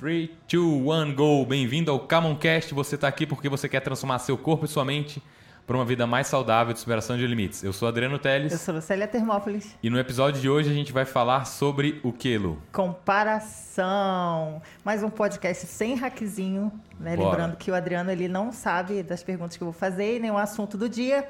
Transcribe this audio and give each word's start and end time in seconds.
3, 0.00 0.30
2, 0.50 0.64
1, 1.10 1.14
go! 1.14 1.44
Bem-vindo 1.44 1.90
ao 1.90 2.00
Camoncast. 2.00 2.72
Você 2.72 2.94
está 2.94 3.06
aqui 3.06 3.26
porque 3.26 3.50
você 3.50 3.68
quer 3.68 3.80
transformar 3.80 4.18
seu 4.18 4.38
corpo 4.38 4.64
e 4.64 4.68
sua 4.68 4.82
mente 4.82 5.22
para 5.66 5.76
uma 5.76 5.84
vida 5.84 6.06
mais 6.06 6.26
saudável 6.26 6.72
de 6.72 6.80
superação 6.80 7.18
de 7.18 7.26
limites. 7.26 7.62
Eu 7.62 7.70
sou 7.70 7.86
Adriano 7.86 8.18
Teles. 8.18 8.50
Eu 8.50 8.58
sou 8.58 8.74
Lucélia 8.76 9.06
Termópolis. 9.06 9.76
E 9.82 9.90
no 9.90 9.98
episódio 9.98 10.40
de 10.40 10.48
hoje 10.48 10.70
a 10.70 10.72
gente 10.72 10.90
vai 10.90 11.04
falar 11.04 11.44
sobre 11.44 12.00
o 12.02 12.14
que, 12.14 12.38
Lu? 12.38 12.56
Comparação. 12.72 14.62
Mais 14.82 15.02
um 15.02 15.10
podcast 15.10 15.66
sem 15.66 15.96
hackzinho, 15.96 16.72
né? 16.98 17.14
Lembrando 17.14 17.58
que 17.58 17.70
o 17.70 17.74
Adriano 17.74 18.10
ele 18.10 18.26
não 18.26 18.52
sabe 18.52 19.02
das 19.02 19.22
perguntas 19.22 19.58
que 19.58 19.62
eu 19.62 19.66
vou 19.66 19.74
fazer 19.74 20.16
e 20.16 20.18
nem 20.18 20.30
o 20.30 20.38
assunto 20.38 20.78
do 20.78 20.88
dia. 20.88 21.28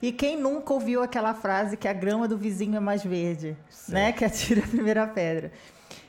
E 0.00 0.12
quem 0.12 0.40
nunca 0.40 0.72
ouviu 0.72 1.02
aquela 1.02 1.34
frase 1.34 1.76
que 1.76 1.86
a 1.86 1.92
grama 1.92 2.26
do 2.26 2.38
vizinho 2.38 2.74
é 2.74 2.80
mais 2.80 3.04
verde, 3.04 3.54
Certo. 3.68 3.92
né? 3.92 4.12
Que 4.12 4.24
atira 4.24 4.64
a 4.64 4.66
primeira 4.66 5.06
pedra. 5.06 5.52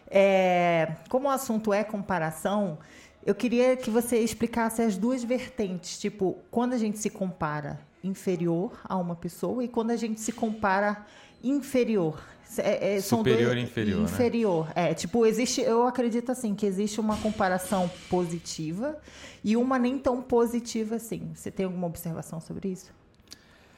É, 0.09 0.95
como 1.09 1.27
o 1.27 1.31
assunto 1.31 1.71
é 1.71 1.83
comparação, 1.83 2.77
eu 3.25 3.35
queria 3.35 3.75
que 3.75 3.89
você 3.89 4.19
explicasse 4.19 4.81
as 4.81 4.97
duas 4.97 5.23
vertentes, 5.23 5.99
tipo, 5.99 6.37
quando 6.49 6.73
a 6.73 6.77
gente 6.77 6.97
se 6.97 7.09
compara 7.09 7.79
inferior 8.03 8.79
a 8.83 8.97
uma 8.97 9.15
pessoa 9.15 9.63
e 9.63 9.67
quando 9.67 9.91
a 9.91 9.95
gente 9.95 10.19
se 10.19 10.31
compara 10.31 11.05
inferior. 11.43 12.21
É, 12.57 12.95
é, 12.95 13.01
Superior 13.01 13.55
e 13.55 13.61
inferior, 13.61 13.99
né? 13.99 14.03
Inferior. 14.05 14.71
É, 14.75 14.93
tipo, 14.95 15.25
existe, 15.25 15.61
eu 15.61 15.85
acredito 15.85 16.31
assim, 16.31 16.55
que 16.55 16.65
existe 16.65 16.99
uma 16.99 17.15
comparação 17.17 17.89
positiva 18.09 18.97
e 19.43 19.55
uma 19.55 19.77
nem 19.77 19.99
tão 19.99 20.21
positiva 20.21 20.95
assim. 20.95 21.29
Você 21.35 21.51
tem 21.51 21.65
alguma 21.65 21.85
observação 21.85 22.41
sobre 22.41 22.69
isso? 22.69 22.91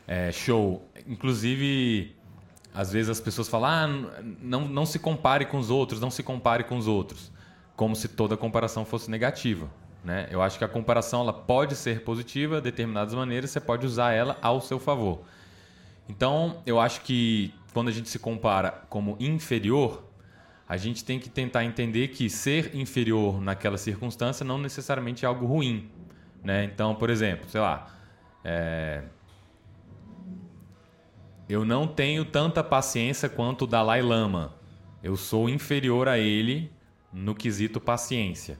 É, 0.07 0.31
show. 0.31 0.81
Inclusive, 1.05 2.15
às 2.73 2.91
vezes 2.91 3.09
as 3.09 3.19
pessoas 3.19 3.49
falam, 3.49 3.69
ah, 3.69 4.21
não, 4.41 4.67
não 4.67 4.85
se 4.85 4.97
compare 4.97 5.45
com 5.45 5.57
os 5.57 5.69
outros, 5.69 5.99
não 5.99 6.09
se 6.09 6.23
compare 6.23 6.63
com 6.63 6.77
os 6.77 6.87
outros. 6.87 7.31
Como 7.75 7.95
se 7.95 8.07
toda 8.07 8.37
comparação 8.37 8.85
fosse 8.85 9.09
negativa. 9.09 9.69
Né? 10.03 10.27
Eu 10.31 10.41
acho 10.41 10.57
que 10.57 10.63
a 10.63 10.67
comparação 10.67 11.21
ela 11.21 11.33
pode 11.33 11.75
ser 11.75 12.03
positiva 12.03 12.55
de 12.55 12.63
determinadas 12.63 13.13
maneiras, 13.13 13.49
você 13.51 13.59
pode 13.59 13.85
usar 13.85 14.13
ela 14.13 14.37
ao 14.41 14.61
seu 14.61 14.79
favor. 14.79 15.21
Então, 16.07 16.61
eu 16.65 16.79
acho 16.79 17.01
que 17.01 17.53
quando 17.73 17.89
a 17.89 17.91
gente 17.91 18.09
se 18.09 18.19
compara 18.19 18.83
como 18.89 19.15
inferior, 19.19 20.03
a 20.67 20.77
gente 20.77 21.03
tem 21.03 21.19
que 21.19 21.29
tentar 21.29 21.65
entender 21.65 22.09
que 22.09 22.29
ser 22.29 22.75
inferior 22.75 23.41
naquela 23.41 23.77
circunstância 23.77 24.43
não 24.45 24.57
necessariamente 24.57 25.25
é 25.25 25.27
algo 25.27 25.45
ruim. 25.45 25.89
Né? 26.43 26.63
Então, 26.63 26.95
por 26.95 27.09
exemplo, 27.09 27.49
sei 27.49 27.61
lá, 27.61 27.87
é, 28.43 29.03
eu 31.51 31.65
não 31.65 31.85
tenho 31.85 32.23
tanta 32.23 32.63
paciência 32.63 33.27
quanto 33.27 33.63
o 33.63 33.67
Dalai 33.67 34.01
Lama. 34.01 34.53
Eu 35.03 35.17
sou 35.17 35.49
inferior 35.49 36.07
a 36.07 36.17
ele 36.17 36.71
no 37.11 37.35
quesito 37.35 37.81
paciência. 37.81 38.57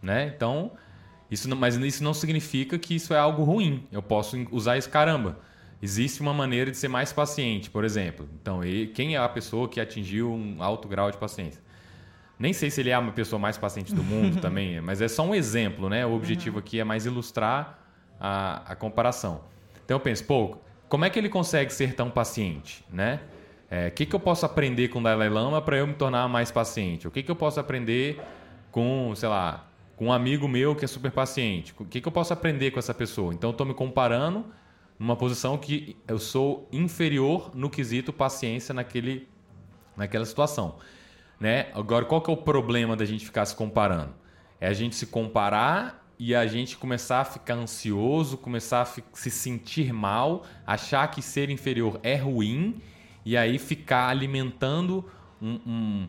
Né? 0.00 0.32
Então, 0.34 0.72
isso 1.30 1.48
não, 1.48 1.56
mas 1.56 1.76
isso 1.76 2.02
não 2.02 2.14
significa 2.14 2.78
que 2.78 2.94
isso 2.94 3.12
é 3.12 3.18
algo 3.18 3.42
ruim. 3.44 3.86
Eu 3.92 4.02
posso 4.02 4.36
usar 4.50 4.78
isso, 4.78 4.88
caramba. 4.88 5.38
Existe 5.82 6.22
uma 6.22 6.32
maneira 6.32 6.70
de 6.70 6.76
ser 6.76 6.88
mais 6.88 7.12
paciente, 7.12 7.68
por 7.68 7.84
exemplo. 7.84 8.26
Então, 8.40 8.64
e- 8.64 8.86
quem 8.86 9.14
é 9.14 9.18
a 9.18 9.28
pessoa 9.28 9.68
que 9.68 9.78
atingiu 9.78 10.32
um 10.32 10.62
alto 10.62 10.88
grau 10.88 11.10
de 11.10 11.18
paciência? 11.18 11.60
Nem 12.38 12.52
sei 12.52 12.70
se 12.70 12.80
ele 12.80 12.90
é 12.90 12.98
uma 12.98 13.12
pessoa 13.12 13.38
mais 13.38 13.58
paciente 13.58 13.94
do 13.94 14.02
mundo 14.02 14.40
também, 14.40 14.80
mas 14.80 15.02
é 15.02 15.08
só 15.08 15.22
um 15.22 15.34
exemplo, 15.34 15.88
né? 15.90 16.06
O 16.06 16.14
objetivo 16.14 16.58
aqui 16.60 16.80
é 16.80 16.84
mais 16.84 17.04
ilustrar 17.04 17.78
a, 18.18 18.72
a 18.72 18.74
comparação. 18.74 19.42
Então 19.84 19.96
eu 19.96 20.00
penso, 20.00 20.24
pô, 20.24 20.58
como 20.88 21.04
é 21.04 21.10
que 21.10 21.18
ele 21.18 21.28
consegue 21.28 21.72
ser 21.72 21.94
tão 21.94 22.10
paciente, 22.10 22.84
né? 22.90 23.20
É, 23.68 23.88
O 23.88 23.90
que, 23.90 24.06
que 24.06 24.14
eu 24.14 24.20
posso 24.20 24.46
aprender 24.46 24.88
com 24.88 25.00
o 25.00 25.02
Dalai 25.02 25.28
Lama 25.28 25.60
para 25.60 25.76
eu 25.78 25.86
me 25.86 25.94
tornar 25.94 26.28
mais 26.28 26.50
paciente? 26.50 27.08
O 27.08 27.10
que, 27.10 27.22
que 27.22 27.30
eu 27.30 27.36
posso 27.36 27.58
aprender 27.58 28.20
com, 28.70 29.12
sei 29.16 29.28
lá, 29.28 29.68
com 29.96 30.06
um 30.06 30.12
amigo 30.12 30.46
meu 30.46 30.76
que 30.76 30.84
é 30.84 30.88
super 30.88 31.10
paciente? 31.10 31.74
O 31.78 31.84
que, 31.84 32.00
que 32.00 32.06
eu 32.06 32.12
posso 32.12 32.32
aprender 32.32 32.70
com 32.70 32.78
essa 32.78 32.94
pessoa? 32.94 33.34
Então 33.34 33.50
eu 33.50 33.52
estou 33.52 33.66
me 33.66 33.74
comparando 33.74 34.46
numa 34.98 35.16
posição 35.16 35.58
que 35.58 35.96
eu 36.06 36.18
sou 36.18 36.68
inferior 36.72 37.50
no 37.54 37.68
quesito 37.68 38.12
paciência 38.12 38.72
naquele, 38.72 39.28
naquela 39.96 40.24
situação. 40.24 40.76
Né? 41.40 41.66
Agora, 41.74 42.04
qual 42.04 42.20
que 42.20 42.30
é 42.30 42.32
o 42.32 42.36
problema 42.36 42.96
da 42.96 43.04
gente 43.04 43.24
ficar 43.24 43.44
se 43.44 43.54
comparando? 43.54 44.14
É 44.60 44.68
a 44.68 44.72
gente 44.72 44.94
se 44.94 45.06
comparar 45.06 46.05
e 46.18 46.34
a 46.34 46.46
gente 46.46 46.76
começar 46.76 47.20
a 47.20 47.24
ficar 47.24 47.54
ansioso, 47.54 48.38
começar 48.38 48.82
a 48.82 48.84
se 48.84 49.30
sentir 49.30 49.92
mal, 49.92 50.44
achar 50.66 51.06
que 51.08 51.20
ser 51.20 51.50
inferior 51.50 52.00
é 52.02 52.16
ruim 52.16 52.80
e 53.24 53.36
aí 53.36 53.58
ficar 53.58 54.08
alimentando 54.08 55.04
um- 55.42 55.60
um, 55.66 56.08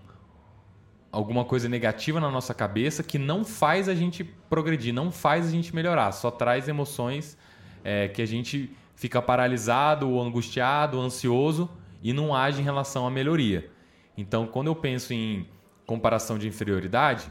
alguma 1.11 1.43
coisa 1.43 1.67
negativa 1.67 2.19
na 2.19 2.29
nossa 2.31 2.53
cabeça 2.53 3.03
que 3.03 3.17
não 3.17 3.43
faz 3.43 3.89
a 3.89 3.95
gente 3.95 4.23
progredir, 4.23 4.93
não 4.93 5.11
faz 5.11 5.47
a 5.47 5.51
gente 5.51 5.75
melhorar, 5.75 6.11
só 6.11 6.31
traz 6.31 6.67
emoções 6.67 7.37
é, 7.83 8.07
que 8.07 8.21
a 8.21 8.25
gente 8.25 8.71
fica 8.95 9.21
paralisado, 9.21 10.09
ou 10.09 10.21
angustiado, 10.21 10.97
ou 10.97 11.03
ansioso 11.03 11.69
e 12.01 12.13
não 12.13 12.35
age 12.35 12.61
em 12.61 12.63
relação 12.63 13.05
à 13.07 13.11
melhoria. 13.11 13.69
Então, 14.17 14.47
quando 14.47 14.67
eu 14.67 14.75
penso 14.75 15.13
em 15.13 15.47
comparação 15.85 16.37
de 16.37 16.47
inferioridade, 16.47 17.29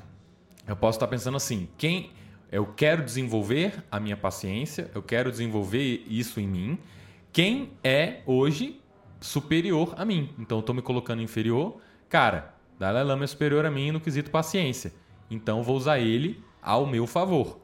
eu 0.67 0.77
posso 0.77 0.97
estar 0.97 1.07
pensando 1.09 1.37
assim: 1.37 1.69
quem 1.77 2.11
eu 2.51 2.67
quero 2.67 3.03
desenvolver 3.03 3.85
a 3.91 3.99
minha 3.99 4.17
paciência, 4.17 4.91
eu 4.95 5.03
quero 5.03 5.31
desenvolver 5.31 6.05
isso 6.09 6.41
em 6.41 6.47
mim. 6.47 6.79
Quem 7.33 7.73
é 7.83 8.21
hoje 8.25 8.81
superior 9.21 9.95
a 9.97 10.05
mim? 10.05 10.31
Então, 10.39 10.59
eu 10.59 10.61
estou 10.61 10.75
me 10.75 10.83
colocando 10.83 11.23
inferior. 11.23 11.79
Cara, 12.09 12.55
Dalai 12.79 13.03
Lama 13.05 13.25
é 13.25 13.27
superior 13.27 13.67
a 13.67 13.71
mim 13.71 13.91
no 13.91 14.01
quesito 14.01 14.31
paciência. 14.31 14.93
Então, 15.31 15.59
eu 15.59 15.65
vou 15.65 15.77
usar 15.77 15.99
ele 15.99 16.43
ao 16.63 16.87
meu 16.87 17.07
favor. 17.07 17.61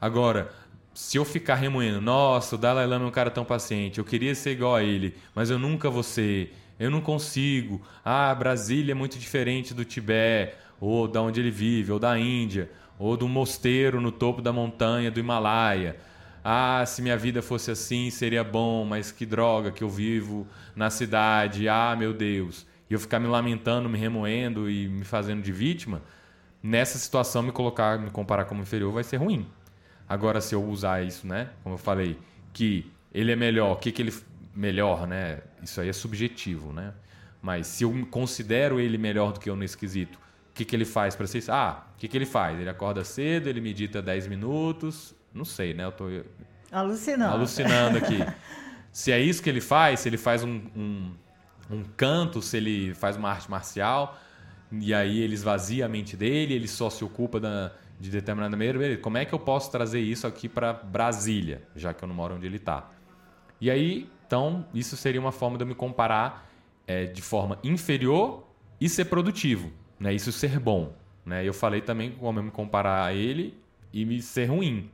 Agora, 0.00 0.50
se 0.92 1.16
eu 1.16 1.24
ficar 1.24 1.54
remoendo, 1.54 2.00
nossa, 2.00 2.56
o 2.56 2.58
Dalai 2.58 2.86
Lama 2.86 3.04
é 3.04 3.08
um 3.08 3.12
cara 3.12 3.30
tão 3.30 3.44
paciente, 3.44 3.98
eu 3.98 4.04
queria 4.04 4.34
ser 4.34 4.52
igual 4.52 4.76
a 4.76 4.82
ele, 4.82 5.16
mas 5.34 5.50
eu 5.50 5.58
nunca 5.58 5.88
vou 5.90 6.02
ser, 6.02 6.54
eu 6.78 6.90
não 6.90 7.00
consigo. 7.00 7.82
Ah, 8.04 8.34
Brasília 8.34 8.92
é 8.92 8.94
muito 8.94 9.18
diferente 9.18 9.74
do 9.74 9.84
Tibete, 9.84 10.56
ou 10.80 11.08
da 11.08 11.22
onde 11.22 11.40
ele 11.40 11.50
vive, 11.50 11.92
ou 11.92 11.98
da 11.98 12.18
Índia, 12.18 12.70
ou 12.98 13.16
do 13.16 13.28
mosteiro 13.28 14.00
no 14.00 14.12
topo 14.12 14.40
da 14.40 14.52
montanha 14.52 15.10
do 15.10 15.20
Himalaia. 15.20 15.96
Ah, 16.42 16.84
se 16.86 17.00
minha 17.00 17.16
vida 17.16 17.40
fosse 17.40 17.70
assim, 17.70 18.10
seria 18.10 18.44
bom, 18.44 18.84
mas 18.84 19.10
que 19.10 19.24
droga 19.24 19.72
que 19.72 19.82
eu 19.82 19.88
vivo 19.88 20.46
na 20.76 20.90
cidade. 20.90 21.68
Ah, 21.68 21.96
meu 21.98 22.12
Deus. 22.12 22.66
E 22.88 22.92
eu 22.92 23.00
ficar 23.00 23.18
me 23.18 23.26
lamentando, 23.26 23.88
me 23.88 23.98
remoendo 23.98 24.68
e 24.68 24.88
me 24.88 25.04
fazendo 25.04 25.42
de 25.42 25.50
vítima, 25.50 26.02
nessa 26.62 26.98
situação 26.98 27.42
me 27.42 27.50
colocar, 27.50 27.98
me 27.98 28.10
comparar 28.10 28.44
como 28.44 28.62
inferior 28.62 28.92
vai 28.92 29.02
ser 29.02 29.16
ruim. 29.16 29.46
Agora, 30.08 30.40
se 30.40 30.54
eu 30.54 30.62
usar 30.62 31.02
isso, 31.02 31.26
né? 31.26 31.48
Como 31.62 31.74
eu 31.74 31.78
falei, 31.78 32.18
que 32.52 32.90
ele 33.12 33.32
é 33.32 33.36
melhor, 33.36 33.72
o 33.72 33.76
que, 33.76 33.90
que 33.90 34.02
ele. 34.02 34.12
Melhor, 34.54 35.06
né? 35.08 35.40
Isso 35.62 35.80
aí 35.80 35.88
é 35.88 35.92
subjetivo, 35.92 36.72
né? 36.72 36.92
Mas 37.42 37.66
se 37.66 37.84
eu 37.84 38.06
considero 38.10 38.78
ele 38.78 38.96
melhor 38.96 39.32
do 39.32 39.40
que 39.40 39.50
eu 39.50 39.56
nesse 39.56 39.76
quesito, 39.76 40.18
o 40.54 40.56
que, 40.56 40.64
que 40.64 40.76
ele 40.76 40.84
faz 40.84 41.16
para 41.16 41.26
ser 41.26 41.38
isso? 41.38 41.50
Ah, 41.50 41.84
o 41.96 41.98
que, 41.98 42.06
que 42.06 42.16
ele 42.16 42.24
faz? 42.24 42.60
Ele 42.60 42.70
acorda 42.70 43.02
cedo, 43.02 43.48
ele 43.48 43.60
medita 43.60 44.00
10 44.00 44.28
minutos. 44.28 45.12
Não 45.34 45.44
sei, 45.44 45.74
né? 45.74 45.84
Eu 45.84 45.90
tô 45.90 46.04
Alucinando. 46.70 47.34
alucinando 47.34 47.98
aqui. 47.98 48.18
se 48.92 49.10
é 49.10 49.18
isso 49.18 49.42
que 49.42 49.50
ele 49.50 49.60
faz, 49.60 49.98
se 49.98 50.08
ele 50.08 50.16
faz 50.16 50.44
um, 50.44 50.62
um, 50.76 51.12
um 51.68 51.82
canto, 51.96 52.40
se 52.40 52.56
ele 52.56 52.94
faz 52.94 53.16
uma 53.16 53.30
arte 53.30 53.50
marcial, 53.50 54.16
e 54.70 54.94
aí 54.94 55.18
ele 55.22 55.34
esvazia 55.34 55.86
a 55.86 55.88
mente 55.88 56.16
dele, 56.16 56.54
ele 56.54 56.68
só 56.68 56.88
se 56.88 57.04
ocupa 57.04 57.40
da, 57.40 57.72
de 57.98 58.08
determinada 58.08 58.56
maneira, 58.56 58.96
como 58.98 59.18
é 59.18 59.24
que 59.24 59.34
eu 59.34 59.40
posso 59.40 59.72
trazer 59.72 59.98
isso 59.98 60.24
aqui 60.24 60.48
para 60.48 60.72
Brasília, 60.72 61.62
já 61.74 61.92
que 61.92 62.04
eu 62.04 62.06
não 62.06 62.14
moro 62.14 62.36
onde 62.36 62.46
ele 62.46 62.58
está? 62.58 62.92
E 63.60 63.68
aí, 63.72 64.08
então, 64.24 64.64
isso 64.72 64.96
seria 64.96 65.20
uma 65.20 65.32
forma 65.32 65.58
de 65.58 65.64
eu 65.64 65.66
me 65.66 65.74
comparar 65.74 66.48
é, 66.86 67.06
de 67.06 67.22
forma 67.22 67.58
inferior 67.64 68.46
e 68.80 68.88
ser 68.88 69.06
produtivo, 69.06 69.72
né? 70.04 70.12
Isso 70.12 70.30
ser 70.30 70.60
bom, 70.60 70.92
né? 71.24 71.48
Eu 71.48 71.54
falei 71.54 71.80
também 71.80 72.12
como 72.12 72.38
eu 72.38 72.42
me 72.42 72.50
comparar 72.50 73.06
a 73.06 73.14
ele 73.14 73.58
e 73.90 74.04
me 74.04 74.20
ser 74.20 74.44
ruim, 74.44 74.90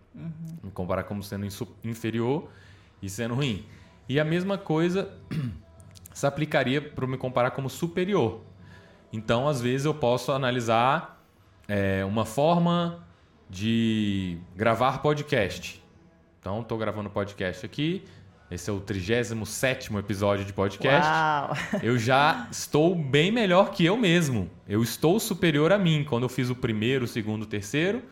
me 0.62 0.70
comparar 0.70 1.02
como 1.02 1.20
sendo 1.20 1.44
inferior 1.82 2.48
e 3.02 3.10
sendo 3.10 3.34
ruim. 3.34 3.66
E 4.08 4.20
a 4.20 4.24
mesma 4.24 4.56
coisa 4.56 5.12
se 6.14 6.24
aplicaria 6.24 6.80
para 6.80 7.08
me 7.08 7.18
comparar 7.18 7.50
como 7.50 7.68
superior. 7.68 8.40
Então, 9.12 9.48
às 9.48 9.60
vezes, 9.60 9.84
eu 9.84 9.94
posso 9.94 10.30
analisar 10.30 11.20
é, 11.66 12.04
uma 12.04 12.24
forma 12.24 13.04
de 13.48 14.38
gravar 14.54 15.02
podcast. 15.02 15.82
Então, 16.38 16.60
estou 16.60 16.78
gravando 16.78 17.10
podcast 17.10 17.66
aqui. 17.66 18.04
Esse 18.50 18.68
é 18.68 18.72
o 18.72 18.80
37 18.80 19.96
episódio 19.96 20.44
de 20.44 20.52
podcast. 20.52 21.08
Uau! 21.08 21.56
Eu 21.84 21.96
já 21.96 22.48
estou 22.50 22.96
bem 22.96 23.30
melhor 23.30 23.70
que 23.70 23.84
eu 23.84 23.96
mesmo. 23.96 24.50
Eu 24.68 24.82
estou 24.82 25.20
superior 25.20 25.72
a 25.72 25.78
mim. 25.78 26.04
Quando 26.08 26.24
eu 26.24 26.28
fiz 26.28 26.50
o 26.50 26.56
primeiro, 26.56 27.04
o 27.04 27.08
segundo, 27.08 27.44
o 27.44 27.46
terceiro, 27.46 28.02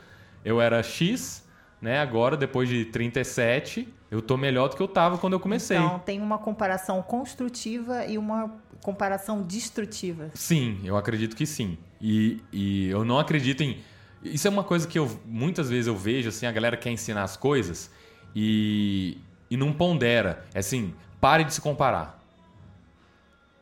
eu 0.44 0.60
era 0.60 0.80
X, 0.80 1.44
né? 1.82 1.98
Agora, 1.98 2.36
depois 2.36 2.68
de 2.68 2.84
37, 2.84 3.88
eu 4.12 4.22
tô 4.22 4.36
melhor 4.36 4.68
do 4.68 4.76
que 4.76 4.82
eu 4.82 4.86
tava 4.86 5.18
quando 5.18 5.32
eu 5.32 5.40
comecei. 5.40 5.76
Então, 5.76 5.98
tem 5.98 6.20
uma 6.20 6.38
comparação 6.38 7.02
construtiva 7.02 8.06
e 8.06 8.16
uma 8.16 8.48
comparação 8.80 9.42
destrutiva. 9.42 10.30
Sim, 10.34 10.78
eu 10.84 10.96
acredito 10.96 11.34
que 11.34 11.46
sim. 11.46 11.76
E, 12.00 12.40
e 12.52 12.88
eu 12.90 13.04
não 13.04 13.18
acredito 13.18 13.62
em 13.64 13.78
Isso 14.22 14.46
é 14.46 14.50
uma 14.50 14.62
coisa 14.62 14.86
que 14.86 15.00
eu 15.00 15.10
muitas 15.26 15.68
vezes 15.68 15.88
eu 15.88 15.96
vejo, 15.96 16.28
assim, 16.28 16.46
a 16.46 16.52
galera 16.52 16.76
quer 16.76 16.90
ensinar 16.90 17.24
as 17.24 17.36
coisas 17.36 17.90
e, 18.36 19.18
e 19.50 19.56
não 19.56 19.72
pondera. 19.72 20.44
É 20.54 20.58
assim, 20.60 20.94
pare 21.20 21.44
de 21.44 21.54
se 21.54 21.60
comparar. 21.60 22.18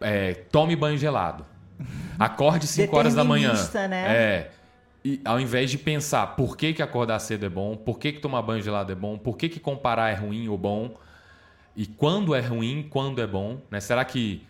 É, 0.00 0.34
tome 0.34 0.76
banho 0.76 0.98
gelado. 0.98 1.44
Acorde 2.18 2.66
5 2.66 2.96
horas 2.96 3.14
da 3.14 3.24
manhã. 3.24 3.52
Né? 3.88 4.16
É. 4.16 4.50
E 5.04 5.20
ao 5.24 5.38
invés 5.38 5.70
de 5.70 5.78
pensar 5.78 6.28
por 6.28 6.56
que, 6.56 6.72
que 6.72 6.82
acordar 6.82 7.18
cedo 7.20 7.46
é 7.46 7.48
bom, 7.48 7.76
por 7.76 7.98
que, 7.98 8.12
que 8.12 8.20
tomar 8.20 8.42
banho 8.42 8.62
gelado 8.62 8.90
é 8.90 8.94
bom, 8.94 9.16
por 9.16 9.36
que, 9.36 9.48
que 9.48 9.60
comparar 9.60 10.10
é 10.10 10.14
ruim 10.14 10.48
ou 10.48 10.58
bom, 10.58 10.96
e 11.76 11.86
quando 11.86 12.34
é 12.34 12.40
ruim, 12.40 12.88
quando 12.90 13.20
é 13.20 13.26
bom, 13.26 13.60
né? 13.70 13.78
Será 13.80 14.04
que 14.04 14.44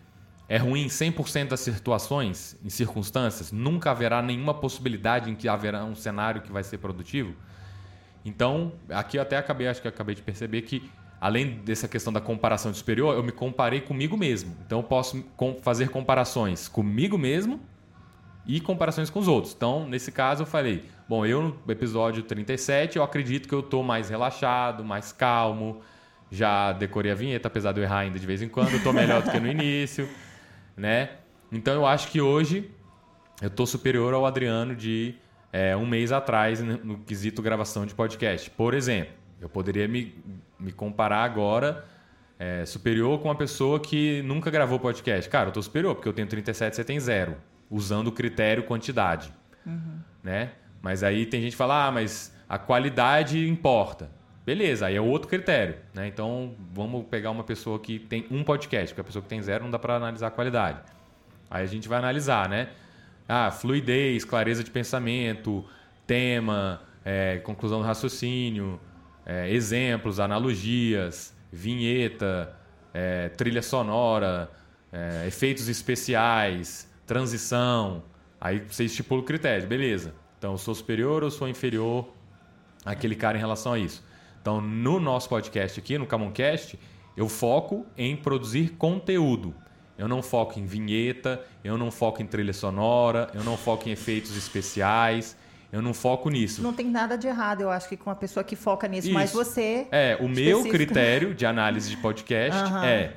é 0.47 0.57
ruim 0.57 0.83
em 0.83 0.87
100% 0.87 1.49
das 1.49 1.59
situações, 1.59 2.57
em 2.63 2.69
circunstâncias? 2.69 3.51
Nunca 3.51 3.91
haverá 3.91 4.21
nenhuma 4.21 4.53
possibilidade 4.53 5.29
em 5.29 5.35
que 5.35 5.49
haverá 5.49 5.83
um 5.83 5.93
cenário 5.93 6.41
que 6.41 6.51
vai 6.51 6.63
ser 6.63 6.77
produtivo? 6.77 7.35
Então, 8.23 8.71
aqui 8.89 9.17
eu 9.17 9.21
até 9.21 9.37
acabei, 9.37 9.67
acho 9.67 9.81
que 9.81 9.87
acabei 9.87 10.15
de 10.15 10.21
perceber 10.21 10.61
que 10.61 10.89
além 11.19 11.59
dessa 11.59 11.87
questão 11.87 12.13
da 12.13 12.21
comparação 12.21 12.71
de 12.71 12.77
superior, 12.77 13.15
eu 13.15 13.23
me 13.23 13.31
comparei 13.31 13.81
comigo 13.81 14.15
mesmo. 14.15 14.55
Então 14.65 14.79
eu 14.79 14.83
posso 14.83 15.25
fazer 15.61 15.89
comparações 15.89 16.67
comigo 16.67 17.17
mesmo 17.17 17.59
e 18.45 18.61
comparações 18.61 19.09
com 19.09 19.19
os 19.19 19.27
outros. 19.27 19.53
Então, 19.53 19.87
nesse 19.87 20.11
caso, 20.11 20.43
eu 20.43 20.47
falei: 20.47 20.85
bom, 21.07 21.25
eu 21.25 21.41
no 21.65 21.71
episódio 21.71 22.23
37, 22.23 22.97
eu 22.97 23.03
acredito 23.03 23.47
que 23.47 23.53
eu 23.53 23.59
estou 23.59 23.83
mais 23.83 24.09
relaxado, 24.09 24.83
mais 24.83 25.11
calmo. 25.11 25.81
Já 26.29 26.73
decorei 26.73 27.11
a 27.11 27.15
vinheta, 27.15 27.47
apesar 27.47 27.71
de 27.71 27.79
eu 27.79 27.83
errar 27.83 27.99
ainda 27.99 28.19
de 28.19 28.25
vez 28.25 28.41
em 28.41 28.49
quando, 28.49 28.71
eu 28.71 28.77
estou 28.77 28.91
melhor 28.91 29.21
do 29.21 29.31
que 29.31 29.39
no 29.39 29.47
início, 29.47 30.09
né? 30.75 31.11
Então 31.51 31.73
eu 31.73 31.85
acho 31.85 32.09
que 32.09 32.19
hoje 32.19 32.69
eu 33.41 33.47
estou 33.47 33.65
superior 33.65 34.13
ao 34.13 34.25
Adriano 34.25 34.75
de 34.75 35.15
é, 35.53 35.75
um 35.75 35.85
mês 35.85 36.11
atrás 36.11 36.61
no 36.61 36.97
quesito 36.99 37.41
gravação 37.41 37.85
de 37.85 37.95
podcast. 37.95 38.49
Por 38.49 38.73
exemplo, 38.73 39.13
eu 39.39 39.49
poderia 39.49 39.87
me, 39.87 40.15
me 40.59 40.71
comparar 40.71 41.23
agora 41.23 41.85
é, 42.39 42.65
superior 42.65 43.19
com 43.19 43.27
uma 43.27 43.35
pessoa 43.35 43.79
que 43.79 44.21
nunca 44.23 44.51
gravou 44.51 44.79
podcast. 44.79 45.29
Cara, 45.29 45.45
eu 45.45 45.49
estou 45.49 45.63
superior, 45.63 45.95
porque 45.95 46.07
eu 46.07 46.13
tenho 46.13 46.27
37 46.27 46.75
você 46.75 46.83
tem 46.83 46.99
zero. 46.99 47.35
Usando 47.69 48.07
o 48.07 48.11
critério 48.11 48.63
quantidade. 48.63 49.33
Uhum. 49.65 49.99
Né? 50.23 50.51
Mas 50.81 51.03
aí 51.03 51.25
tem 51.25 51.41
gente 51.41 51.51
que 51.51 51.57
fala, 51.57 51.87
ah, 51.87 51.91
mas 51.91 52.33
a 52.47 52.57
qualidade 52.57 53.47
importa. 53.47 54.09
Beleza, 54.45 54.85
aí 54.85 54.95
é 54.95 55.01
outro 55.01 55.27
critério. 55.27 55.75
Né? 55.93 56.07
Então, 56.07 56.55
vamos 56.73 57.05
pegar 57.07 57.31
uma 57.31 57.43
pessoa 57.43 57.79
que 57.79 57.99
tem 57.99 58.25
um 58.31 58.43
podcast, 58.43 58.93
porque 58.93 59.01
a 59.01 59.03
pessoa 59.03 59.21
que 59.21 59.27
tem 59.27 59.41
zero 59.41 59.65
não 59.65 59.71
dá 59.71 59.77
para 59.77 59.95
analisar 59.95 60.27
a 60.27 60.31
qualidade. 60.31 60.79
Aí 61.49 61.63
a 61.63 61.67
gente 61.67 61.87
vai 61.89 61.97
analisar, 61.97 62.47
né? 62.47 62.69
Ah, 63.27 63.51
fluidez, 63.51 64.23
clareza 64.23 64.63
de 64.63 64.71
pensamento, 64.71 65.65
tema, 66.05 66.81
é, 67.03 67.39
conclusão 67.39 67.79
do 67.79 67.85
raciocínio, 67.85 68.79
é, 69.27 69.51
exemplos, 69.51 70.21
analogias, 70.21 71.35
vinheta, 71.51 72.55
é, 72.93 73.27
trilha 73.27 73.61
sonora, 73.61 74.49
é, 74.89 75.27
efeitos 75.27 75.67
especiais, 75.67 76.89
transição. 77.05 78.03
Aí 78.39 78.59
você 78.59 78.85
estipula 78.85 79.21
o 79.21 79.25
critério, 79.25 79.67
beleza. 79.67 80.15
Então, 80.37 80.53
eu 80.53 80.57
sou 80.57 80.73
superior 80.73 81.25
ou 81.25 81.29
sou 81.29 81.49
inferior 81.49 82.07
àquele 82.85 83.15
cara 83.15 83.37
em 83.37 83.41
relação 83.41 83.73
a 83.73 83.79
isso. 83.79 84.01
Então, 84.41 84.61
no 84.61 84.97
nosso 84.97 85.27
podcast 85.27 85.77
aqui, 85.77 85.97
no 85.97 86.07
Camoncast, 86.07 86.79
eu 87.17 87.27
foco 87.27 87.85
em 87.97 88.15
produzir 88.15 88.69
conteúdo. 88.77 89.53
Eu 89.97 90.07
não 90.07 90.21
foco 90.21 90.57
em 90.57 90.65
vinheta, 90.65 91.43
eu 91.63 91.77
não 91.77 91.91
foco 91.91 92.21
em 92.21 92.25
trilha 92.25 92.53
sonora, 92.53 93.29
eu 93.33 93.43
não 93.43 93.57
foco 93.57 93.89
em 93.89 93.91
efeitos 93.91 94.37
especiais, 94.37 95.35
eu 95.71 95.81
não 95.81 95.93
foco 95.93 96.29
nisso. 96.29 96.61
Não 96.61 96.73
tem 96.73 96.87
nada 96.89 97.17
de 97.17 97.27
errado, 97.27 97.61
eu 97.61 97.69
acho 97.69 97.89
que 97.89 97.97
com 97.97 98.09
uma 98.09 98.15
pessoa 98.15 98.43
que 98.43 98.55
foca 98.55 98.87
nisso, 98.87 99.07
Isso. 99.07 99.13
mas 99.13 99.31
você. 99.31 99.87
É, 99.91 100.17
o 100.19 100.27
meu 100.27 100.63
critério 100.63 101.33
de 101.33 101.45
análise 101.45 101.89
de 101.89 101.97
podcast 101.97 102.63
uhum. 102.71 102.83
é: 102.83 103.15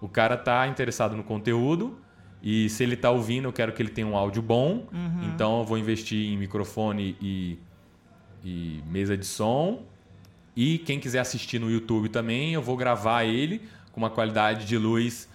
o 0.00 0.08
cara 0.08 0.36
tá 0.36 0.66
interessado 0.66 1.16
no 1.16 1.22
conteúdo 1.22 1.98
e 2.42 2.68
se 2.70 2.82
ele 2.82 2.96
tá 2.96 3.10
ouvindo, 3.10 3.48
eu 3.48 3.52
quero 3.52 3.72
que 3.72 3.82
ele 3.82 3.90
tenha 3.90 4.06
um 4.06 4.16
áudio 4.16 4.42
bom, 4.42 4.86
uhum. 4.92 5.30
então 5.34 5.60
eu 5.60 5.64
vou 5.64 5.78
investir 5.78 6.32
em 6.32 6.36
microfone 6.36 7.16
e, 7.20 7.58
e 8.44 8.82
mesa 8.86 9.16
de 9.16 9.26
som. 9.26 9.84
E 10.54 10.78
quem 10.78 11.00
quiser 11.00 11.20
assistir 11.20 11.58
no 11.58 11.70
YouTube 11.70 12.10
também, 12.10 12.52
eu 12.52 12.60
vou 12.60 12.76
gravar 12.76 13.24
ele 13.24 13.62
com 13.90 14.00
uma 14.00 14.10
qualidade 14.10 14.66
de 14.66 14.76
luz 14.76 15.28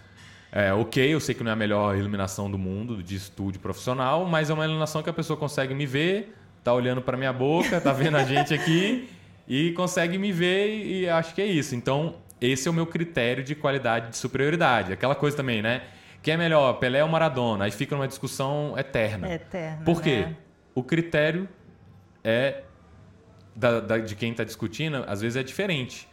é, 0.51 0.73
ok, 0.73 1.13
eu 1.13 1.19
sei 1.19 1.35
que 1.35 1.43
não 1.43 1.51
é 1.51 1.53
a 1.53 1.57
melhor 1.57 1.95
iluminação 1.97 2.49
do 2.49 2.57
mundo 2.57 3.03
de 3.03 3.15
estúdio 3.15 3.59
profissional, 3.59 4.25
mas 4.25 4.49
é 4.49 4.53
uma 4.53 4.63
iluminação 4.63 5.03
que 5.03 5.09
a 5.09 5.13
pessoa 5.13 5.37
consegue 5.37 5.73
me 5.73 5.85
ver, 5.85 6.36
tá 6.67 6.73
olhando 6.73 7.01
para 7.01 7.15
minha 7.15 7.31
boca, 7.31 7.79
tá 7.79 7.93
vendo 7.93 8.17
a 8.17 8.25
gente 8.25 8.53
aqui 8.53 9.09
e 9.47 9.71
consegue 9.71 10.17
me 10.17 10.33
ver 10.33 10.85
e 10.85 11.09
acho 11.09 11.33
que 11.33 11.41
é 11.41 11.45
isso. 11.45 11.73
Então, 11.75 12.15
esse 12.41 12.67
é 12.67 12.71
o 12.71 12.73
meu 12.73 12.85
critério 12.85 13.41
de 13.41 13.55
qualidade 13.55 14.09
de 14.09 14.17
superioridade. 14.17 14.91
Aquela 14.91 15.15
coisa 15.15 15.37
também, 15.37 15.61
né? 15.61 15.83
Quem 16.21 16.33
é 16.33 16.37
melhor, 16.37 16.73
Pelé 16.73 17.01
ou 17.01 17.09
Maradona? 17.09 17.63
Aí 17.63 17.71
fica 17.71 17.95
numa 17.95 18.07
discussão 18.07 18.77
eterna. 18.77 19.31
Eterna. 19.31 19.81
Por 19.85 20.01
quê? 20.01 20.25
Né? 20.25 20.35
O 20.75 20.83
critério 20.83 21.47
é 22.21 22.63
da, 23.55 23.79
da, 23.79 23.97
de 23.97 24.13
quem 24.13 24.31
está 24.31 24.43
discutindo, 24.43 25.05
às 25.07 25.21
vezes 25.21 25.37
é 25.37 25.43
diferente. 25.43 26.05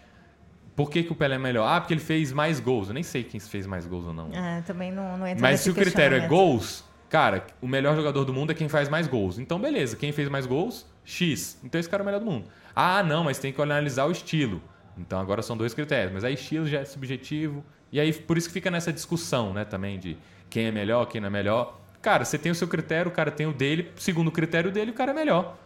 Por 0.77 0.89
que, 0.89 1.03
que 1.03 1.11
o 1.11 1.17
Pelé 1.17 1.35
é 1.35 1.39
melhor? 1.39 1.67
Ah, 1.67 1.81
porque 1.81 1.95
ele 1.95 2.01
fez 2.01 2.33
mais 2.33 2.61
gols. 2.61 2.89
Eu 2.89 2.95
nem 2.95 3.03
sei 3.03 3.25
quem 3.25 3.41
fez 3.41 3.67
mais 3.67 3.87
gols 3.87 4.06
ou 4.06 4.15
não. 4.15 4.31
É, 4.33 4.61
também 4.62 4.93
não, 4.93 5.19
não 5.19 5.27
entra 5.27 5.43
Mas 5.43 5.61
se 5.61 5.71
o 5.71 5.75
critério 5.75 6.17
é 6.17 6.29
gols, 6.29 6.85
Cara, 7.09 7.47
o 7.61 7.69
melhor 7.69 7.95
jogador 7.95 8.25
do 8.25 8.33
mundo 8.33 8.51
é 8.51 8.55
quem 8.55 8.69
faz 8.69 8.89
mais 8.89 9.06
gols. 9.06 9.39
Então, 9.39 9.59
beleza, 9.61 9.97
quem 9.97 10.12
fez 10.12 10.29
mais 10.29 10.47
gols? 10.47 10.87
X. 11.05 11.59
Então 11.62 11.79
esse 11.79 11.89
cara 11.89 12.03
é 12.03 12.05
o 12.05 12.06
melhor 12.06 12.21
do 12.21 12.27
mundo. 12.27 12.47
Ah, 12.75 13.03
não, 13.03 13.25
mas 13.25 13.39
tem 13.39 13.53
que 13.53 13.61
analisar 13.61 14.06
o 14.06 14.11
estilo. 14.11 14.61
Então 14.97 15.21
agora 15.21 15.43
são 15.43 15.56
dois 15.56 15.75
critérios. 15.75 16.12
Mas 16.12 16.25
aí 16.25 16.35
estilo 16.35 16.67
já 16.67 16.81
é 16.81 16.85
subjetivo. 16.85 17.65
E 17.93 18.01
aí 18.01 18.12
por 18.12 18.39
isso 18.39 18.49
que 18.49 18.55
fica 18.55 18.71
nessa 18.71 18.93
discussão, 18.93 19.53
né, 19.53 19.65
também, 19.65 19.99
de 19.99 20.17
quem 20.49 20.67
é 20.67 20.73
melhor, 20.73 21.06
quem 21.06 21.21
não 21.21 21.29
é 21.29 21.31
melhor. 21.31 21.81
Cara, 22.01 22.25
você 22.25 22.39
tem 22.39 22.51
o 22.51 22.55
seu 22.55 22.69
critério, 22.69 23.11
o 23.11 23.15
cara 23.15 23.31
tem 23.31 23.47
o 23.47 23.53
dele. 23.53 23.93
Segundo 23.97 24.29
o 24.29 24.33
critério 24.33 24.73
dele, 24.73 24.91
o 24.91 24.95
cara 24.95 25.12
é 25.12 25.15
melhor. 25.15 25.56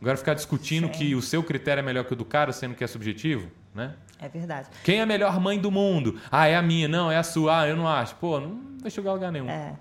Agora 0.00 0.16
ficar 0.16 0.34
discutindo 0.34 0.86
Sim. 0.88 0.92
que 0.92 1.14
o 1.14 1.22
seu 1.22 1.42
critério 1.42 1.80
é 1.80 1.82
melhor 1.82 2.04
que 2.04 2.12
o 2.12 2.16
do 2.16 2.24
cara, 2.24 2.52
sendo 2.52 2.74
que 2.74 2.84
é 2.84 2.86
subjetivo, 2.86 3.50
né? 3.74 3.94
É 4.18 4.28
verdade. 4.28 4.68
Quem 4.84 4.98
é 4.98 5.02
a 5.02 5.06
melhor 5.06 5.40
mãe 5.40 5.58
do 5.58 5.70
mundo? 5.70 6.20
Ah, 6.30 6.46
é 6.46 6.54
a 6.54 6.62
minha. 6.62 6.86
Não, 6.86 7.10
é 7.10 7.16
a 7.16 7.22
sua. 7.22 7.60
Ah, 7.60 7.68
eu 7.68 7.76
não 7.76 7.88
acho. 7.88 8.14
Pô, 8.16 8.38
não 8.38 8.60
vai 8.80 8.90
chegar 8.90 9.10
a 9.10 9.14
lugar 9.14 9.32
nenhum. 9.32 9.48
É. 9.48 9.74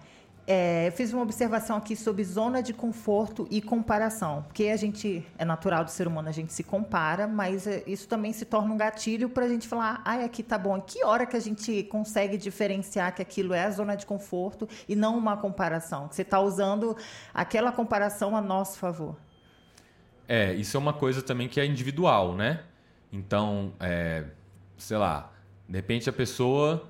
É, 0.47 0.93
fiz 0.95 1.11
uma 1.11 1.23
observação 1.23 1.75
aqui 1.75 1.95
sobre 1.95 2.23
zona 2.23 2.61
de 2.61 2.71
conforto 2.71 3.47
e 3.49 3.59
comparação, 3.59 4.43
porque 4.43 4.65
a 4.65 4.77
gente 4.77 5.25
é 5.39 5.43
natural 5.43 5.83
do 5.83 5.89
ser 5.89 6.07
humano, 6.07 6.29
a 6.29 6.31
gente 6.31 6.53
se 6.53 6.63
compara, 6.63 7.27
mas 7.27 7.65
é, 7.65 7.83
isso 7.87 8.07
também 8.07 8.31
se 8.31 8.45
torna 8.45 8.71
um 8.71 8.77
gatilho 8.77 9.27
para 9.27 9.45
a 9.45 9.49
gente 9.49 9.67
falar, 9.67 10.03
ai, 10.05 10.23
aqui 10.23 10.43
tá 10.43 10.55
bom. 10.55 10.79
que 10.79 11.03
hora 11.03 11.25
que 11.25 11.35
a 11.35 11.39
gente 11.39 11.81
consegue 11.85 12.37
diferenciar 12.37 13.15
que 13.15 13.23
aquilo 13.23 13.55
é 13.55 13.63
a 13.63 13.71
zona 13.71 13.95
de 13.95 14.05
conforto 14.05 14.69
e 14.87 14.95
não 14.95 15.17
uma 15.17 15.35
comparação? 15.35 16.07
Que 16.07 16.15
você 16.15 16.21
está 16.21 16.39
usando 16.39 16.95
aquela 17.33 17.71
comparação 17.71 18.37
a 18.37 18.41
nosso 18.41 18.77
favor. 18.77 19.15
É, 20.27 20.53
isso 20.53 20.77
é 20.77 20.79
uma 20.79 20.93
coisa 20.93 21.23
também 21.23 21.47
que 21.47 21.59
é 21.59 21.65
individual, 21.65 22.35
né? 22.35 22.61
Então, 23.11 23.73
é, 23.79 24.25
sei 24.77 24.97
lá, 24.97 25.31
de 25.67 25.75
repente 25.75 26.07
a 26.07 26.13
pessoa 26.13 26.87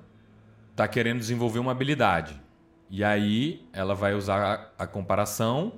está 0.72 0.86
querendo 0.86 1.20
desenvolver 1.20 1.58
uma 1.58 1.72
habilidade 1.72 2.44
e 2.90 3.02
aí 3.02 3.66
ela 3.72 3.94
vai 3.94 4.14
usar 4.14 4.70
a, 4.78 4.84
a 4.84 4.86
comparação 4.86 5.72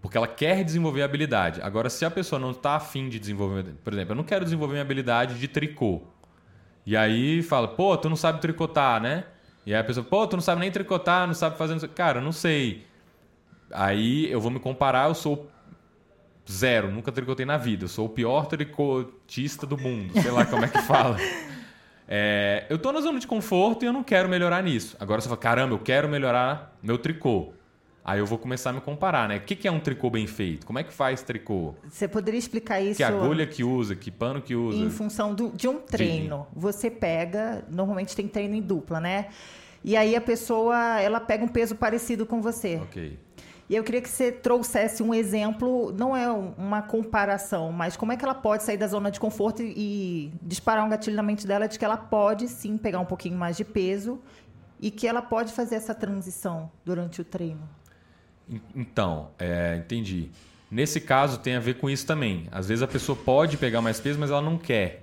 porque 0.00 0.16
ela 0.16 0.28
quer 0.28 0.62
desenvolver 0.62 1.02
a 1.02 1.04
habilidade. 1.04 1.60
Agora, 1.60 1.90
se 1.90 2.04
a 2.04 2.10
pessoa 2.10 2.38
não 2.38 2.52
está 2.52 2.76
afim 2.76 3.08
de 3.08 3.18
desenvolver, 3.18 3.64
por 3.82 3.92
exemplo, 3.92 4.12
eu 4.12 4.16
não 4.16 4.22
quero 4.22 4.44
desenvolver 4.44 4.74
minha 4.74 4.82
habilidade 4.82 5.38
de 5.38 5.48
tricô. 5.48 6.02
E 6.84 6.96
aí 6.96 7.42
fala, 7.42 7.66
pô, 7.66 7.96
tu 7.96 8.08
não 8.08 8.14
sabe 8.14 8.40
tricotar, 8.40 9.00
né? 9.00 9.24
E 9.64 9.74
aí 9.74 9.80
a 9.80 9.84
pessoa, 9.84 10.06
pô, 10.06 10.24
tu 10.28 10.36
não 10.36 10.42
sabe 10.42 10.60
nem 10.60 10.70
tricotar, 10.70 11.26
não 11.26 11.34
sabe 11.34 11.58
fazer. 11.58 11.88
Cara, 11.88 12.20
não 12.20 12.30
sei. 12.30 12.86
Aí 13.72 14.30
eu 14.30 14.40
vou 14.40 14.50
me 14.50 14.60
comparar, 14.60 15.08
eu 15.08 15.14
sou 15.14 15.50
zero, 16.48 16.92
nunca 16.92 17.10
tricotei 17.10 17.44
na 17.44 17.56
vida. 17.56 17.84
Eu 17.84 17.88
sou 17.88 18.06
o 18.06 18.08
pior 18.08 18.46
tricotista 18.46 19.66
do 19.66 19.76
mundo, 19.76 20.12
sei 20.22 20.30
lá 20.30 20.46
como 20.46 20.64
é 20.64 20.68
que 20.68 20.80
fala. 20.82 21.16
É, 22.08 22.64
eu 22.68 22.78
tô 22.78 22.92
na 22.92 23.00
zona 23.00 23.18
de 23.18 23.26
conforto 23.26 23.84
e 23.84 23.86
eu 23.86 23.92
não 23.92 24.02
quero 24.02 24.28
melhorar 24.28 24.62
nisso. 24.62 24.96
Agora 25.00 25.20
você 25.20 25.28
fala, 25.28 25.40
caramba, 25.40 25.74
eu 25.74 25.78
quero 25.78 26.08
melhorar 26.08 26.76
meu 26.82 26.98
tricô. 26.98 27.52
Aí 28.04 28.20
eu 28.20 28.26
vou 28.26 28.38
começar 28.38 28.70
a 28.70 28.72
me 28.72 28.80
comparar, 28.80 29.28
né? 29.28 29.38
O 29.38 29.40
que 29.40 29.66
é 29.66 29.70
um 29.70 29.80
tricô 29.80 30.08
bem 30.08 30.28
feito? 30.28 30.64
Como 30.64 30.78
é 30.78 30.84
que 30.84 30.92
faz 30.92 31.22
tricô? 31.22 31.74
Você 31.88 32.06
poderia 32.06 32.38
explicar 32.38 32.80
isso? 32.80 32.98
Que 32.98 33.02
agulha 33.02 33.44
que 33.44 33.64
usa, 33.64 33.96
que 33.96 34.12
pano 34.12 34.40
que 34.40 34.54
usa? 34.54 34.78
Em 34.78 34.88
função 34.90 35.34
do, 35.34 35.50
de 35.50 35.66
um 35.66 35.80
treino. 35.80 36.46
De... 36.54 36.60
Você 36.60 36.88
pega, 36.88 37.64
normalmente 37.68 38.14
tem 38.14 38.28
treino 38.28 38.54
em 38.54 38.62
dupla, 38.62 39.00
né? 39.00 39.26
E 39.82 39.96
aí 39.96 40.14
a 40.14 40.20
pessoa, 40.20 41.00
ela 41.00 41.18
pega 41.18 41.44
um 41.44 41.48
peso 41.48 41.74
parecido 41.74 42.24
com 42.24 42.40
você. 42.40 42.76
Ok. 42.84 43.18
E 43.68 43.74
eu 43.74 43.82
queria 43.82 44.00
que 44.00 44.08
você 44.08 44.30
trouxesse 44.30 45.02
um 45.02 45.12
exemplo, 45.12 45.92
não 45.92 46.16
é 46.16 46.30
uma 46.30 46.82
comparação, 46.82 47.72
mas 47.72 47.96
como 47.96 48.12
é 48.12 48.16
que 48.16 48.24
ela 48.24 48.34
pode 48.34 48.62
sair 48.62 48.76
da 48.76 48.86
zona 48.86 49.10
de 49.10 49.18
conforto 49.18 49.60
e 49.60 50.32
disparar 50.40 50.84
um 50.84 50.88
gatilho 50.88 51.16
na 51.16 51.22
mente 51.22 51.46
dela 51.46 51.66
de 51.66 51.76
que 51.76 51.84
ela 51.84 51.96
pode 51.96 52.46
sim 52.46 52.76
pegar 52.76 53.00
um 53.00 53.04
pouquinho 53.04 53.36
mais 53.36 53.56
de 53.56 53.64
peso 53.64 54.20
e 54.80 54.88
que 54.88 55.06
ela 55.06 55.20
pode 55.20 55.52
fazer 55.52 55.74
essa 55.74 55.94
transição 55.94 56.70
durante 56.84 57.20
o 57.20 57.24
treino. 57.24 57.68
Então, 58.74 59.30
é, 59.36 59.76
entendi. 59.76 60.30
Nesse 60.70 61.00
caso, 61.00 61.38
tem 61.38 61.56
a 61.56 61.60
ver 61.60 61.74
com 61.78 61.90
isso 61.90 62.06
também. 62.06 62.46
Às 62.52 62.68
vezes 62.68 62.82
a 62.82 62.86
pessoa 62.86 63.16
pode 63.16 63.56
pegar 63.56 63.80
mais 63.80 63.98
peso, 63.98 64.18
mas 64.18 64.30
ela 64.30 64.42
não 64.42 64.58
quer. 64.58 65.02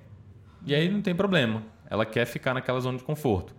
E 0.65 0.74
aí 0.74 0.89
não 0.89 1.01
tem 1.01 1.13
problema. 1.13 1.63
Ela 1.89 2.05
quer 2.05 2.25
ficar 2.25 2.53
naquela 2.53 2.79
zona 2.79 2.98
de 2.98 3.03
conforto. 3.03 3.53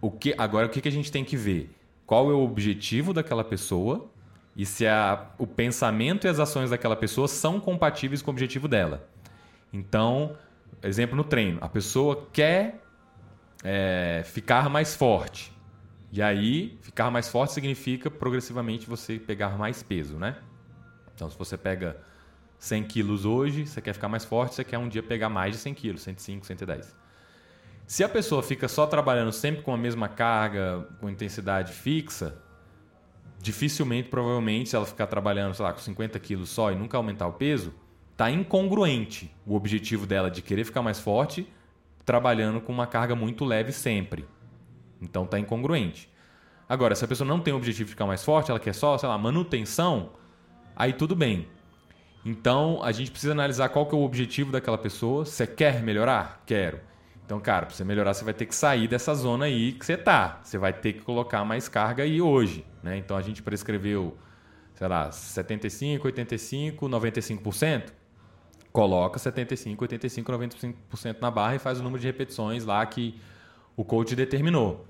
O 0.00 0.10
que, 0.10 0.34
agora, 0.36 0.66
o 0.66 0.70
que, 0.70 0.80
que 0.80 0.88
a 0.88 0.92
gente 0.92 1.12
tem 1.12 1.24
que 1.24 1.36
ver? 1.36 1.70
Qual 2.04 2.30
é 2.30 2.34
o 2.34 2.42
objetivo 2.42 3.12
daquela 3.12 3.44
pessoa 3.44 4.10
e 4.56 4.64
se 4.64 4.86
a, 4.86 5.26
o 5.38 5.46
pensamento 5.46 6.26
e 6.26 6.30
as 6.30 6.38
ações 6.38 6.70
daquela 6.70 6.96
pessoa 6.96 7.26
são 7.26 7.58
compatíveis 7.58 8.22
com 8.22 8.30
o 8.30 8.34
objetivo 8.34 8.68
dela. 8.68 9.08
Então, 9.72 10.36
exemplo 10.82 11.16
no 11.16 11.24
treino, 11.24 11.58
a 11.60 11.68
pessoa 11.68 12.28
quer 12.32 12.80
é, 13.64 14.22
ficar 14.24 14.68
mais 14.68 14.94
forte. 14.94 15.52
E 16.12 16.22
aí, 16.22 16.78
ficar 16.82 17.10
mais 17.10 17.28
forte 17.28 17.52
significa 17.52 18.08
progressivamente 18.08 18.86
você 18.86 19.18
pegar 19.18 19.58
mais 19.58 19.82
peso, 19.82 20.16
né? 20.16 20.36
Então, 21.12 21.28
se 21.28 21.36
você 21.36 21.56
pega 21.56 21.96
100 22.58 22.84
quilos 22.84 23.24
hoje, 23.24 23.66
você 23.66 23.80
quer 23.80 23.92
ficar 23.92 24.08
mais 24.08 24.24
forte, 24.24 24.54
você 24.54 24.62
quer 24.62 24.78
um 24.78 24.88
dia 24.88 25.02
pegar 25.02 25.28
mais 25.28 25.54
de 25.54 25.58
100 25.60 25.74
quilos, 25.74 26.02
105, 26.02 26.46
110. 26.46 26.94
Se 27.86 28.04
a 28.04 28.08
pessoa 28.08 28.42
fica 28.42 28.68
só 28.68 28.86
trabalhando 28.86 29.32
sempre 29.32 29.62
com 29.62 29.74
a 29.74 29.76
mesma 29.76 30.08
carga, 30.08 30.86
com 31.00 31.10
intensidade 31.10 31.72
fixa, 31.72 32.38
dificilmente, 33.44 34.08
provavelmente, 34.08 34.70
se 34.70 34.76
ela 34.76 34.86
ficar 34.86 35.06
trabalhando, 35.06 35.54
sei 35.54 35.62
lá, 35.62 35.72
com 35.72 35.78
50 35.78 36.18
quilos 36.18 36.48
só 36.48 36.72
e 36.72 36.74
nunca 36.74 36.96
aumentar 36.96 37.26
o 37.26 37.34
peso, 37.34 37.74
tá 38.16 38.30
incongruente 38.30 39.30
o 39.46 39.54
objetivo 39.54 40.06
dela 40.06 40.30
de 40.30 40.40
querer 40.40 40.64
ficar 40.64 40.80
mais 40.80 40.98
forte 40.98 41.46
trabalhando 42.06 42.58
com 42.60 42.72
uma 42.72 42.86
carga 42.86 43.14
muito 43.14 43.44
leve 43.44 43.70
sempre. 43.70 44.24
Então 45.00 45.26
tá 45.26 45.38
incongruente. 45.38 46.10
Agora, 46.66 46.94
se 46.94 47.04
a 47.04 47.08
pessoa 47.08 47.28
não 47.28 47.38
tem 47.38 47.52
o 47.52 47.56
objetivo 47.58 47.84
de 47.84 47.90
ficar 47.90 48.06
mais 48.06 48.24
forte, 48.24 48.50
ela 48.50 48.58
quer 48.58 48.74
só, 48.74 48.96
sei 48.96 49.08
lá, 49.10 49.18
manutenção, 49.18 50.12
aí 50.74 50.94
tudo 50.94 51.14
bem. 51.14 51.46
Então, 52.24 52.82
a 52.82 52.90
gente 52.92 53.10
precisa 53.10 53.32
analisar 53.32 53.68
qual 53.68 53.84
que 53.84 53.94
é 53.94 53.98
o 53.98 54.02
objetivo 54.02 54.50
daquela 54.50 54.78
pessoa. 54.78 55.26
Você 55.26 55.46
quer 55.46 55.82
melhorar? 55.82 56.42
Quero. 56.46 56.80
Então, 57.24 57.40
cara, 57.40 57.66
para 57.66 57.74
você 57.74 57.84
melhorar, 57.84 58.12
você 58.12 58.24
vai 58.24 58.34
ter 58.34 58.44
que 58.44 58.54
sair 58.54 58.86
dessa 58.86 59.14
zona 59.14 59.46
aí 59.46 59.72
que 59.72 59.84
você 59.84 59.96
tá. 59.96 60.40
Você 60.42 60.58
vai 60.58 60.72
ter 60.72 60.92
que 60.92 61.00
colocar 61.00 61.44
mais 61.44 61.68
carga 61.68 62.02
aí 62.02 62.20
hoje. 62.20 62.64
Né? 62.82 62.98
Então, 62.98 63.16
a 63.16 63.22
gente 63.22 63.42
prescreveu, 63.42 64.16
sei 64.74 64.86
lá, 64.86 65.10
75, 65.10 66.06
85, 66.06 66.86
95%. 66.86 67.92
Coloca 68.70 69.18
75, 69.18 69.84
85, 69.84 70.32
95% 70.32 71.16
na 71.20 71.30
barra 71.30 71.54
e 71.54 71.58
faz 71.58 71.80
o 71.80 71.82
número 71.82 72.00
de 72.00 72.06
repetições 72.06 72.64
lá 72.64 72.84
que 72.84 73.18
o 73.76 73.84
coach 73.84 74.14
determinou. 74.14 74.86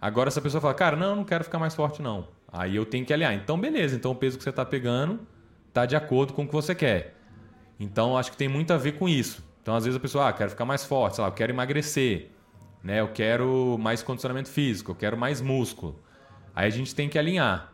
Agora, 0.00 0.30
se 0.30 0.38
a 0.38 0.42
pessoa 0.42 0.60
fala, 0.60 0.74
cara, 0.74 0.96
não, 0.96 1.16
não 1.16 1.24
quero 1.24 1.44
ficar 1.44 1.58
mais 1.58 1.74
forte, 1.74 2.02
não. 2.02 2.28
Aí 2.52 2.76
eu 2.76 2.84
tenho 2.84 3.06
que 3.06 3.12
alinhar. 3.12 3.32
Então, 3.34 3.58
beleza. 3.58 3.96
Então, 3.96 4.10
o 4.10 4.14
peso 4.14 4.36
que 4.36 4.44
você 4.44 4.50
está 4.50 4.64
pegando 4.64 5.20
está 5.68 5.86
de 5.86 5.96
acordo 5.96 6.34
com 6.34 6.42
o 6.42 6.46
que 6.46 6.52
você 6.52 6.74
quer. 6.74 7.14
Então, 7.80 8.16
acho 8.16 8.30
que 8.30 8.36
tem 8.36 8.48
muito 8.48 8.72
a 8.72 8.76
ver 8.76 8.92
com 8.92 9.08
isso. 9.08 9.47
Então, 9.68 9.76
às 9.76 9.84
vezes 9.84 9.98
a 9.98 10.00
pessoa, 10.00 10.28
ah, 10.30 10.32
quero 10.32 10.48
ficar 10.48 10.64
mais 10.64 10.82
forte, 10.82 11.16
sei 11.16 11.22
lá, 11.22 11.28
eu 11.28 11.34
quero 11.34 11.52
emagrecer, 11.52 12.30
né? 12.82 13.00
Eu 13.00 13.08
quero 13.08 13.76
mais 13.78 14.02
condicionamento 14.02 14.48
físico, 14.48 14.92
eu 14.92 14.94
quero 14.94 15.14
mais 15.14 15.42
músculo. 15.42 16.00
Aí 16.56 16.66
a 16.66 16.70
gente 16.70 16.94
tem 16.94 17.06
que 17.06 17.18
alinhar. 17.18 17.70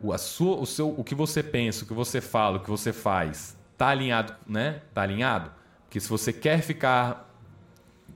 O, 0.00 0.12
a 0.12 0.18
sua, 0.18 0.56
o, 0.56 0.66
seu, 0.66 0.88
o 0.88 1.04
que 1.04 1.14
você 1.14 1.40
pensa, 1.40 1.84
o 1.84 1.86
que 1.86 1.94
você 1.94 2.20
fala, 2.20 2.56
o 2.56 2.60
que 2.60 2.68
você 2.68 2.92
faz, 2.92 3.56
tá 3.78 3.90
alinhado, 3.90 4.34
né? 4.44 4.82
Tá 4.92 5.02
alinhado? 5.02 5.52
Porque 5.84 6.00
se 6.00 6.08
você 6.08 6.32
quer 6.32 6.62
ficar, 6.62 7.32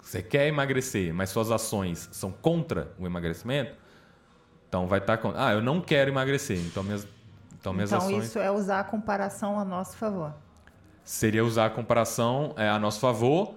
você 0.02 0.20
quer 0.20 0.48
emagrecer, 0.48 1.14
mas 1.14 1.30
suas 1.30 1.52
ações 1.52 2.08
são 2.10 2.32
contra 2.32 2.90
o 2.98 3.06
emagrecimento, 3.06 3.76
então 4.68 4.88
vai 4.88 4.98
estar 4.98 5.18
tá 5.18 5.22
contra. 5.22 5.46
Ah, 5.46 5.52
eu 5.52 5.62
não 5.62 5.80
quero 5.80 6.10
emagrecer, 6.10 6.58
então 6.58 6.82
minhas, 6.82 7.06
então 7.60 7.72
minhas 7.72 7.92
então, 7.92 7.98
ações. 7.98 8.12
Então 8.12 8.26
isso 8.26 8.38
é 8.40 8.50
usar 8.50 8.80
a 8.80 8.84
comparação 8.84 9.56
a 9.56 9.64
nosso 9.64 9.96
favor 9.96 10.34
seria 11.04 11.44
usar 11.44 11.66
a 11.66 11.70
comparação 11.70 12.54
é, 12.56 12.68
a 12.68 12.78
nosso 12.78 12.98
favor, 12.98 13.54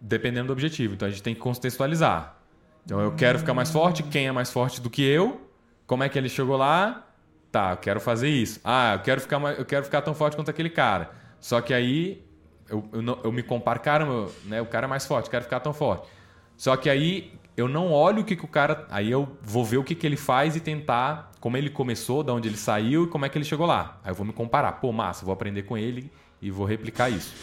dependendo 0.00 0.48
do 0.48 0.52
objetivo. 0.52 0.94
Então 0.94 1.06
a 1.06 1.10
gente 1.10 1.22
tem 1.22 1.34
que 1.34 1.40
contextualizar. 1.40 2.36
Então 2.84 3.00
eu 3.00 3.12
quero 3.12 3.38
ficar 3.38 3.54
mais 3.54 3.70
forte, 3.70 4.02
quem 4.02 4.26
é 4.26 4.32
mais 4.32 4.50
forte 4.50 4.80
do 4.80 4.90
que 4.90 5.02
eu? 5.02 5.40
Como 5.86 6.02
é 6.02 6.08
que 6.08 6.18
ele 6.18 6.28
chegou 6.28 6.56
lá? 6.56 7.06
Tá, 7.52 7.72
eu 7.72 7.76
quero 7.76 8.00
fazer 8.00 8.28
isso. 8.28 8.60
Ah, 8.64 8.94
eu 8.94 9.00
quero 9.00 9.20
ficar, 9.20 9.40
eu 9.58 9.64
quero 9.64 9.84
ficar 9.84 10.02
tão 10.02 10.14
forte 10.14 10.36
quanto 10.36 10.50
aquele 10.50 10.70
cara. 10.70 11.10
Só 11.40 11.60
que 11.60 11.72
aí 11.72 12.24
eu, 12.68 12.88
eu, 12.92 13.02
não, 13.02 13.18
eu 13.24 13.32
me 13.32 13.42
comparo, 13.42 13.80
caramba, 13.80 14.30
né, 14.44 14.60
o 14.60 14.66
cara 14.66 14.86
é 14.86 14.88
mais 14.88 15.06
forte, 15.06 15.30
quero 15.30 15.44
ficar 15.44 15.60
tão 15.60 15.72
forte. 15.72 16.08
Só 16.56 16.76
que 16.76 16.88
aí 16.88 17.32
eu 17.56 17.68
não 17.68 17.92
olho 17.92 18.22
o 18.22 18.24
que, 18.24 18.36
que 18.36 18.44
o 18.44 18.48
cara. 18.48 18.86
Aí 18.90 19.10
eu 19.10 19.36
vou 19.42 19.64
ver 19.64 19.78
o 19.78 19.84
que, 19.84 19.94
que 19.94 20.06
ele 20.06 20.16
faz 20.16 20.56
e 20.56 20.60
tentar 20.60 21.32
como 21.40 21.56
ele 21.56 21.70
começou, 21.70 22.22
de 22.22 22.30
onde 22.30 22.48
ele 22.48 22.56
saiu 22.56 23.04
e 23.04 23.06
como 23.06 23.24
é 23.24 23.28
que 23.28 23.38
ele 23.38 23.44
chegou 23.44 23.66
lá. 23.66 23.98
Aí 24.04 24.10
eu 24.10 24.14
vou 24.14 24.26
me 24.26 24.32
comparar. 24.32 24.72
Pô, 24.72 24.92
massa, 24.92 25.24
vou 25.24 25.32
aprender 25.32 25.62
com 25.62 25.76
ele 25.76 26.10
e 26.40 26.50
vou 26.50 26.66
replicar 26.66 27.10
isso. 27.10 27.34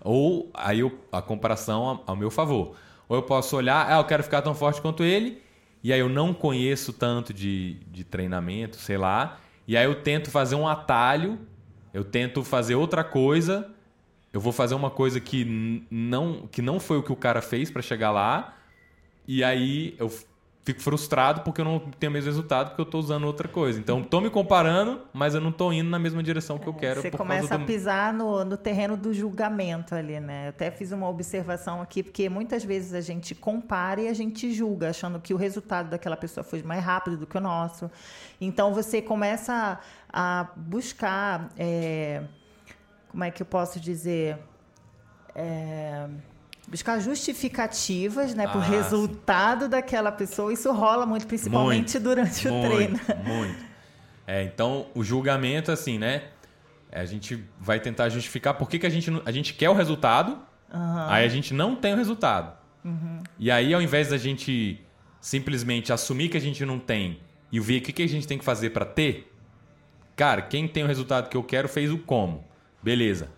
Ou 0.00 0.50
aí 0.54 0.80
eu, 0.80 1.00
a 1.10 1.20
comparação 1.20 2.02
ao 2.06 2.16
meu 2.16 2.30
favor. 2.30 2.76
Ou 3.08 3.16
eu 3.16 3.22
posso 3.22 3.56
olhar, 3.56 3.90
ah, 3.90 3.98
eu 3.98 4.04
quero 4.04 4.22
ficar 4.22 4.42
tão 4.42 4.54
forte 4.54 4.80
quanto 4.80 5.04
ele, 5.04 5.42
e 5.82 5.92
aí 5.92 6.00
eu 6.00 6.08
não 6.08 6.34
conheço 6.34 6.92
tanto 6.92 7.32
de, 7.32 7.74
de 7.90 8.04
treinamento, 8.04 8.76
sei 8.76 8.96
lá, 8.96 9.38
e 9.66 9.76
aí 9.76 9.84
eu 9.84 9.94
tento 10.02 10.30
fazer 10.30 10.54
um 10.54 10.66
atalho, 10.66 11.38
eu 11.94 12.04
tento 12.04 12.42
fazer 12.42 12.74
outra 12.74 13.02
coisa, 13.04 13.70
eu 14.32 14.40
vou 14.40 14.52
fazer 14.52 14.74
uma 14.74 14.90
coisa 14.90 15.20
que 15.20 15.86
não, 15.90 16.48
que 16.50 16.60
não 16.60 16.78
foi 16.78 16.98
o 16.98 17.02
que 17.02 17.12
o 17.12 17.16
cara 17.16 17.40
fez 17.40 17.70
para 17.70 17.82
chegar 17.82 18.10
lá, 18.10 18.56
e 19.26 19.42
aí 19.42 19.94
eu 19.98 20.12
fico 20.66 20.82
frustrado 20.82 21.42
porque 21.42 21.60
eu 21.60 21.64
não 21.64 21.78
tenho 21.78 22.10
o 22.10 22.12
mesmo 22.12 22.26
resultado 22.26 22.70
porque 22.70 22.80
eu 22.80 22.86
estou 22.86 23.00
usando 23.00 23.22
outra 23.22 23.46
coisa. 23.46 23.78
Então, 23.78 24.00
estou 24.00 24.20
me 24.20 24.28
comparando, 24.28 25.00
mas 25.12 25.32
eu 25.32 25.40
não 25.40 25.50
estou 25.50 25.72
indo 25.72 25.88
na 25.88 25.98
mesma 25.98 26.20
direção 26.24 26.58
que 26.58 26.66
eu 26.66 26.74
quero. 26.74 27.00
Você 27.00 27.10
começa 27.10 27.54
a 27.54 27.58
pisar 27.60 28.12
no, 28.12 28.44
no 28.44 28.56
terreno 28.56 28.96
do 28.96 29.14
julgamento 29.14 29.94
ali, 29.94 30.18
né? 30.18 30.46
Eu 30.46 30.48
até 30.50 30.68
fiz 30.72 30.90
uma 30.90 31.08
observação 31.08 31.80
aqui, 31.80 32.02
porque 32.02 32.28
muitas 32.28 32.64
vezes 32.64 32.94
a 32.94 33.00
gente 33.00 33.32
compara 33.32 34.02
e 34.02 34.08
a 34.08 34.12
gente 34.12 34.52
julga, 34.52 34.90
achando 34.90 35.20
que 35.20 35.32
o 35.32 35.36
resultado 35.36 35.88
daquela 35.88 36.16
pessoa 36.16 36.42
foi 36.42 36.60
mais 36.64 36.82
rápido 36.82 37.16
do 37.16 37.28
que 37.28 37.38
o 37.38 37.40
nosso. 37.40 37.88
Então, 38.40 38.74
você 38.74 39.00
começa 39.00 39.78
a, 40.12 40.40
a 40.40 40.44
buscar... 40.56 41.48
É, 41.56 42.24
como 43.08 43.22
é 43.22 43.30
que 43.30 43.40
eu 43.40 43.46
posso 43.46 43.78
dizer... 43.78 44.36
É, 45.32 46.08
buscar 46.66 46.98
justificativas, 46.98 48.34
né, 48.34 48.44
ah, 48.46 48.48
por 48.48 48.60
resultado 48.60 49.64
sim. 49.64 49.70
daquela 49.70 50.10
pessoa. 50.10 50.52
Isso 50.52 50.72
rola 50.72 51.06
muito, 51.06 51.26
principalmente 51.26 51.94
muito, 51.94 52.00
durante 52.00 52.48
muito, 52.48 52.66
o 52.66 52.70
treino. 52.70 53.00
Muito. 53.24 53.66
É, 54.26 54.42
então, 54.42 54.86
o 54.92 55.04
julgamento, 55.04 55.70
assim, 55.70 55.98
né? 55.98 56.24
A 56.90 57.04
gente 57.04 57.44
vai 57.60 57.78
tentar 57.78 58.08
justificar 58.08 58.54
por 58.54 58.68
que, 58.68 58.78
que 58.78 58.86
a, 58.86 58.90
gente, 58.90 59.08
a 59.24 59.30
gente 59.30 59.54
quer 59.54 59.70
o 59.70 59.72
resultado, 59.72 60.32
uhum. 60.72 61.06
aí 61.08 61.24
a 61.24 61.28
gente 61.28 61.54
não 61.54 61.76
tem 61.76 61.94
o 61.94 61.96
resultado. 61.96 62.56
Uhum. 62.84 63.20
E 63.38 63.52
aí, 63.52 63.72
ao 63.72 63.80
invés 63.80 64.08
da 64.08 64.18
gente 64.18 64.80
simplesmente 65.20 65.92
assumir 65.92 66.28
que 66.28 66.36
a 66.36 66.40
gente 66.40 66.64
não 66.64 66.78
tem 66.78 67.20
e 67.52 67.60
ver 67.60 67.78
o 67.78 67.82
que, 67.82 67.92
que 67.92 68.02
a 68.02 68.08
gente 68.08 68.26
tem 68.26 68.36
que 68.36 68.44
fazer 68.44 68.70
para 68.70 68.84
ter, 68.84 69.32
cara, 70.16 70.42
quem 70.42 70.66
tem 70.66 70.82
o 70.82 70.86
resultado 70.88 71.28
que 71.28 71.36
eu 71.36 71.42
quero 71.44 71.68
fez 71.68 71.92
o 71.92 71.98
como. 71.98 72.44
Beleza 72.82 73.28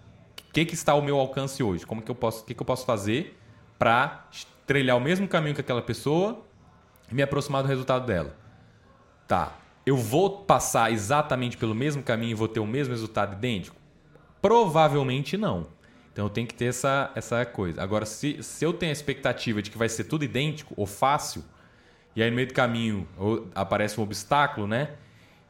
que, 0.52 0.64
que 0.64 0.74
está 0.74 0.92
ao 0.92 1.02
meu 1.02 1.18
alcance 1.18 1.62
hoje? 1.62 1.86
Como 1.86 2.02
que 2.02 2.10
eu 2.10 2.14
posso, 2.14 2.42
o 2.42 2.46
que, 2.46 2.54
que 2.54 2.62
eu 2.62 2.66
posso 2.66 2.84
fazer 2.84 3.38
para 3.78 4.28
trilhar 4.66 4.96
o 4.96 5.00
mesmo 5.00 5.28
caminho 5.28 5.54
que 5.54 5.60
aquela 5.60 5.82
pessoa 5.82 6.44
e 7.10 7.14
me 7.14 7.22
aproximar 7.22 7.62
do 7.62 7.68
resultado 7.68 8.06
dela? 8.06 8.36
Tá. 9.26 9.52
Eu 9.84 9.96
vou 9.96 10.44
passar 10.44 10.92
exatamente 10.92 11.56
pelo 11.56 11.74
mesmo 11.74 12.02
caminho 12.02 12.32
e 12.32 12.34
vou 12.34 12.48
ter 12.48 12.60
o 12.60 12.66
mesmo 12.66 12.92
resultado 12.92 13.34
idêntico? 13.34 13.76
Provavelmente 14.40 15.36
não. 15.36 15.66
Então 16.12 16.26
eu 16.26 16.30
tenho 16.30 16.46
que 16.46 16.54
ter 16.54 16.66
essa, 16.66 17.10
essa 17.14 17.44
coisa. 17.46 17.82
Agora, 17.82 18.04
se, 18.04 18.42
se 18.42 18.64
eu 18.64 18.72
tenho 18.72 18.90
a 18.90 18.92
expectativa 18.92 19.62
de 19.62 19.70
que 19.70 19.78
vai 19.78 19.88
ser 19.88 20.04
tudo 20.04 20.24
idêntico 20.24 20.74
ou 20.76 20.86
fácil, 20.86 21.44
e 22.16 22.22
aí 22.22 22.28
no 22.28 22.36
meio 22.36 22.48
do 22.48 22.54
caminho 22.54 23.06
aparece 23.54 24.00
um 24.00 24.02
obstáculo, 24.02 24.66
né? 24.66 24.90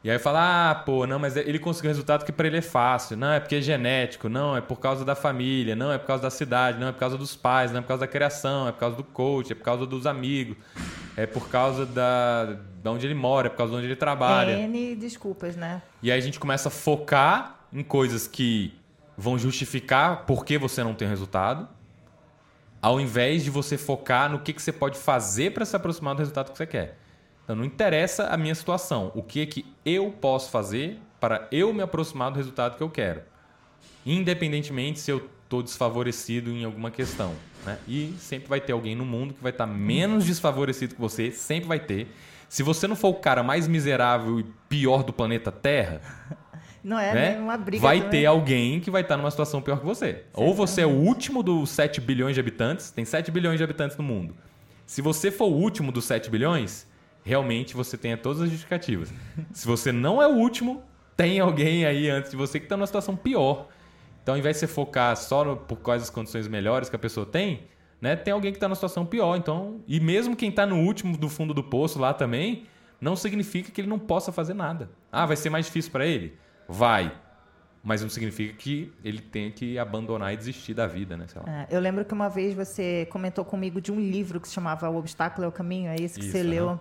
E 0.02 0.10
aí 0.10 0.18
fala, 0.18 0.70
ah, 0.70 0.74
pô, 0.76 1.06
não, 1.06 1.18
mas 1.18 1.36
ele 1.36 1.58
conseguiu 1.58 1.88
um 1.88 1.92
resultado 1.92 2.24
que 2.24 2.30
para 2.30 2.46
ele 2.46 2.58
é 2.58 2.62
fácil. 2.62 3.16
Não, 3.16 3.32
é 3.32 3.40
porque 3.40 3.56
é 3.56 3.60
genético, 3.60 4.28
não, 4.28 4.56
é 4.56 4.60
por 4.60 4.78
causa 4.78 5.04
da 5.04 5.16
família, 5.16 5.74
não, 5.74 5.92
é 5.92 5.98
por 5.98 6.06
causa 6.06 6.22
da 6.22 6.30
cidade, 6.30 6.78
não, 6.78 6.86
é 6.86 6.92
por 6.92 7.00
causa 7.00 7.18
dos 7.18 7.34
pais, 7.34 7.72
não 7.72 7.80
é 7.80 7.82
por 7.82 7.88
causa 7.88 8.02
da 8.02 8.06
criação, 8.06 8.68
é 8.68 8.72
por 8.72 8.78
causa 8.78 8.96
do 8.96 9.02
coach, 9.02 9.50
é 9.52 9.54
por 9.56 9.64
causa 9.64 9.86
dos 9.86 10.06
amigos, 10.06 10.56
é 11.16 11.26
por 11.26 11.48
causa 11.48 11.84
da, 11.84 12.44
de 12.80 12.88
onde 12.88 13.06
ele 13.06 13.14
mora, 13.14 13.48
é 13.48 13.50
por 13.50 13.56
causa 13.56 13.72
de 13.72 13.78
onde 13.78 13.86
ele 13.86 13.96
trabalha. 13.96 14.52
N 14.52 14.94
desculpas, 14.94 15.56
né? 15.56 15.82
E 16.00 16.12
aí 16.12 16.18
a 16.18 16.22
gente 16.22 16.38
começa 16.38 16.68
a 16.68 16.70
focar 16.70 17.58
em 17.72 17.82
coisas 17.82 18.28
que 18.28 18.72
vão 19.16 19.36
justificar 19.36 20.26
por 20.26 20.44
que 20.44 20.56
você 20.56 20.84
não 20.84 20.94
tem 20.94 21.08
resultado, 21.08 21.68
ao 22.80 23.00
invés 23.00 23.42
de 23.42 23.50
você 23.50 23.76
focar 23.76 24.30
no 24.30 24.38
que, 24.38 24.52
que 24.52 24.62
você 24.62 24.72
pode 24.72 24.96
fazer 24.96 25.52
para 25.52 25.64
se 25.64 25.74
aproximar 25.74 26.14
do 26.14 26.20
resultado 26.20 26.52
que 26.52 26.56
você 26.56 26.66
quer. 26.66 26.96
Então 27.48 27.56
não 27.56 27.64
interessa 27.64 28.26
a 28.26 28.36
minha 28.36 28.54
situação, 28.54 29.10
o 29.14 29.22
que 29.22 29.40
é 29.40 29.46
que 29.46 29.64
eu 29.82 30.10
posso 30.10 30.50
fazer 30.50 30.98
para 31.18 31.48
eu 31.50 31.72
me 31.72 31.80
aproximar 31.80 32.30
do 32.30 32.36
resultado 32.36 32.76
que 32.76 32.82
eu 32.82 32.90
quero. 32.90 33.22
Independentemente 34.04 35.00
se 35.00 35.10
eu 35.10 35.30
estou 35.44 35.62
desfavorecido 35.62 36.50
em 36.50 36.62
alguma 36.62 36.90
questão. 36.90 37.32
Né? 37.64 37.78
E 37.88 38.14
sempre 38.18 38.50
vai 38.50 38.60
ter 38.60 38.72
alguém 38.72 38.94
no 38.94 39.06
mundo 39.06 39.32
que 39.32 39.42
vai 39.42 39.50
estar 39.50 39.66
tá 39.66 39.72
menos 39.72 40.26
desfavorecido 40.26 40.94
que 40.94 41.00
você, 41.00 41.30
sempre 41.30 41.66
vai 41.66 41.80
ter. 41.80 42.14
Se 42.50 42.62
você 42.62 42.86
não 42.86 42.94
for 42.94 43.08
o 43.08 43.14
cara 43.14 43.42
mais 43.42 43.66
miserável 43.66 44.40
e 44.40 44.44
pior 44.68 45.02
do 45.02 45.14
planeta 45.14 45.50
Terra, 45.50 46.02
Não 46.84 46.98
é 46.98 47.14
né? 47.14 47.38
uma 47.40 47.56
briga. 47.56 47.80
Vai 47.80 47.96
também. 47.96 48.10
ter 48.10 48.26
alguém 48.26 48.78
que 48.78 48.90
vai 48.90 49.00
estar 49.00 49.16
numa 49.16 49.30
situação 49.30 49.62
pior 49.62 49.80
que 49.80 49.86
você. 49.86 50.24
Ou 50.34 50.52
você 50.52 50.82
é 50.82 50.86
o 50.86 50.90
último 50.90 51.42
dos 51.42 51.70
7 51.70 51.98
bilhões 51.98 52.34
de 52.34 52.40
habitantes, 52.40 52.90
tem 52.90 53.06
7 53.06 53.30
bilhões 53.30 53.56
de 53.56 53.64
habitantes 53.64 53.96
no 53.96 54.04
mundo. 54.04 54.36
Se 54.84 55.00
você 55.00 55.30
for 55.30 55.46
o 55.46 55.54
último 55.54 55.90
dos 55.90 56.04
7 56.04 56.28
bilhões, 56.28 56.86
realmente 57.24 57.74
você 57.74 57.96
tem 57.96 58.16
todas 58.16 58.42
as 58.42 58.50
justificativas. 58.50 59.12
Se 59.52 59.66
você 59.66 59.92
não 59.92 60.22
é 60.22 60.26
o 60.26 60.32
último, 60.32 60.82
tem 61.16 61.40
alguém 61.40 61.84
aí 61.84 62.08
antes 62.08 62.30
de 62.30 62.36
você 62.36 62.58
que 62.58 62.66
está 62.66 62.76
numa 62.76 62.86
situação 62.86 63.16
pior. 63.16 63.68
Então, 64.22 64.34
ao 64.34 64.38
invés 64.38 64.56
de 64.56 64.60
você 64.60 64.66
focar 64.66 65.16
só 65.16 65.44
no, 65.44 65.56
por 65.56 65.78
quais 65.78 66.02
as 66.02 66.10
condições 66.10 66.46
melhores 66.46 66.88
que 66.88 66.96
a 66.96 66.98
pessoa 66.98 67.24
tem, 67.26 67.62
né, 68.00 68.14
tem 68.14 68.32
alguém 68.32 68.52
que 68.52 68.56
está 68.56 68.68
numa 68.68 68.74
situação 68.74 69.04
pior. 69.04 69.36
Então, 69.36 69.80
e 69.86 69.98
mesmo 70.00 70.36
quem 70.36 70.50
está 70.50 70.66
no 70.66 70.76
último 70.76 71.16
do 71.16 71.28
fundo 71.28 71.52
do 71.52 71.64
poço 71.64 71.98
lá 71.98 72.12
também, 72.14 72.66
não 73.00 73.16
significa 73.16 73.70
que 73.70 73.80
ele 73.80 73.88
não 73.88 73.98
possa 73.98 74.30
fazer 74.30 74.54
nada. 74.54 74.90
Ah, 75.10 75.26
vai 75.26 75.36
ser 75.36 75.50
mais 75.50 75.66
difícil 75.66 75.90
para 75.90 76.06
ele? 76.06 76.36
Vai. 76.68 77.12
Mas 77.82 78.02
não 78.02 78.08
significa 78.08 78.54
que 78.54 78.92
ele 79.04 79.20
tenha 79.20 79.50
que 79.50 79.78
abandonar 79.78 80.34
e 80.34 80.36
desistir 80.36 80.74
da 80.74 80.86
vida, 80.86 81.16
né? 81.16 81.26
É, 81.46 81.74
eu 81.74 81.80
lembro 81.80 82.04
que 82.04 82.12
uma 82.12 82.28
vez 82.28 82.54
você 82.54 83.06
comentou 83.10 83.44
comigo 83.44 83.80
de 83.80 83.90
um 83.90 84.00
livro 84.00 84.40
que 84.40 84.48
se 84.48 84.54
chamava 84.54 84.90
O 84.90 84.96
Obstáculo 84.96 85.44
é 85.44 85.48
o 85.48 85.52
Caminho, 85.52 85.90
é 85.90 85.96
esse 85.96 86.18
que 86.18 86.26
Isso, 86.26 86.32
você 86.32 86.40
aham. 86.40 86.50
leu. 86.50 86.80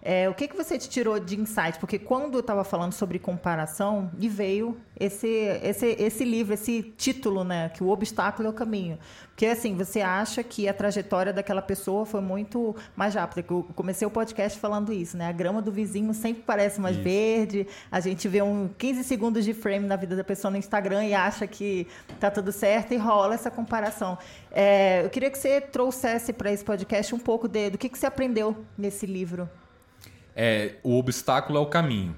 É, 0.00 0.28
o 0.28 0.34
que, 0.34 0.46
que 0.46 0.56
você 0.56 0.78
te 0.78 0.88
tirou 0.88 1.18
de 1.18 1.38
insight? 1.38 1.78
Porque 1.78 1.98
quando 1.98 2.34
eu 2.34 2.40
estava 2.40 2.64
falando 2.64 2.92
sobre 2.92 3.18
comparação, 3.18 4.10
me 4.16 4.28
veio 4.28 4.76
esse, 4.98 5.28
esse, 5.62 5.86
esse 5.98 6.24
livro, 6.24 6.54
esse 6.54 6.82
título, 6.96 7.44
né? 7.44 7.68
Que 7.70 7.82
o 7.82 7.88
obstáculo 7.88 8.48
é 8.48 8.50
o 8.50 8.54
caminho. 8.54 8.98
Porque, 9.28 9.46
assim, 9.46 9.76
você 9.76 10.00
acha 10.00 10.42
que 10.42 10.68
a 10.68 10.74
trajetória 10.74 11.32
daquela 11.32 11.62
pessoa 11.62 12.04
foi 12.04 12.20
muito 12.20 12.74
mais 12.96 13.14
rápida. 13.14 13.44
Eu 13.48 13.64
comecei 13.74 14.06
o 14.06 14.10
podcast 14.10 14.58
falando 14.58 14.92
isso, 14.92 15.16
né? 15.16 15.28
A 15.28 15.32
grama 15.32 15.62
do 15.62 15.70
vizinho 15.70 16.12
sempre 16.14 16.42
parece 16.42 16.80
mais 16.80 16.96
Isso. 16.96 17.04
verde. 17.04 17.66
A 17.90 18.00
gente 18.00 18.26
vê 18.28 18.42
um 18.42 18.68
15 18.76 19.04
segundos 19.04 19.44
de 19.44 19.54
frame 19.54 19.86
na 19.86 19.96
vida 19.96 20.16
da 20.16 20.24
pessoa 20.24 20.50
no 20.50 20.56
Instagram 20.56 21.04
e 21.04 21.14
acha 21.14 21.46
que 21.46 21.86
tá 22.18 22.30
tudo 22.30 22.50
certo 22.50 22.92
e 22.94 22.96
rola 22.96 23.34
essa 23.34 23.50
comparação. 23.50 24.18
É, 24.50 25.04
eu 25.04 25.10
queria 25.10 25.30
que 25.30 25.38
você 25.38 25.60
trouxesse 25.60 26.32
para 26.32 26.50
esse 26.50 26.64
podcast 26.64 27.14
um 27.14 27.18
pouco 27.18 27.46
de, 27.46 27.70
do 27.70 27.78
que, 27.78 27.88
que 27.88 27.98
você 27.98 28.06
aprendeu 28.06 28.56
nesse 28.76 29.06
livro. 29.06 29.48
É, 30.40 30.76
o 30.84 30.96
obstáculo 30.96 31.58
é 31.58 31.60
o 31.60 31.66
caminho. 31.66 32.14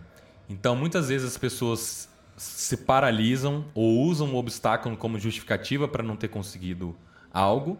Então, 0.47 0.77
muitas 0.77 1.09
vezes 1.09 1.27
as 1.27 1.39
pessoas 1.39 2.07
se 2.37 2.77
paralisam 2.77 3.65
ou 3.75 4.03
usam 4.03 4.35
o 4.35 4.37
obstáculo 4.37 4.95
como 4.95 5.19
justificativa 5.19 5.89
para 5.89 6.03
não 6.03 6.17
ter 6.17 6.29
conseguido 6.29 6.95
algo, 7.33 7.79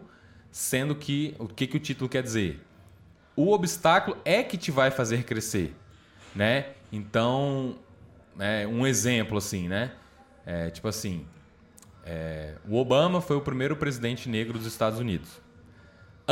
sendo 0.51 0.95
que 0.95 1.35
o 1.37 1.47
que, 1.47 1.67
que 1.67 1.77
o 1.77 1.79
título 1.79 2.09
quer 2.09 2.23
dizer? 2.23 2.59
O 3.35 3.51
obstáculo 3.51 4.17
é 4.23 4.41
que 4.41 4.57
te 4.57 4.71
vai 4.71 4.89
fazer 4.89 5.25
crescer, 5.25 5.75
né? 6.35 6.69
Então, 6.91 7.75
é, 8.39 8.65
um 8.65 8.87
exemplo 8.87 9.37
assim, 9.37 9.67
né? 9.67 9.91
É, 10.45 10.69
tipo 10.69 10.87
assim, 10.87 11.25
é, 12.05 12.55
o 12.67 12.77
Obama 12.77 13.19
foi 13.19 13.35
o 13.35 13.41
primeiro 13.41 13.75
presidente 13.75 14.29
negro 14.29 14.57
dos 14.57 14.67
Estados 14.67 14.99
Unidos. 14.99 15.40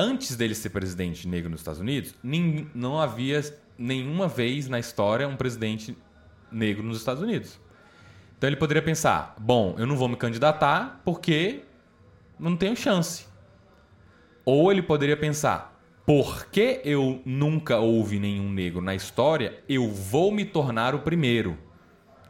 Antes 0.01 0.37
dele 0.37 0.55
ser 0.55 0.69
presidente 0.69 1.27
negro 1.27 1.49
nos 1.49 1.59
Estados 1.59 1.81
Unidos, 1.81 2.15
nin- 2.23 2.69
não 2.73 3.01
havia 3.01 3.41
nenhuma 3.77 4.29
vez 4.29 4.69
na 4.69 4.79
história 4.79 5.27
um 5.27 5.35
presidente 5.35 5.97
negro 6.49 6.81
nos 6.81 6.99
Estados 6.99 7.21
Unidos. 7.21 7.59
Então 8.37 8.47
ele 8.47 8.55
poderia 8.55 8.81
pensar: 8.81 9.35
bom, 9.37 9.75
eu 9.77 9.85
não 9.85 9.97
vou 9.97 10.07
me 10.07 10.15
candidatar 10.15 11.01
porque 11.03 11.63
não 12.39 12.55
tenho 12.55 12.77
chance. 12.77 13.25
Ou 14.45 14.71
ele 14.71 14.81
poderia 14.81 15.17
pensar: 15.17 15.77
porque 16.05 16.79
eu 16.85 17.21
nunca 17.25 17.79
houve 17.79 18.19
nenhum 18.19 18.49
negro 18.49 18.79
na 18.79 18.95
história, 18.95 19.61
eu 19.67 19.89
vou 19.89 20.31
me 20.31 20.45
tornar 20.45 20.95
o 20.95 20.99
primeiro. 20.99 21.57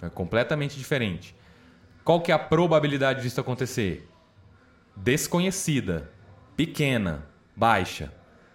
É 0.02 0.10
completamente 0.10 0.76
diferente. 0.76 1.36
Qual 2.04 2.20
que 2.20 2.32
é 2.32 2.36
a 2.36 2.40
probabilidade 2.40 3.22
disso 3.22 3.40
acontecer? 3.40 4.10
Desconhecida, 4.96 6.10
pequena, 6.58 7.29
baixa. 7.60 8.10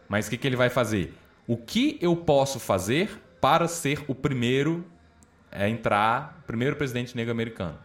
Mas 0.09 0.27
o 0.27 0.31
que, 0.31 0.39
que 0.39 0.47
ele 0.47 0.57
vai 0.57 0.71
fazer? 0.71 1.15
O 1.47 1.59
que 1.59 1.99
eu 2.01 2.17
posso 2.17 2.59
fazer 2.59 3.21
para 3.39 3.69
ser 3.69 4.03
o 4.09 4.15
primeiro 4.15 4.83
a 5.53 5.69
entrar, 5.69 6.43
primeiro 6.47 6.75
presidente 6.75 7.15
negro 7.15 7.31
americano? 7.31 7.79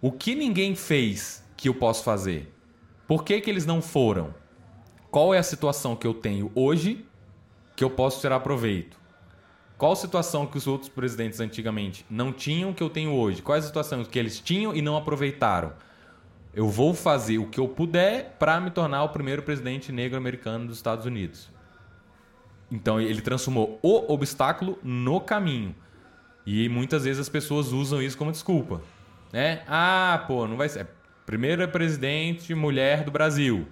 O 0.00 0.10
que 0.10 0.34
ninguém 0.34 0.74
fez 0.74 1.44
que 1.56 1.68
eu 1.68 1.74
posso 1.74 2.02
fazer? 2.02 2.52
Por 3.06 3.22
que, 3.22 3.38
que 3.40 3.50
eles 3.50 3.66
não 3.66 3.82
foram? 3.82 4.34
Qual 5.10 5.34
é 5.34 5.38
a 5.38 5.42
situação 5.42 5.94
que 5.94 6.06
eu 6.06 6.14
tenho 6.14 6.50
hoje 6.54 7.04
que 7.76 7.84
eu 7.84 7.90
posso 7.90 8.20
tirar 8.22 8.40
proveito? 8.40 8.96
Qual 9.76 9.94
situação 9.94 10.46
que 10.46 10.56
os 10.56 10.66
outros 10.66 10.88
presidentes 10.88 11.38
antigamente 11.38 12.06
não 12.08 12.32
tinham 12.32 12.72
que 12.72 12.82
eu 12.82 12.88
tenho 12.88 13.12
hoje? 13.12 13.42
Quais 13.42 13.66
situações 13.66 14.08
que 14.08 14.18
eles 14.18 14.40
tinham 14.40 14.74
e 14.74 14.80
não 14.80 14.96
aproveitaram? 14.96 15.74
Eu 16.54 16.68
vou 16.68 16.92
fazer 16.92 17.38
o 17.38 17.46
que 17.46 17.58
eu 17.58 17.66
puder 17.66 18.36
para 18.38 18.60
me 18.60 18.70
tornar 18.70 19.04
o 19.04 19.08
primeiro 19.08 19.42
presidente 19.42 19.90
negro 19.90 20.18
americano 20.18 20.66
dos 20.66 20.76
Estados 20.76 21.06
Unidos. 21.06 21.50
Então 22.70 23.00
ele 23.00 23.20
transformou 23.20 23.78
o 23.82 24.12
obstáculo 24.12 24.78
no 24.82 25.20
caminho. 25.20 25.74
E 26.46 26.68
muitas 26.68 27.04
vezes 27.04 27.20
as 27.20 27.28
pessoas 27.28 27.72
usam 27.72 28.02
isso 28.02 28.18
como 28.18 28.32
desculpa. 28.32 28.82
Né? 29.32 29.62
Ah, 29.66 30.24
pô, 30.26 30.46
não 30.46 30.56
vai 30.56 30.68
ser. 30.68 30.86
Primeira 31.24 31.66
presidente 31.66 32.54
mulher 32.54 33.04
do 33.04 33.10
Brasil. 33.10 33.66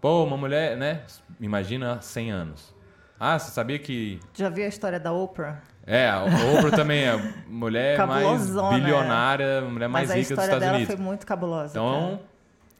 Pô, 0.00 0.24
uma 0.24 0.36
mulher, 0.36 0.76
né? 0.76 1.04
Imagina 1.40 2.00
100 2.00 2.30
anos. 2.30 2.74
Ah, 3.18 3.38
você 3.38 3.50
sabia 3.50 3.78
que 3.78 4.18
Já 4.34 4.48
viu 4.48 4.64
a 4.64 4.68
história 4.68 4.98
da 4.98 5.12
Oprah? 5.12 5.62
É, 5.86 6.08
a 6.08 6.24
Oprah 6.24 6.70
também 6.76 7.02
é 7.04 7.10
a 7.10 7.32
mulher 7.48 7.98
mais 8.06 8.22
Cabulosona, 8.24 8.78
bilionária, 8.78 9.58
a 9.58 9.62
mulher 9.62 9.88
mais 9.88 10.08
Mas 10.08 10.10
a 10.10 10.14
rica 10.14 10.22
dos 10.22 10.30
história 10.30 10.44
Estados 10.48 10.60
dela 10.64 10.76
Unidos. 10.76 10.94
foi 10.94 11.04
muito 11.04 11.26
cabulosa. 11.26 11.70
Então, 11.72 12.20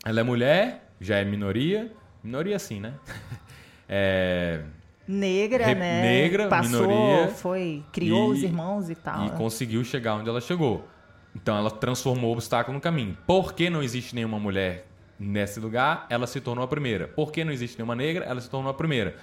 ela 0.05 0.21
é 0.21 0.23
mulher, 0.23 0.89
já 1.01 1.17
é 1.17 1.25
minoria. 1.25 1.91
Minoria 2.23 2.59
sim, 2.59 2.81
né? 2.81 2.95
É, 3.95 4.61
cara. 4.61 4.71
negra, 5.07 5.67
re- 5.67 5.75
né? 5.75 6.01
negra, 6.03 6.49
Passou, 6.49 6.81
minoria, 6.89 7.29
foi, 7.29 7.85
criou 7.93 8.33
e- 8.33 8.37
os 8.39 8.43
irmãos 8.43 8.89
e 8.89 8.95
tal. 8.95 9.27
e 9.27 9.31
conseguiu 9.33 9.85
chegar 9.85 10.15
onde 10.15 10.29
ela 10.31 10.41
chegou. 10.41 10.89
Então, 11.35 11.57
ela 11.59 11.71
transformou 11.71 12.31
o 12.31 12.33
obstáculo 12.33 12.75
no 12.75 12.81
caminho. 12.81 13.19
Por 13.27 13.53
que 13.53 13.69
não 13.69 13.83
existe 13.83 14.15
nenhuma 14.15 14.39
mulher 14.39 14.87
nesse 15.19 15.61
lugar? 15.61 16.07
Ela 16.09 16.27
se 16.27 16.41
tornou 16.41 16.65
a 16.65 16.69
primeira. 16.69 17.07
Por 17.09 17.33
que 17.33 17.45
não 17.45 17.53
existe 17.53 17.77
nenhuma 17.77 17.95
negra? 17.95 18.25
Ela 18.25 18.41
se 18.41 18.49
tornou 18.49 18.71
a 18.71 18.75
primeira. 18.75 19.17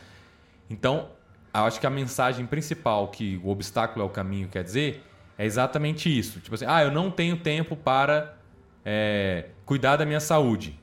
Então, 0.69 1.09
acho 1.53 1.79
que 1.79 1.87
a 1.87 1.89
mensagem 1.89 2.45
principal 2.45 3.07
que 3.07 3.39
o 3.43 3.49
obstáculo 3.49 4.03
é 4.03 4.07
o 4.07 4.09
caminho 4.09 4.47
quer 4.47 4.63
dizer 4.63 5.03
é 5.37 5.45
exatamente 5.45 6.09
isso. 6.15 6.41
Tipo 6.41 6.55
assim, 6.55 6.65
ah, 6.67 6.83
eu 6.83 6.91
não 6.91 7.09
tenho 7.09 7.37
tempo 7.37 7.75
para 7.75 8.37
é, 8.83 9.45
cuidar 9.65 9.95
da 9.95 10.05
minha 10.05 10.19
saúde. 10.19 10.77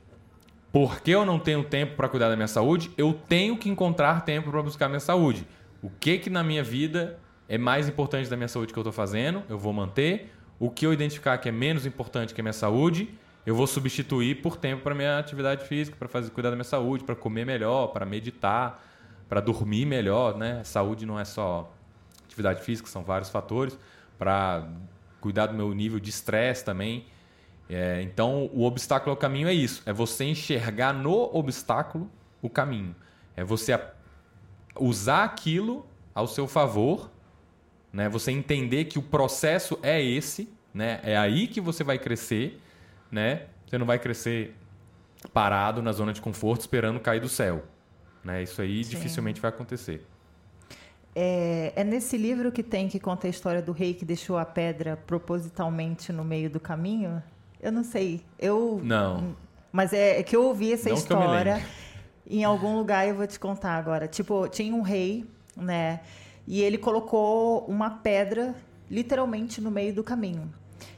Porque 0.71 1.11
eu 1.11 1.23
não 1.23 1.37
tenho 1.39 1.63
tempo 1.63 1.95
para 1.95 2.09
cuidar 2.09 2.29
da 2.29 2.35
minha 2.35 2.47
saúde, 2.47 2.91
eu 2.97 3.13
tenho 3.13 3.55
que 3.55 3.69
encontrar 3.69 4.25
tempo 4.25 4.49
para 4.49 4.61
buscar 4.63 4.89
minha 4.89 4.99
saúde. 4.99 5.47
O 5.81 5.89
que 5.89 6.17
que 6.17 6.29
na 6.29 6.43
minha 6.43 6.63
vida 6.63 7.19
é 7.47 7.57
mais 7.57 7.87
importante 7.87 8.29
da 8.29 8.35
minha 8.35 8.47
saúde 8.47 8.73
que 8.73 8.79
eu 8.79 8.81
estou 8.81 8.91
fazendo, 8.91 9.43
eu 9.47 9.57
vou 9.59 9.71
manter. 9.71 10.33
O 10.59 10.71
que 10.71 10.87
eu 10.87 10.91
identificar 10.91 11.37
que 11.37 11.47
é 11.47 11.51
menos 11.51 11.85
importante 11.85 12.33
que 12.33 12.41
a 12.41 12.43
minha 12.43 12.51
saúde, 12.51 13.09
eu 13.45 13.55
vou 13.55 13.67
substituir 13.67 14.41
por 14.41 14.57
tempo 14.57 14.81
para 14.81 14.95
minha 14.95 15.19
atividade 15.19 15.65
física, 15.65 15.95
para 15.97 16.07
fazer 16.07 16.31
cuidar 16.31 16.49
da 16.49 16.55
minha 16.55 16.63
saúde, 16.63 17.03
para 17.03 17.15
comer 17.15 17.45
melhor, 17.45 17.87
para 17.87 18.07
meditar, 18.07 18.83
para 19.27 19.41
dormir 19.41 19.85
melhor, 19.85 20.37
né? 20.37 20.63
Saúde 20.63 21.05
não 21.05 21.19
é 21.19 21.25
só 21.25 21.71
atividade 22.25 22.61
física, 22.61 22.87
são 22.87 23.03
vários 23.03 23.29
fatores, 23.29 23.77
para 24.17 24.67
cuidar 25.19 25.47
do 25.47 25.53
meu 25.53 25.73
nível 25.73 25.99
de 25.99 26.09
estresse 26.09 26.63
também. 26.63 27.05
É, 27.69 28.01
então, 28.01 28.49
o 28.53 28.63
obstáculo 28.63 29.11
ao 29.11 29.17
caminho 29.17 29.47
é 29.47 29.53
isso: 29.53 29.81
é 29.85 29.91
você 29.91 30.25
enxergar 30.25 30.93
no 30.93 31.35
obstáculo 31.35 32.09
o 32.41 32.49
caminho. 32.49 32.95
É 33.35 33.43
você 33.43 33.79
usar 34.79 35.23
aquilo 35.23 35.85
ao 36.13 36.27
seu 36.27 36.47
favor, 36.47 37.11
né? 37.91 38.07
Você 38.09 38.31
entender 38.31 38.85
que 38.85 38.97
o 38.97 39.01
processo 39.01 39.77
é 39.83 40.01
esse, 40.01 40.51
né? 40.73 40.99
É 41.03 41.17
aí 41.17 41.47
que 41.47 41.59
você 41.59 41.83
vai 41.83 41.99
crescer, 41.99 42.61
né? 43.11 43.47
Você 43.65 43.77
não 43.77 43.85
vai 43.85 43.99
crescer 43.99 44.55
parado 45.33 45.81
na 45.81 45.91
zona 45.91 46.13
de 46.13 46.21
conforto 46.21 46.61
esperando 46.61 46.99
cair 46.99 47.19
do 47.19 47.27
céu, 47.27 47.65
né? 48.23 48.43
Isso 48.43 48.61
aí 48.61 48.83
Sim. 48.83 48.91
dificilmente 48.91 49.41
vai 49.41 49.49
acontecer. 49.49 50.05
É, 51.15 51.73
é 51.75 51.83
nesse 51.83 52.15
livro 52.17 52.51
que 52.51 52.61
tem 52.61 52.87
que 52.87 52.99
conta 52.99 53.27
a 53.27 53.29
história 53.29 53.61
do 53.61 53.71
rei 53.71 53.93
que 53.93 54.05
deixou 54.05 54.37
a 54.37 54.45
pedra 54.45 54.97
propositalmente 54.97 56.11
no 56.13 56.23
meio 56.23 56.49
do 56.49 56.59
caminho? 56.59 57.21
Eu 57.59 57.71
não 57.71 57.83
sei. 57.83 58.21
Eu 58.37 58.79
Não. 58.83 59.35
Mas 59.71 59.93
é, 59.93 60.19
é 60.19 60.23
que 60.23 60.35
eu 60.35 60.43
ouvi 60.43 60.73
essa 60.73 60.89
Não 60.89 60.95
história 60.95 61.61
em 62.29 62.43
algum 62.43 62.75
lugar 62.77 63.07
eu 63.07 63.15
vou 63.15 63.25
te 63.25 63.39
contar 63.39 63.77
agora. 63.77 64.07
Tipo, 64.07 64.47
tinha 64.49 64.73
um 64.75 64.81
rei, 64.81 65.25
né? 65.55 66.01
E 66.45 66.61
ele 66.61 66.77
colocou 66.77 67.65
uma 67.65 67.89
pedra 67.89 68.55
literalmente 68.89 69.59
no 69.61 69.71
meio 69.71 69.93
do 69.93 70.03
caminho. 70.03 70.51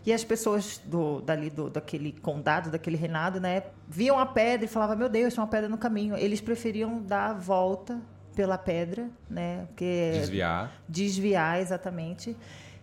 E 0.05 0.13
as 0.13 0.23
pessoas 0.23 0.81
do, 0.85 1.21
dali 1.21 1.49
do, 1.49 1.69
daquele 1.69 2.11
condado, 2.11 2.71
daquele 2.71 2.97
reinado, 2.97 3.39
né, 3.39 3.63
viam 3.87 4.17
a 4.19 4.25
pedra 4.25 4.65
e 4.65 4.67
falavam: 4.67 4.97
Meu 4.97 5.09
Deus, 5.09 5.33
tem 5.33 5.43
uma 5.43 5.49
pedra 5.49 5.69
no 5.69 5.77
caminho. 5.77 6.17
Eles 6.17 6.41
preferiam 6.41 7.01
dar 7.01 7.31
a 7.31 7.33
volta 7.33 7.99
pela 8.35 8.57
pedra, 8.57 9.09
né? 9.29 9.65
Porque 9.67 10.11
Desviar. 10.13 10.71
desviar 10.87 11.59
exatamente. 11.59 12.35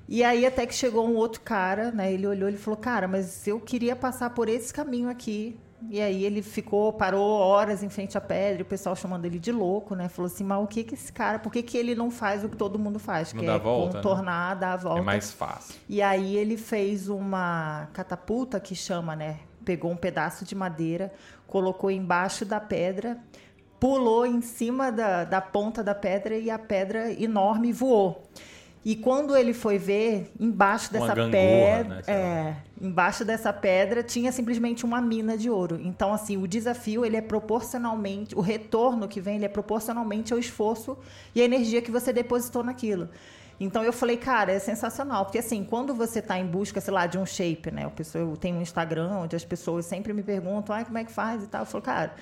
E 0.09 0.23
aí 0.23 0.47
até 0.47 0.67
que 0.67 0.75
chegou 0.75 1.09
um 1.09 1.17
outro 1.17 1.41
cara, 1.41 1.91
né? 1.91 2.13
Ele 2.13 2.27
olhou 2.27 2.49
e 2.49 2.57
falou, 2.57 2.79
cara, 2.79 3.09
mas 3.09 3.47
eu 3.47 3.59
queria 3.59 3.97
passar 3.97 4.31
por 4.31 4.49
esse 4.49 4.73
caminho 4.73 5.09
aqui. 5.09 5.59
E 5.91 6.01
aí 6.01 6.25
ele 6.25 6.43
ficou, 6.43 6.93
parou 6.93 7.25
horas 7.39 7.83
em 7.83 7.89
frente 7.89 8.17
à 8.17 8.21
pedra, 8.21 8.61
e 8.61 8.63
o 8.63 8.67
pessoal 8.67 8.97
chamando 8.97 9.25
ele 9.25 9.39
de 9.39 9.53
louco, 9.53 9.95
né? 9.95 10.09
Falou 10.09 10.27
assim, 10.27 10.45
mas 10.45 10.63
o 10.63 10.67
que 10.67 10.85
que 10.85 10.95
esse 10.95 11.13
cara, 11.13 11.39
por 11.39 11.53
que, 11.53 11.63
que 11.63 11.77
ele 11.77 11.95
não 11.95 12.11
faz 12.11 12.45
o 12.45 12.49
que 12.49 12.57
todo 12.57 12.79
mundo 12.79 12.99
faz? 12.99 13.33
Não 13.33 13.41
que 13.41 13.47
dá 13.47 13.55
é 13.55 13.59
volta, 13.59 13.99
né? 13.99 14.03
contornar, 14.03 14.55
dar 14.55 14.73
a 14.73 14.77
volta. 14.77 15.01
É 15.01 15.05
mais 15.05 15.33
fácil. 15.33 15.75
E 15.89 16.03
aí 16.03 16.37
ele 16.37 16.57
fez 16.57 17.09
uma 17.09 17.89
catapulta 17.93 18.59
que 18.59 18.75
chama, 18.75 19.15
né? 19.15 19.41
Pegou 19.65 19.91
um 19.91 19.97
pedaço 19.97 20.45
de 20.45 20.55
madeira, 20.55 21.13
colocou 21.47 21.91
embaixo 21.91 22.45
da 22.45 22.61
pedra, 22.61 23.19
pulou 23.79 24.27
em 24.27 24.41
cima 24.41 24.91
da, 24.91 25.25
da 25.25 25.41
ponta 25.41 25.83
da 25.83 25.95
pedra 25.95 26.37
e 26.37 26.51
a 26.51 26.59
pedra 26.59 27.13
enorme 27.13 27.73
voou. 27.73 28.23
E 28.87 28.95
quando 28.95 29.37
ele 29.37 29.53
foi 29.53 29.79
ver, 29.79 30.31
embaixo 30.39 30.93
dessa 30.93 31.13
gangorra, 31.13 31.33
pedra, 31.33 31.95
né, 31.97 32.03
é, 32.07 32.55
embaixo 32.81 33.25
dessa 33.25 33.53
pedra 33.53 34.01
tinha 34.01 34.31
simplesmente 34.31 34.85
uma 34.85 35.01
mina 35.01 35.37
de 35.37 35.51
ouro. 35.51 35.81
Então, 35.83 36.15
assim, 36.15 36.37
o 36.37 36.47
desafio 36.47 37.05
ele 37.05 37.17
é 37.17 37.21
proporcionalmente, 37.21 38.37
o 38.37 38.41
retorno 38.41 39.09
que 39.09 39.21
vem 39.21 39.35
ele 39.35 39.45
é 39.45 39.49
proporcionalmente 39.49 40.33
ao 40.33 40.39
esforço 40.39 40.97
e 41.35 41.43
à 41.43 41.45
energia 41.45 41.83
que 41.83 41.91
você 41.91 42.13
depositou 42.13 42.63
naquilo. 42.63 43.09
Então 43.59 43.83
eu 43.83 43.93
falei, 43.93 44.17
cara, 44.17 44.53
é 44.53 44.59
sensacional, 44.61 45.25
porque 45.25 45.39
assim, 45.39 45.65
quando 45.65 45.93
você 45.93 46.21
está 46.21 46.39
em 46.39 46.47
busca, 46.47 46.81
sei 46.81 46.95
lá, 46.95 47.09
de 47.09 47.19
um 47.19 47.27
shape, 47.27 47.73
né? 47.73 47.91
Eu 48.15 48.37
tenho 48.37 48.57
um 48.57 48.63
Instagram 48.63 49.11
onde 49.17 49.35
as 49.35 49.45
pessoas 49.45 49.85
sempre 49.85 50.13
me 50.13 50.23
perguntam, 50.23 50.77
ah, 50.77 50.85
como 50.85 50.97
é 50.97 51.03
que 51.03 51.11
faz 51.11 51.43
e 51.43 51.49
tal. 51.49 51.63
Eu 51.63 51.67
falo, 51.67 51.83
cara, 51.83 52.15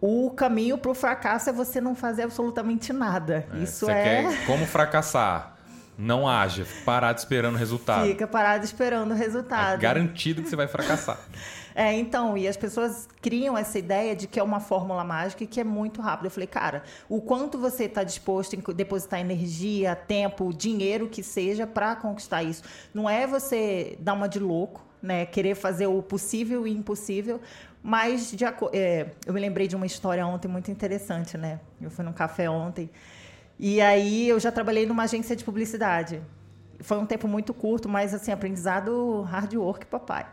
o 0.00 0.30
caminho 0.30 0.78
para 0.78 0.92
o 0.92 0.94
fracasso 0.94 1.50
é 1.50 1.52
você 1.52 1.80
não 1.80 1.96
fazer 1.96 2.22
absolutamente 2.22 2.92
nada. 2.92 3.44
É, 3.52 3.58
Isso 3.64 3.86
você 3.86 3.90
é. 3.90 4.04
quer 4.04 4.46
como 4.46 4.64
fracassar? 4.66 5.56
Não 6.00 6.26
haja, 6.26 6.66
parado 6.82 7.18
esperando 7.18 7.56
o 7.56 7.58
resultado. 7.58 8.06
Fica 8.06 8.26
parado 8.26 8.64
esperando 8.64 9.10
o 9.10 9.14
É 9.14 9.18
resultado. 9.18 9.78
garantido 9.78 10.42
que 10.42 10.48
você 10.48 10.56
vai 10.56 10.66
fracassar. 10.66 11.18
É, 11.72 11.94
então, 11.94 12.36
e 12.36 12.48
as 12.48 12.56
pessoas 12.56 13.08
criam 13.22 13.56
essa 13.56 13.78
ideia 13.78 14.14
de 14.14 14.26
que 14.26 14.40
é 14.40 14.42
uma 14.42 14.58
fórmula 14.58 15.04
mágica 15.04 15.44
e 15.44 15.46
que 15.46 15.60
é 15.60 15.64
muito 15.64 16.02
rápido. 16.02 16.26
Eu 16.26 16.30
falei, 16.30 16.48
cara, 16.48 16.82
o 17.08 17.20
quanto 17.20 17.56
você 17.58 17.84
está 17.84 18.02
disposto 18.02 18.58
a 18.58 18.72
depositar 18.72 19.20
energia, 19.20 19.94
tempo, 19.94 20.52
dinheiro 20.52 21.08
que 21.08 21.22
seja 21.22 21.68
para 21.68 21.94
conquistar 21.94 22.42
isso. 22.42 22.64
Não 22.92 23.08
é 23.08 23.24
você 23.24 23.96
dar 24.00 24.14
uma 24.14 24.28
de 24.28 24.40
louco, 24.40 24.84
né? 25.00 25.24
Querer 25.24 25.54
fazer 25.54 25.86
o 25.86 26.02
possível 26.02 26.66
e 26.66 26.72
impossível, 26.72 27.40
mas 27.80 28.32
de 28.32 28.44
é, 28.72 29.12
eu 29.24 29.32
me 29.32 29.40
lembrei 29.40 29.68
de 29.68 29.76
uma 29.76 29.86
história 29.86 30.26
ontem 30.26 30.48
muito 30.48 30.72
interessante, 30.72 31.38
né? 31.38 31.60
Eu 31.80 31.88
fui 31.88 32.04
num 32.04 32.12
café 32.12 32.50
ontem 32.50 32.90
e 33.62 33.78
aí 33.78 34.26
eu 34.26 34.40
já 34.40 34.50
trabalhei 34.50 34.86
numa 34.86 35.02
agência 35.02 35.36
de 35.36 35.44
publicidade. 35.44 36.22
Foi 36.78 36.96
um 36.96 37.04
tempo 37.04 37.28
muito 37.28 37.52
curto, 37.52 37.90
mas 37.90 38.14
assim, 38.14 38.32
aprendizado 38.32 39.20
hard 39.20 39.52
work, 39.54 39.84
papai. 39.84 40.26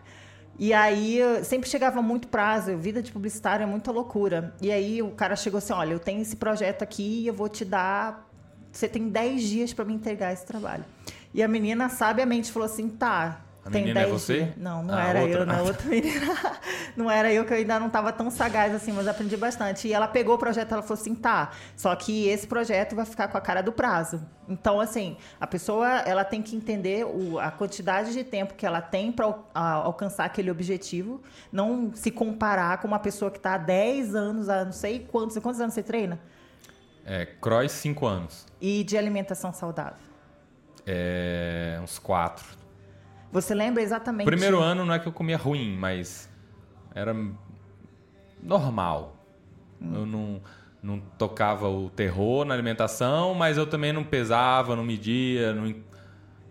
E 0.57 0.73
aí 0.73 1.19
sempre 1.43 1.69
chegava 1.69 2.01
muito 2.01 2.29
prazo, 2.29 2.77
vida 2.77 3.03
de 3.03 3.11
publicitário 3.11 3.63
é 3.63 3.65
muita 3.65 3.91
loucura. 3.91 4.55
E 4.61 4.71
aí 4.71 5.01
o 5.01 5.11
cara 5.11 5.35
chegou 5.35 5.57
assim: 5.57 5.73
olha, 5.73 5.91
eu 5.91 5.99
tenho 5.99 6.21
esse 6.21 6.37
projeto 6.37 6.83
aqui 6.83 7.27
eu 7.27 7.33
vou 7.33 7.49
te 7.49 7.65
dar. 7.65 8.25
Você 8.71 8.87
tem 8.87 9.09
10 9.09 9.43
dias 9.43 9.73
para 9.73 9.83
me 9.83 9.93
entregar 9.93 10.31
esse 10.31 10.45
trabalho. 10.45 10.85
E 11.33 11.43
a 11.43 11.49
menina 11.49 11.89
sabiamente 11.89 12.49
falou 12.49 12.65
assim: 12.65 12.87
tá. 12.87 13.41
A 13.67 13.71
tem 13.71 13.81
menina 13.83 13.99
é 14.01 14.05
10 14.05 14.13
você? 14.21 14.43
dias. 14.43 14.57
Não, 14.57 14.81
não 14.83 14.95
Ah, 14.95 15.03
era 15.07 15.21
outra. 15.21 15.39
eu, 15.39 15.45
não, 15.45 15.65
outra 15.65 15.85
menina. 15.89 16.35
não 16.95 17.11
era 17.11 17.31
eu 17.31 17.45
que 17.45 17.53
eu 17.53 17.57
ainda 17.57 17.79
não 17.79 17.87
estava 17.87 18.11
tão 18.11 18.31
sagaz 18.31 18.73
assim, 18.73 18.91
mas 18.91 19.07
aprendi 19.07 19.35
bastante. 19.37 19.87
E 19.87 19.93
ela 19.93 20.07
pegou 20.07 20.35
o 20.35 20.37
projeto, 20.37 20.71
ela 20.71 20.81
falou 20.81 20.99
assim: 20.99 21.13
tá, 21.13 21.51
só 21.75 21.95
que 21.95 22.27
esse 22.27 22.47
projeto 22.47 22.95
vai 22.95 23.05
ficar 23.05 23.27
com 23.27 23.37
a 23.37 23.41
cara 23.41 23.61
do 23.61 23.71
prazo. 23.71 24.21
Então, 24.49 24.79
assim, 24.79 25.17
a 25.39 25.45
pessoa 25.45 25.87
ela 25.99 26.23
tem 26.23 26.41
que 26.41 26.55
entender 26.55 27.05
o, 27.05 27.37
a 27.39 27.51
quantidade 27.51 28.13
de 28.13 28.23
tempo 28.23 28.53
que 28.55 28.65
ela 28.65 28.81
tem 28.81 29.11
para 29.11 29.25
alcançar 29.53 30.25
aquele 30.25 30.49
objetivo, 30.49 31.21
não 31.51 31.91
se 31.93 32.09
comparar 32.09 32.77
com 32.79 32.87
uma 32.87 32.99
pessoa 32.99 33.29
que 33.29 33.37
está 33.37 33.55
há 33.55 33.57
10 33.57 34.15
anos, 34.15 34.47
há 34.49 34.63
não 34.63 34.71
sei 34.71 34.99
quantos, 34.99 35.37
quantos 35.39 35.59
anos 35.59 35.73
você 35.73 35.83
treina, 35.83 36.17
É, 37.05 37.25
Cross, 37.25 37.71
5 37.73 38.05
anos. 38.05 38.45
e 38.61 38.83
de 38.85 38.97
alimentação 38.97 39.51
saudável. 39.53 39.97
É, 40.85 41.77
uns 41.83 41.99
4. 41.99 42.45
Você 43.31 43.53
lembra 43.53 43.81
exatamente? 43.81 44.25
Primeiro 44.25 44.59
ano 44.59 44.85
não 44.85 44.93
é 44.93 44.99
que 44.99 45.07
eu 45.07 45.11
comia 45.11 45.37
ruim, 45.37 45.75
mas 45.77 46.29
era 46.95 47.13
normal. 48.41 49.15
Eu 49.81 50.05
não, 50.05 50.41
não 50.81 50.99
tocava 51.17 51.67
o 51.69 51.89
terror 51.89 52.45
na 52.45 52.53
alimentação, 52.53 53.33
mas 53.33 53.57
eu 53.57 53.67
também 53.67 53.93
não 53.93 54.03
pesava, 54.03 54.75
não 54.75 54.83
media, 54.83 55.53
não, 55.53 55.75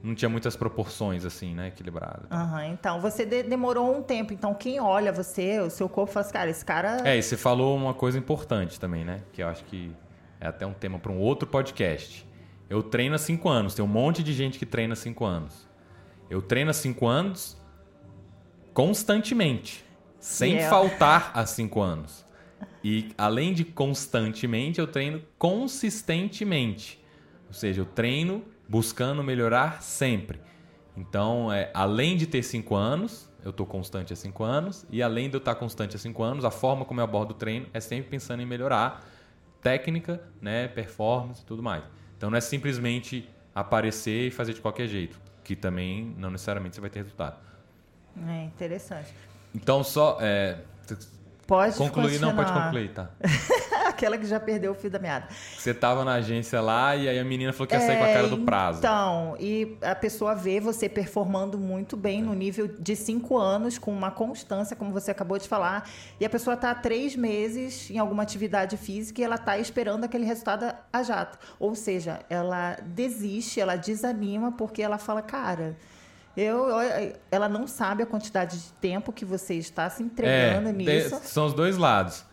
não 0.02 0.14
tinha 0.14 0.28
muitas 0.28 0.54
proporções 0.54 1.24
assim, 1.24 1.54
né, 1.54 1.68
equilibradas. 1.68 2.30
Aham, 2.30 2.66
então, 2.66 3.00
você 3.00 3.24
de- 3.24 3.42
demorou 3.42 3.96
um 3.96 4.02
tempo. 4.02 4.32
Então, 4.32 4.54
quem 4.54 4.78
olha 4.80 5.12
você, 5.12 5.58
o 5.60 5.70
seu 5.70 5.88
corpo, 5.88 6.12
fala 6.12 6.24
assim, 6.24 6.32
cara, 6.32 6.50
esse 6.50 6.64
cara... 6.64 7.08
É, 7.08 7.16
e 7.16 7.22
você 7.22 7.36
falou 7.36 7.76
uma 7.76 7.94
coisa 7.94 8.18
importante 8.18 8.78
também, 8.78 9.04
né? 9.04 9.22
Que 9.32 9.42
eu 9.42 9.48
acho 9.48 9.64
que 9.64 9.90
é 10.40 10.46
até 10.46 10.64
um 10.66 10.72
tema 10.74 10.98
para 10.98 11.10
um 11.10 11.18
outro 11.18 11.48
podcast. 11.48 12.24
Eu 12.68 12.82
treino 12.82 13.14
há 13.14 13.18
5 13.18 13.48
anos, 13.48 13.74
tem 13.74 13.84
um 13.84 13.88
monte 13.88 14.22
de 14.22 14.32
gente 14.32 14.58
que 14.58 14.66
treina 14.66 14.92
há 14.92 14.96
5 14.96 15.24
anos. 15.24 15.65
Eu 16.28 16.42
treino 16.42 16.70
há 16.70 16.74
5 16.74 17.06
anos 17.06 17.56
constantemente, 18.72 19.84
sem 20.18 20.60
faltar 20.68 21.30
há 21.34 21.46
5 21.46 21.80
anos. 21.80 22.24
E 22.82 23.12
além 23.16 23.52
de 23.52 23.64
constantemente, 23.64 24.80
eu 24.80 24.86
treino 24.86 25.22
consistentemente. 25.38 27.02
Ou 27.48 27.54
seja, 27.54 27.80
eu 27.80 27.86
treino 27.86 28.44
buscando 28.68 29.22
melhorar 29.22 29.82
sempre. 29.82 30.40
Então, 30.96 31.52
é, 31.52 31.70
além 31.74 32.16
de 32.16 32.26
ter 32.26 32.42
5 32.42 32.74
anos, 32.74 33.30
eu 33.44 33.50
estou 33.50 33.66
constante 33.66 34.12
há 34.12 34.16
5 34.16 34.42
anos, 34.42 34.86
e 34.90 35.02
além 35.02 35.28
de 35.28 35.36
eu 35.36 35.38
estar 35.38 35.54
constante 35.54 35.94
há 35.94 35.98
5 35.98 36.22
anos, 36.22 36.44
a 36.44 36.50
forma 36.50 36.84
como 36.84 37.00
eu 37.00 37.04
abordo 37.04 37.32
o 37.32 37.34
treino 37.34 37.66
é 37.72 37.80
sempre 37.80 38.10
pensando 38.10 38.42
em 38.42 38.46
melhorar 38.46 39.06
técnica, 39.62 40.22
né, 40.40 40.68
performance 40.68 41.42
e 41.42 41.44
tudo 41.44 41.62
mais. 41.62 41.84
Então 42.16 42.30
não 42.30 42.38
é 42.38 42.40
simplesmente 42.40 43.28
aparecer 43.54 44.28
e 44.28 44.30
fazer 44.30 44.54
de 44.54 44.60
qualquer 44.60 44.88
jeito, 44.88 45.20
que 45.46 45.54
também 45.54 46.12
não 46.18 46.28
necessariamente 46.28 46.74
você 46.74 46.80
vai 46.80 46.90
ter 46.90 46.98
resultado. 46.98 47.36
É 48.28 48.42
interessante. 48.42 49.14
Então 49.54 49.84
só 49.84 50.18
é, 50.20 50.58
Pode 51.46 51.76
concluir, 51.76 52.20
não 52.20 52.34
pode 52.34 52.52
concluir, 52.52 52.92
tá? 52.92 53.10
Aquela 53.86 54.18
que 54.18 54.26
já 54.26 54.38
perdeu 54.40 54.72
o 54.72 54.74
fio 54.74 54.90
da 54.90 54.98
meada. 54.98 55.28
Você 55.56 55.72
tava 55.72 56.04
na 56.04 56.14
agência 56.14 56.60
lá 56.60 56.96
e 56.96 57.08
aí 57.08 57.18
a 57.18 57.24
menina 57.24 57.52
falou 57.52 57.68
que 57.68 57.74
ia 57.74 57.80
sair 57.80 57.98
com 57.98 58.04
a 58.04 58.12
cara 58.12 58.28
do 58.28 58.38
prazo. 58.38 58.78
Então, 58.80 59.36
e 59.38 59.78
a 59.80 59.94
pessoa 59.94 60.34
vê 60.34 60.58
você 60.60 60.88
performando 60.88 61.56
muito 61.56 61.96
bem 61.96 62.20
no 62.20 62.34
nível 62.34 62.66
de 62.66 62.96
cinco 62.96 63.38
anos, 63.38 63.78
com 63.78 63.92
uma 63.92 64.10
constância, 64.10 64.74
como 64.74 64.90
você 64.90 65.12
acabou 65.12 65.38
de 65.38 65.48
falar, 65.48 65.88
e 66.20 66.24
a 66.24 66.30
pessoa 66.30 66.54
está 66.54 66.72
há 66.72 66.74
três 66.74 67.14
meses 67.14 67.90
em 67.90 67.98
alguma 67.98 68.24
atividade 68.24 68.76
física 68.76 69.20
e 69.20 69.24
ela 69.24 69.36
está 69.36 69.56
esperando 69.56 70.04
aquele 70.04 70.24
resultado 70.24 70.74
a 70.92 71.02
jato. 71.02 71.38
Ou 71.58 71.74
seja, 71.74 72.20
ela 72.28 72.76
desiste, 72.82 73.60
ela 73.60 73.76
desanima 73.76 74.52
porque 74.52 74.82
ela 74.82 74.98
fala, 74.98 75.22
cara. 75.22 75.76
Eu, 76.36 76.66
ela 77.30 77.48
não 77.48 77.66
sabe 77.66 78.02
a 78.02 78.06
quantidade 78.06 78.58
de 78.58 78.72
tempo 78.74 79.12
que 79.12 79.24
você 79.24 79.54
está 79.54 79.88
se 79.88 80.02
entregando 80.02 80.68
É, 80.68 80.72
nisso. 80.72 81.18
são 81.24 81.46
os 81.46 81.54
dois 81.54 81.76
lados. 81.78 82.24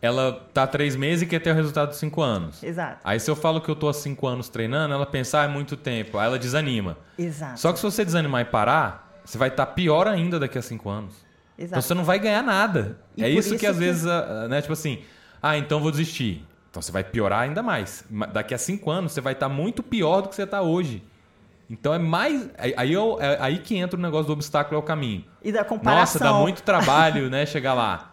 Ela 0.00 0.32
tá 0.52 0.66
três 0.66 0.96
meses 0.96 1.22
e 1.22 1.26
quer 1.26 1.38
ter 1.38 1.52
o 1.52 1.54
resultado 1.54 1.90
de 1.90 1.96
cinco 1.96 2.20
anos. 2.22 2.60
Exato. 2.60 2.98
Aí 3.04 3.20
se 3.20 3.30
eu 3.30 3.36
falo 3.36 3.60
que 3.60 3.68
eu 3.68 3.76
tô 3.76 3.88
há 3.88 3.94
cinco 3.94 4.26
anos 4.26 4.48
treinando, 4.48 4.92
ela 4.92 5.06
pensa, 5.06 5.40
ah, 5.40 5.44
é 5.44 5.48
muito 5.48 5.76
tempo. 5.76 6.18
Aí 6.18 6.26
ela 6.26 6.38
desanima. 6.40 6.98
Exato. 7.16 7.60
Só 7.60 7.72
que 7.72 7.78
se 7.78 7.84
você 7.84 8.04
desanimar 8.04 8.40
e 8.42 8.44
parar, 8.46 9.20
você 9.24 9.38
vai 9.38 9.46
estar 9.48 9.64
pior 9.66 10.08
ainda 10.08 10.40
daqui 10.40 10.58
a 10.58 10.62
cinco 10.62 10.90
anos. 10.90 11.14
Exato. 11.56 11.70
Então 11.78 11.82
você 11.82 11.94
não 11.94 12.02
vai 12.02 12.18
ganhar 12.18 12.42
nada. 12.42 12.98
E 13.16 13.22
é 13.22 13.28
por 13.30 13.38
isso, 13.38 13.50
que 13.50 13.54
isso 13.56 13.66
às 13.68 13.72
que- 13.78 13.84
vezes, 13.84 14.04
ah, 14.04 14.48
né? 14.48 14.60
Tipo 14.60 14.72
assim, 14.72 15.02
ah, 15.40 15.56
então 15.56 15.78
vou 15.78 15.92
desistir. 15.92 16.44
Então 16.68 16.82
você 16.82 16.90
vai 16.90 17.04
piorar 17.04 17.42
ainda 17.42 17.62
mais. 17.62 18.04
Ma- 18.10 18.26
Daqui 18.26 18.54
a 18.54 18.58
cinco 18.58 18.90
anos 18.90 19.12
você 19.12 19.20
vai 19.20 19.34
estar 19.34 19.48
muito 19.48 19.84
pior 19.84 20.22
do 20.22 20.28
que 20.30 20.34
você 20.34 20.42
está 20.42 20.62
hoje. 20.62 21.00
Então 21.72 21.94
é 21.94 21.98
mais. 21.98 22.50
aí- 22.76 22.92
eu- 22.92 23.16
é 23.18 23.38
aí 23.40 23.58
que 23.58 23.74
entra 23.76 23.98
o 23.98 24.02
negócio 24.02 24.26
do 24.26 24.34
obstáculo 24.34 24.76
é 24.76 24.78
o 24.78 24.82
caminho. 24.82 25.24
E 25.42 25.50
da 25.50 25.60
Nossa, 25.60 25.68
comparação. 25.70 26.20
dá 26.20 26.34
muito 26.34 26.60
trabalho, 26.62 27.30
né? 27.30 27.46
Chegar 27.46 27.72
lá. 27.72 28.12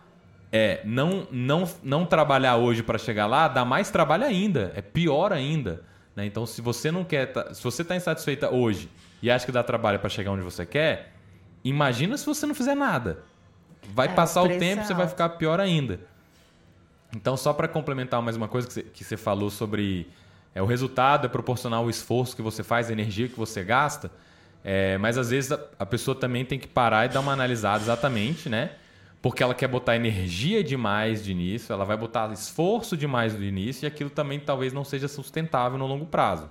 É, 0.51 0.81
não, 0.85 1.27
não, 1.29 1.69
não 1.83 2.05
trabalhar 2.05 2.55
hoje 2.55 2.81
para 2.81 2.97
chegar 2.97 3.27
lá 3.27 3.47
dá 3.49 3.63
mais 3.65 3.91
trabalho 3.91 4.23
ainda. 4.23 4.71
É 4.75 4.81
pior 4.81 5.33
ainda. 5.33 5.83
né? 6.15 6.25
Então, 6.25 6.45
se 6.45 6.61
você 6.61 6.89
não 6.89 7.03
quer. 7.03 7.27
tá- 7.33 7.53
se 7.53 7.61
você 7.63 7.81
está 7.81 7.95
insatisfeita 7.95 8.49
hoje 8.49 8.89
e 9.21 9.29
acha 9.29 9.45
que 9.45 9.51
dá 9.51 9.61
trabalho 9.61 9.99
para 9.99 10.09
chegar 10.09 10.31
onde 10.31 10.41
você 10.41 10.65
quer, 10.65 11.13
imagina 11.63 12.17
se 12.17 12.25
você 12.25 12.45
não 12.45 12.55
fizer 12.55 12.75
nada. 12.75 13.19
Vai 13.93 14.07
É, 14.07 14.11
passar 14.13 14.41
o 14.43 14.47
tempo, 14.47 14.81
é 14.81 14.85
você 14.85 14.93
vai 14.93 15.07
ficar 15.07 15.29
pior 15.29 15.59
ainda. 15.59 15.99
Então, 17.15 17.35
só 17.35 17.51
para 17.53 17.67
complementar 17.67 18.21
mais 18.21 18.35
uma 18.37 18.47
coisa 18.47 18.67
que 18.67 18.73
você, 18.73 18.83
que 18.83 19.03
você 19.03 19.17
falou 19.17 19.49
sobre 19.49 20.07
é, 20.53 20.61
o 20.61 20.65
resultado 20.65 21.25
é 21.25 21.29
proporcional 21.29 21.83
ao 21.83 21.89
esforço 21.89 22.35
que 22.35 22.41
você 22.41 22.63
faz, 22.63 22.89
a 22.89 22.93
energia 22.93 23.27
que 23.27 23.37
você 23.37 23.63
gasta. 23.63 24.11
É, 24.63 24.97
mas 24.97 25.17
às 25.17 25.29
vezes 25.29 25.51
a, 25.51 25.59
a 25.77 25.85
pessoa 25.85 26.15
também 26.15 26.43
tem 26.43 26.59
que 26.59 26.67
parar 26.67 27.05
e 27.05 27.09
dar 27.09 27.19
uma 27.21 27.31
analisada 27.31 27.83
exatamente, 27.83 28.49
né? 28.49 28.71
Porque 29.21 29.43
ela 29.43 29.53
quer 29.53 29.67
botar 29.67 29.95
energia 29.95 30.63
demais 30.63 31.23
de 31.23 31.31
início, 31.31 31.73
ela 31.73 31.83
vai 31.85 31.97
botar 31.97 32.31
esforço 32.31 32.95
demais 32.95 33.33
no 33.33 33.43
início 33.43 33.85
e 33.85 33.87
aquilo 33.87 34.09
também 34.09 34.39
talvez 34.39 34.71
não 34.71 34.83
seja 34.83 35.07
sustentável 35.07 35.77
no 35.77 35.85
longo 35.85 36.05
prazo. 36.05 36.49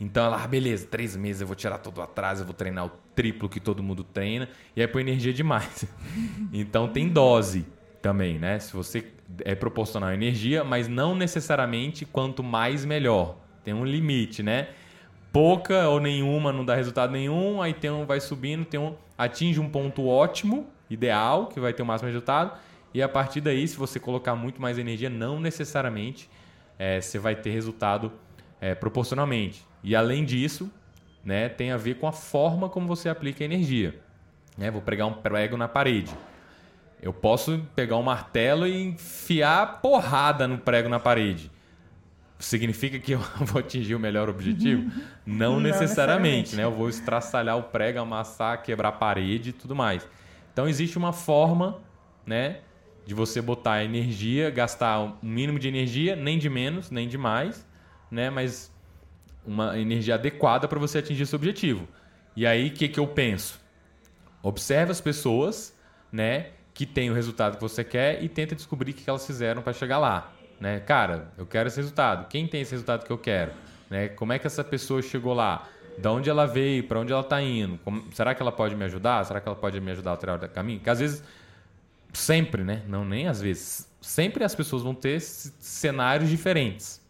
Então 0.00 0.24
ela, 0.24 0.42
ah, 0.42 0.46
beleza, 0.46 0.86
três 0.86 1.16
meses 1.16 1.40
eu 1.40 1.46
vou 1.46 1.56
tirar 1.56 1.78
todo 1.78 1.98
o 1.98 2.02
atraso, 2.02 2.42
eu 2.42 2.46
vou 2.46 2.54
treinar 2.54 2.86
o 2.86 2.90
triplo 3.14 3.48
que 3.48 3.60
todo 3.60 3.82
mundo 3.82 4.02
treina, 4.02 4.48
e 4.74 4.80
aí 4.80 4.88
põe 4.88 5.02
energia 5.02 5.32
demais. 5.32 5.84
então 6.52 6.88
tem 6.88 7.08
dose 7.08 7.64
também, 8.02 8.38
né? 8.38 8.58
Se 8.58 8.72
você 8.72 9.13
é 9.44 9.54
proporcional 9.54 10.10
à 10.10 10.14
energia, 10.14 10.64
mas 10.64 10.88
não 10.88 11.14
necessariamente 11.14 12.04
quanto 12.04 12.42
mais 12.42 12.84
melhor. 12.84 13.36
Tem 13.64 13.72
um 13.72 13.84
limite, 13.84 14.42
né? 14.42 14.68
Pouca 15.32 15.88
ou 15.88 15.98
nenhuma 15.98 16.52
não 16.52 16.64
dá 16.64 16.74
resultado 16.74 17.10
nenhum, 17.10 17.60
aí 17.60 17.74
tem 17.74 17.90
um 17.90 18.06
vai 18.06 18.20
subindo, 18.20 18.64
tem 18.64 18.78
um 18.78 18.94
atinge 19.18 19.58
um 19.58 19.68
ponto 19.68 20.06
ótimo, 20.06 20.68
ideal, 20.88 21.46
que 21.46 21.58
vai 21.58 21.72
ter 21.72 21.82
o 21.82 21.86
máximo 21.86 22.08
resultado, 22.08 22.56
e 22.92 23.02
a 23.02 23.08
partir 23.08 23.40
daí, 23.40 23.66
se 23.66 23.76
você 23.76 23.98
colocar 23.98 24.36
muito 24.36 24.62
mais 24.62 24.78
energia, 24.78 25.10
não 25.10 25.40
necessariamente 25.40 26.30
é, 26.78 27.00
você 27.00 27.18
vai 27.18 27.34
ter 27.34 27.50
resultado 27.50 28.12
é, 28.60 28.74
proporcionalmente. 28.74 29.66
E 29.82 29.96
além 29.96 30.24
disso, 30.24 30.70
né, 31.24 31.48
tem 31.48 31.72
a 31.72 31.76
ver 31.76 31.96
com 31.96 32.06
a 32.06 32.12
forma 32.12 32.68
como 32.68 32.86
você 32.86 33.08
aplica 33.08 33.42
a 33.42 33.46
energia. 33.46 33.98
Né? 34.56 34.70
Vou 34.70 34.80
pregar 34.80 35.08
um 35.08 35.14
prego 35.14 35.56
na 35.56 35.66
parede. 35.66 36.12
Eu 37.00 37.12
posso 37.12 37.60
pegar 37.74 37.96
um 37.96 38.02
martelo 38.02 38.66
e 38.66 38.82
enfiar 38.82 39.80
porrada 39.80 40.48
no 40.48 40.58
prego 40.58 40.88
na 40.88 40.98
parede. 40.98 41.50
Significa 42.38 42.98
que 42.98 43.12
eu 43.12 43.20
vou 43.40 43.60
atingir 43.60 43.94
o 43.94 44.00
melhor 44.00 44.28
objetivo? 44.28 44.90
Não, 45.24 45.54
Não 45.54 45.60
necessariamente, 45.60 45.80
necessariamente, 45.80 46.56
né? 46.56 46.64
Eu 46.64 46.72
vou 46.72 46.88
estraçalhar 46.88 47.56
o 47.56 47.64
prego, 47.64 48.00
amassar, 48.00 48.62
quebrar 48.62 48.88
a 48.88 48.92
parede 48.92 49.50
e 49.50 49.52
tudo 49.52 49.74
mais. 49.74 50.06
Então 50.52 50.68
existe 50.68 50.96
uma 50.96 51.12
forma, 51.12 51.80
né, 52.24 52.60
de 53.04 53.12
você 53.12 53.42
botar 53.42 53.84
energia, 53.84 54.50
gastar 54.50 55.00
um 55.00 55.14
mínimo 55.20 55.58
de 55.58 55.68
energia, 55.68 56.16
nem 56.16 56.38
de 56.38 56.48
menos, 56.48 56.90
nem 56.90 57.08
de 57.08 57.18
mais, 57.18 57.66
né, 58.10 58.30
mas 58.30 58.72
uma 59.44 59.78
energia 59.78 60.14
adequada 60.14 60.66
para 60.68 60.78
você 60.78 60.98
atingir 60.98 61.26
seu 61.26 61.36
objetivo. 61.36 61.86
E 62.36 62.46
aí 62.46 62.68
o 62.68 62.72
que 62.72 62.88
que 62.88 62.98
eu 62.98 63.06
penso? 63.06 63.60
Observe 64.42 64.92
as 64.92 65.00
pessoas, 65.00 65.76
né, 66.10 66.50
que 66.74 66.84
tem 66.84 67.08
o 67.08 67.14
resultado 67.14 67.54
que 67.56 67.62
você 67.62 67.84
quer 67.84 68.22
e 68.22 68.28
tenta 68.28 68.54
descobrir 68.54 68.90
o 68.90 68.94
que 68.94 69.08
elas 69.08 69.24
fizeram 69.24 69.62
para 69.62 69.72
chegar 69.72 69.98
lá. 69.98 70.32
Né? 70.60 70.80
Cara, 70.80 71.32
eu 71.38 71.46
quero 71.46 71.68
esse 71.68 71.76
resultado. 71.76 72.26
Quem 72.28 72.48
tem 72.48 72.62
esse 72.62 72.72
resultado 72.72 73.06
que 73.06 73.12
eu 73.12 73.18
quero? 73.18 73.52
Né? 73.88 74.08
Como 74.08 74.32
é 74.32 74.38
que 74.38 74.46
essa 74.46 74.64
pessoa 74.64 75.00
chegou 75.00 75.32
lá? 75.32 75.68
Da 75.96 76.10
onde 76.10 76.28
ela 76.28 76.46
veio? 76.46 76.82
Para 76.82 76.98
onde 76.98 77.12
ela 77.12 77.22
está 77.22 77.40
indo? 77.40 77.78
Como... 77.78 78.12
será 78.12 78.34
que 78.34 78.42
ela 78.42 78.50
pode 78.50 78.74
me 78.74 78.84
ajudar? 78.84 79.24
Será 79.24 79.40
que 79.40 79.48
ela 79.48 79.56
pode 79.56 79.80
me 79.80 79.92
ajudar 79.92 80.10
a 80.10 80.14
alterar 80.14 80.42
o 80.42 80.48
caminho? 80.48 80.80
Porque 80.80 80.90
às 80.90 80.98
vezes, 80.98 81.22
sempre, 82.12 82.64
né? 82.64 82.82
Não 82.88 83.04
nem 83.04 83.28
às 83.28 83.40
vezes, 83.40 83.88
sempre 84.00 84.42
as 84.42 84.54
pessoas 84.54 84.82
vão 84.82 84.94
ter 84.94 85.20
cenários 85.20 86.28
diferentes. 86.28 87.00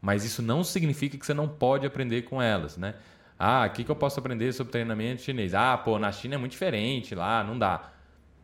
Mas 0.00 0.24
isso 0.24 0.42
não 0.42 0.64
significa 0.64 1.16
que 1.16 1.24
você 1.24 1.34
não 1.34 1.48
pode 1.48 1.86
aprender 1.86 2.22
com 2.22 2.42
elas, 2.42 2.76
né? 2.76 2.94
Ah, 3.38 3.64
o 3.68 3.70
que, 3.70 3.84
que 3.84 3.90
eu 3.90 3.96
posso 3.96 4.18
aprender 4.18 4.52
sobre 4.52 4.72
treinamento 4.72 5.22
chinês? 5.22 5.54
Ah, 5.54 5.76
pô, 5.78 5.98
na 5.98 6.10
China 6.10 6.34
é 6.34 6.38
muito 6.38 6.52
diferente 6.52 7.14
lá, 7.14 7.44
não 7.44 7.56
dá. 7.56 7.92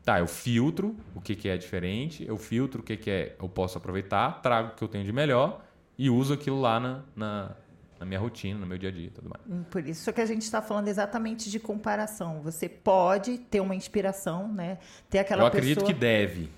Tá, 0.05 0.19
eu 0.19 0.27
filtro 0.27 0.95
o 1.15 1.21
que, 1.21 1.35
que 1.35 1.49
é 1.49 1.57
diferente, 1.57 2.27
eu 2.27 2.37
filtro 2.37 2.83
o 2.83 2.85
que, 2.85 2.95
que 2.97 3.11
é, 3.11 3.37
eu 3.41 3.49
posso 3.49 3.79
aproveitar, 3.79 4.43
trago 4.43 4.73
o 4.73 4.75
que 4.75 4.85
eu 4.85 4.89
tenho 4.89 5.03
de 5.03 5.13
melhor 5.13 5.65
e 5.97 6.11
uso 6.11 6.35
aquilo 6.35 6.61
lá 6.61 6.79
na, 6.79 7.03
na, 7.17 7.57
na 7.99 8.05
minha 8.05 8.21
rotina, 8.21 8.59
no 8.59 8.67
meu 8.67 8.77
dia 8.77 8.91
a 8.91 8.93
dia 8.93 9.11
tudo 9.15 9.31
mais. 9.31 9.43
Hum, 9.49 9.65
por 9.71 9.87
isso 9.87 10.13
que 10.13 10.21
a 10.21 10.27
gente 10.27 10.43
está 10.43 10.61
falando 10.61 10.89
exatamente 10.89 11.51
de 11.51 11.59
comparação. 11.59 12.43
Você 12.43 12.69
pode 12.69 13.39
ter 13.39 13.61
uma 13.61 13.75
inspiração, 13.75 14.47
né? 14.53 14.79
Ter 15.09 15.21
aquela 15.21 15.45
Eu 15.45 15.47
acredito 15.47 15.79
pessoa... 15.79 15.93
que 15.93 15.99
deve. 15.99 16.51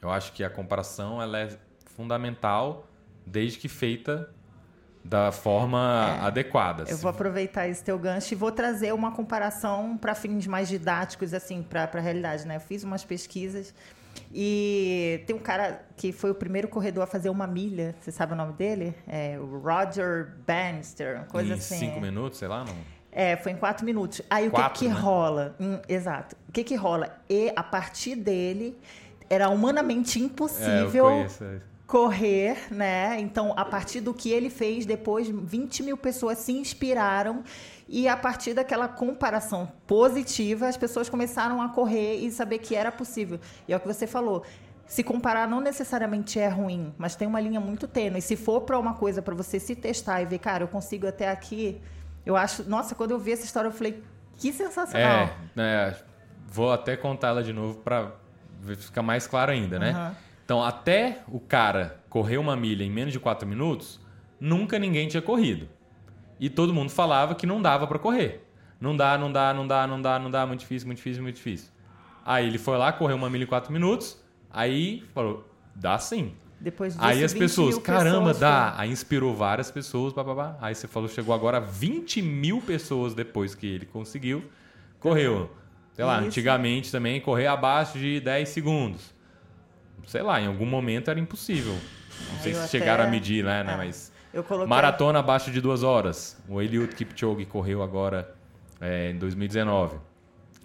Eu 0.00 0.10
acho 0.10 0.32
que 0.32 0.44
a 0.44 0.50
comparação 0.50 1.20
ela 1.20 1.40
é 1.40 1.58
fundamental 1.96 2.86
desde 3.26 3.58
que 3.58 3.68
feita 3.68 4.30
da 5.04 5.30
forma 5.30 6.18
é, 6.18 6.26
adequada. 6.26 6.84
Eu 6.88 6.96
vou 6.96 7.10
aproveitar 7.10 7.68
esse 7.68 7.84
teu 7.84 7.98
gancho 7.98 8.32
e 8.32 8.36
vou 8.36 8.50
trazer 8.50 8.94
uma 8.94 9.12
comparação 9.12 9.98
para 9.98 10.14
fins 10.14 10.46
mais 10.46 10.68
didáticos, 10.68 11.34
assim, 11.34 11.62
para 11.62 11.88
a 11.92 12.00
realidade. 12.00 12.46
Né? 12.46 12.56
Eu 12.56 12.60
fiz 12.60 12.82
umas 12.82 13.04
pesquisas 13.04 13.74
e 14.32 15.22
tem 15.26 15.36
um 15.36 15.40
cara 15.40 15.84
que 15.96 16.10
foi 16.10 16.30
o 16.30 16.34
primeiro 16.34 16.68
corredor 16.68 17.04
a 17.04 17.06
fazer 17.06 17.28
uma 17.28 17.46
milha, 17.46 17.94
você 18.00 18.10
sabe 18.10 18.32
o 18.32 18.36
nome 18.36 18.54
dele? 18.54 18.94
É 19.06 19.38
o 19.38 19.58
Roger 19.58 20.32
Bannister, 20.46 21.24
coisa 21.28 21.50
em 21.50 21.58
assim. 21.58 21.78
cinco 21.78 22.00
minutos, 22.00 22.38
sei 22.38 22.48
lá, 22.48 22.64
não? 22.64 22.74
É, 23.12 23.36
foi 23.36 23.52
em 23.52 23.56
quatro 23.56 23.84
minutos. 23.84 24.22
Aí 24.28 24.50
quatro, 24.50 24.70
o 24.70 24.72
que, 24.72 24.86
que 24.86 24.88
né? 24.88 25.00
rola? 25.00 25.54
Hum, 25.60 25.78
exato. 25.88 26.34
O 26.48 26.52
que, 26.52 26.64
que 26.64 26.74
rola? 26.74 27.16
E 27.28 27.52
a 27.54 27.62
partir 27.62 28.16
dele 28.16 28.76
era 29.30 29.48
humanamente 29.48 30.18
impossível. 30.18 31.08
É, 31.08 31.10
eu 31.10 31.16
conheço 31.16 31.44
correr, 31.86 32.72
né? 32.72 33.20
Então, 33.20 33.52
a 33.56 33.64
partir 33.64 34.00
do 34.00 34.14
que 34.14 34.30
ele 34.30 34.48
fez, 34.48 34.86
depois 34.86 35.28
20 35.28 35.82
mil 35.82 35.96
pessoas 35.96 36.38
se 36.38 36.52
inspiraram 36.52 37.44
e 37.88 38.08
a 38.08 38.16
partir 38.16 38.54
daquela 38.54 38.88
comparação 38.88 39.70
positiva, 39.86 40.66
as 40.66 40.76
pessoas 40.76 41.08
começaram 41.08 41.60
a 41.60 41.68
correr 41.68 42.16
e 42.16 42.30
saber 42.30 42.58
que 42.58 42.74
era 42.74 42.90
possível. 42.90 43.38
E 43.68 43.72
é 43.72 43.76
o 43.76 43.80
que 43.80 43.86
você 43.86 44.06
falou. 44.06 44.44
Se 44.86 45.02
comparar 45.02 45.48
não 45.48 45.60
necessariamente 45.60 46.38
é 46.38 46.48
ruim, 46.48 46.94
mas 46.96 47.16
tem 47.16 47.28
uma 47.28 47.40
linha 47.40 47.60
muito 47.60 47.86
tênue. 47.86 48.18
E 48.18 48.22
se 48.22 48.36
for 48.36 48.62
para 48.62 48.78
uma 48.78 48.94
coisa 48.94 49.20
para 49.20 49.34
você 49.34 49.60
se 49.60 49.74
testar 49.74 50.22
e 50.22 50.26
ver, 50.26 50.38
cara, 50.38 50.64
eu 50.64 50.68
consigo 50.68 51.06
até 51.06 51.28
aqui, 51.30 51.80
eu 52.24 52.36
acho, 52.36 52.68
nossa, 52.68 52.94
quando 52.94 53.10
eu 53.10 53.18
vi 53.18 53.32
essa 53.32 53.44
história 53.44 53.68
eu 53.68 53.72
falei, 53.72 54.02
que 54.38 54.52
sensacional. 54.52 55.30
É, 55.56 55.60
é 55.60 55.96
vou 56.48 56.72
até 56.72 56.96
contar 56.96 57.28
ela 57.28 57.42
de 57.42 57.52
novo 57.52 57.80
para 57.80 58.12
ficar 58.78 59.02
mais 59.02 59.26
claro 59.26 59.52
ainda, 59.52 59.78
né? 59.78 59.92
Uhum. 59.92 60.24
Então, 60.44 60.62
até 60.62 61.22
o 61.28 61.40
cara 61.40 62.00
correr 62.10 62.36
uma 62.36 62.54
milha 62.54 62.84
em 62.84 62.90
menos 62.90 63.12
de 63.12 63.18
4 63.18 63.48
minutos, 63.48 63.98
nunca 64.38 64.78
ninguém 64.78 65.08
tinha 65.08 65.22
corrido. 65.22 65.68
E 66.38 66.50
todo 66.50 66.74
mundo 66.74 66.90
falava 66.90 67.34
que 67.34 67.46
não 67.46 67.62
dava 67.62 67.86
para 67.86 67.98
correr. 67.98 68.46
Não 68.78 68.94
dá, 68.94 69.16
não 69.16 69.32
dá, 69.32 69.54
não 69.54 69.66
dá, 69.66 69.86
não 69.86 70.02
dá, 70.02 70.18
não 70.18 70.30
dá, 70.30 70.46
muito 70.46 70.60
difícil, 70.60 70.86
muito 70.86 70.98
difícil, 70.98 71.22
muito 71.22 71.36
difícil. 71.36 71.70
Aí 72.24 72.46
ele 72.46 72.58
foi 72.58 72.76
lá, 72.76 72.92
correu 72.92 73.16
uma 73.16 73.30
milha 73.30 73.44
em 73.44 73.46
4 73.46 73.72
minutos, 73.72 74.22
aí 74.50 75.02
falou, 75.14 75.48
dá 75.74 75.98
sim. 75.98 76.34
Depois 76.60 76.94
disso, 76.94 77.04
aí 77.04 77.24
as 77.24 77.32
pessoas, 77.32 77.78
caramba, 77.78 78.18
pessoas 78.18 78.38
dá. 78.38 78.72
Foi... 78.76 78.84
Aí 78.84 78.90
inspirou 78.90 79.34
várias 79.34 79.70
pessoas, 79.70 80.12
babá. 80.12 80.58
Aí 80.60 80.74
você 80.74 80.86
falou, 80.86 81.08
chegou 81.08 81.34
agora 81.34 81.56
a 81.56 81.60
20 81.60 82.20
mil 82.20 82.60
pessoas 82.60 83.14
depois 83.14 83.54
que 83.54 83.66
ele 83.66 83.86
conseguiu. 83.86 84.44
Correu. 85.00 85.50
Sei 85.94 86.04
lá, 86.04 86.18
Isso. 86.18 86.26
antigamente 86.26 86.92
também, 86.92 87.20
correr 87.20 87.46
abaixo 87.46 87.98
de 87.98 88.20
10 88.20 88.48
segundos 88.48 89.13
sei 90.06 90.22
lá, 90.22 90.40
em 90.40 90.46
algum 90.46 90.66
momento 90.66 91.10
era 91.10 91.18
impossível. 91.18 91.76
Não 92.32 92.40
sei 92.40 92.54
se 92.54 92.60
até... 92.60 92.68
chegaram 92.68 93.04
a 93.04 93.06
medir, 93.06 93.44
né? 93.44 93.62
né? 93.62 93.76
Mas 93.76 94.12
coloquei... 94.46 94.68
maratona 94.68 95.18
abaixo 95.18 95.50
de 95.50 95.60
duas 95.60 95.82
horas. 95.82 96.36
O 96.48 96.60
Eliud 96.60 96.94
Kipchoge 96.94 97.44
correu 97.46 97.82
agora 97.82 98.34
é, 98.80 99.10
em 99.10 99.18
2019. 99.18 99.96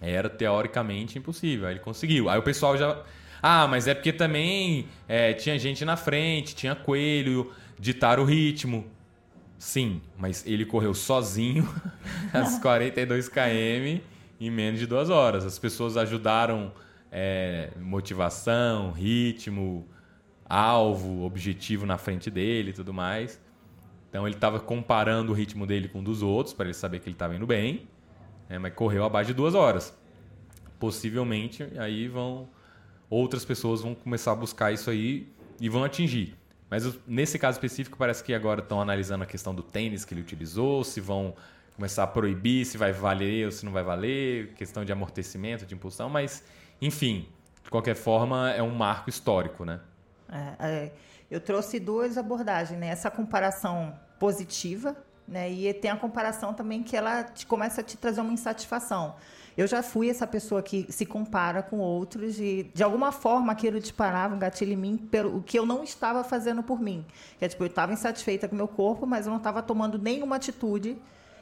Era 0.00 0.28
teoricamente 0.28 1.18
impossível. 1.18 1.66
Aí 1.66 1.74
ele 1.74 1.80
conseguiu. 1.80 2.28
Aí 2.28 2.38
o 2.38 2.42
pessoal 2.42 2.76
já. 2.76 3.02
Ah, 3.42 3.66
mas 3.66 3.86
é 3.86 3.94
porque 3.94 4.12
também 4.12 4.86
é, 5.08 5.32
tinha 5.32 5.58
gente 5.58 5.84
na 5.84 5.96
frente, 5.96 6.54
tinha 6.54 6.74
coelho, 6.74 7.50
ditaram 7.78 8.22
o 8.22 8.26
ritmo. 8.26 8.86
Sim, 9.58 10.00
mas 10.16 10.46
ele 10.46 10.64
correu 10.64 10.94
sozinho 10.94 11.68
as 12.32 12.58
42 12.60 13.28
km 13.28 14.00
em 14.40 14.50
menos 14.50 14.80
de 14.80 14.86
duas 14.86 15.10
horas. 15.10 15.44
As 15.44 15.58
pessoas 15.58 15.98
ajudaram 15.98 16.72
é, 17.10 17.70
motivação, 17.78 18.92
ritmo, 18.92 19.86
alvo, 20.48 21.22
objetivo 21.22 21.86
na 21.86 21.98
frente 21.98 22.30
dele 22.30 22.70
e 22.70 22.72
tudo 22.72 22.92
mais. 22.92 23.40
Então 24.08 24.26
ele 24.26 24.34
estava 24.34 24.58
comparando 24.58 25.32
o 25.32 25.34
ritmo 25.34 25.66
dele 25.66 25.88
com 25.88 26.00
o 26.00 26.02
dos 26.02 26.22
outros 26.22 26.52
para 26.52 26.66
ele 26.66 26.74
saber 26.74 26.98
que 26.98 27.08
ele 27.08 27.14
estava 27.14 27.34
indo 27.34 27.46
bem, 27.46 27.88
né, 28.48 28.58
mas 28.58 28.74
correu 28.74 29.04
abaixo 29.04 29.28
de 29.28 29.34
duas 29.34 29.54
horas. 29.54 29.96
Possivelmente 30.78 31.62
aí 31.78 32.08
vão 32.08 32.48
outras 33.08 33.44
pessoas 33.44 33.80
vão 33.82 33.94
começar 33.94 34.32
a 34.32 34.36
buscar 34.36 34.72
isso 34.72 34.90
aí 34.90 35.28
e 35.60 35.68
vão 35.68 35.84
atingir. 35.84 36.36
Mas 36.68 36.98
nesse 37.06 37.38
caso 37.38 37.56
específico 37.56 37.98
parece 37.98 38.22
que 38.22 38.32
agora 38.32 38.60
estão 38.60 38.80
analisando 38.80 39.24
a 39.24 39.26
questão 39.26 39.52
do 39.52 39.62
tênis 39.62 40.04
que 40.04 40.14
ele 40.14 40.20
utilizou, 40.20 40.84
se 40.84 41.00
vão 41.00 41.34
começar 41.74 42.04
a 42.04 42.06
proibir, 42.06 42.64
se 42.64 42.78
vai 42.78 42.92
valer 42.92 43.46
ou 43.46 43.52
se 43.52 43.64
não 43.64 43.72
vai 43.72 43.82
valer, 43.82 44.52
questão 44.54 44.84
de 44.84 44.92
amortecimento, 44.92 45.66
de 45.66 45.74
impulsão, 45.74 46.08
mas 46.08 46.44
enfim, 46.80 47.28
de 47.62 47.70
qualquer 47.70 47.94
forma, 47.94 48.50
é 48.50 48.62
um 48.62 48.74
marco 48.74 49.10
histórico, 49.10 49.64
né? 49.64 49.80
É, 50.28 50.68
é, 50.68 50.92
eu 51.30 51.40
trouxe 51.40 51.78
duas 51.78 52.16
abordagens, 52.16 52.78
né? 52.78 52.88
Essa 52.88 53.10
comparação 53.10 53.94
positiva, 54.18 54.96
né? 55.26 55.50
E 55.50 55.72
tem 55.74 55.90
a 55.90 55.96
comparação 55.96 56.52
também 56.52 56.82
que 56.82 56.96
ela 56.96 57.22
te, 57.24 57.46
começa 57.46 57.80
a 57.80 57.84
te 57.84 57.96
trazer 57.96 58.20
uma 58.20 58.32
insatisfação. 58.32 59.14
Eu 59.56 59.66
já 59.66 59.82
fui 59.82 60.08
essa 60.08 60.26
pessoa 60.26 60.62
que 60.62 60.86
se 60.90 61.04
compara 61.04 61.62
com 61.62 61.78
outros 61.78 62.40
e, 62.40 62.70
de 62.72 62.82
alguma 62.82 63.12
forma, 63.12 63.52
aquilo 63.52 63.78
disparava 63.78 64.34
um 64.34 64.38
gatilho 64.38 64.72
em 64.72 64.76
mim 64.76 64.96
pelo 64.96 65.42
que 65.42 65.58
eu 65.58 65.66
não 65.66 65.84
estava 65.84 66.24
fazendo 66.24 66.62
por 66.62 66.80
mim. 66.80 67.04
Que 67.38 67.44
é, 67.44 67.48
tipo, 67.48 67.62
eu 67.62 67.68
estava 67.68 67.92
insatisfeita 67.92 68.48
com 68.48 68.54
o 68.54 68.56
meu 68.56 68.68
corpo, 68.68 69.06
mas 69.06 69.26
eu 69.26 69.30
não 69.30 69.38
estava 69.38 69.62
tomando 69.62 69.98
nenhuma 69.98 70.36
atitude 70.36 70.96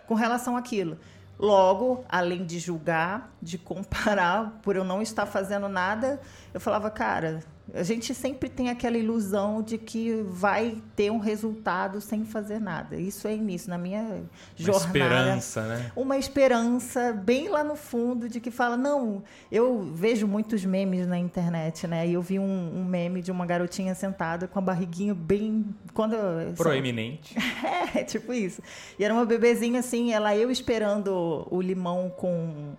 com 0.07 0.15
relação 0.15 0.57
àquilo. 0.57 0.99
Logo, 1.39 2.05
além 2.09 2.45
de 2.45 2.59
julgar, 2.59 3.31
de 3.41 3.57
comparar, 3.57 4.59
por 4.63 4.75
eu 4.75 4.83
não 4.83 5.01
estar 5.01 5.25
fazendo 5.25 5.69
nada, 5.69 6.21
eu 6.53 6.61
falava, 6.61 6.91
cara, 6.91 7.41
A 7.75 7.83
gente 7.83 8.15
sempre 8.15 8.49
tem 8.49 8.71
aquela 8.71 8.97
ilusão 8.97 9.63
de 9.63 9.77
que 9.77 10.23
vai 10.29 10.83
ter 10.97 11.11
um 11.11 11.19
resultado 11.19 12.01
sem 12.01 12.25
fazer 12.25 12.59
nada. 12.59 12.97
Isso 12.97 13.29
é 13.29 13.35
início 13.35 13.69
na 13.69 13.77
minha 13.77 14.01
Uma 14.03 14.29
jornada. 14.57 14.87
esperança, 14.87 15.63
né? 15.67 15.93
Uma 15.95 16.17
esperança 16.17 17.13
bem 17.13 17.49
lá 17.49 17.63
no 17.63 17.77
fundo 17.77 18.29
de 18.29 18.41
que 18.41 18.51
fala, 18.51 18.77
não, 18.77 19.23
eu 19.53 19.91
vejo 19.95 20.27
muitos 20.27 20.65
memes 20.65 21.07
na 21.07 21.19
internet, 21.19 21.87
né? 21.87 22.07
E 22.09 22.15
eu 22.15 22.23
vi 22.23 22.39
um, 22.39 22.79
um 22.79 22.85
meme 22.85 23.21
de 23.21 23.31
uma 23.31 23.45
garotinha 23.45 23.95
sentada 23.95 24.49
com 24.49 24.59
a 24.59 24.63
barriguinha 24.63 25.15
bem. 25.15 25.67
Quando 25.93 26.17
Proeminente. 26.57 27.35
é, 27.95 28.03
tipo 28.03 28.33
isso. 28.33 28.63
E 28.99 29.05
era 29.05 29.13
uma 29.13 29.27
bebezinha 29.27 29.81
assim, 29.81 30.13
ela 30.13 30.35
eu 30.35 30.51
esperando 30.51 31.47
o 31.51 31.61
limão 31.61 32.11
com, 32.17 32.73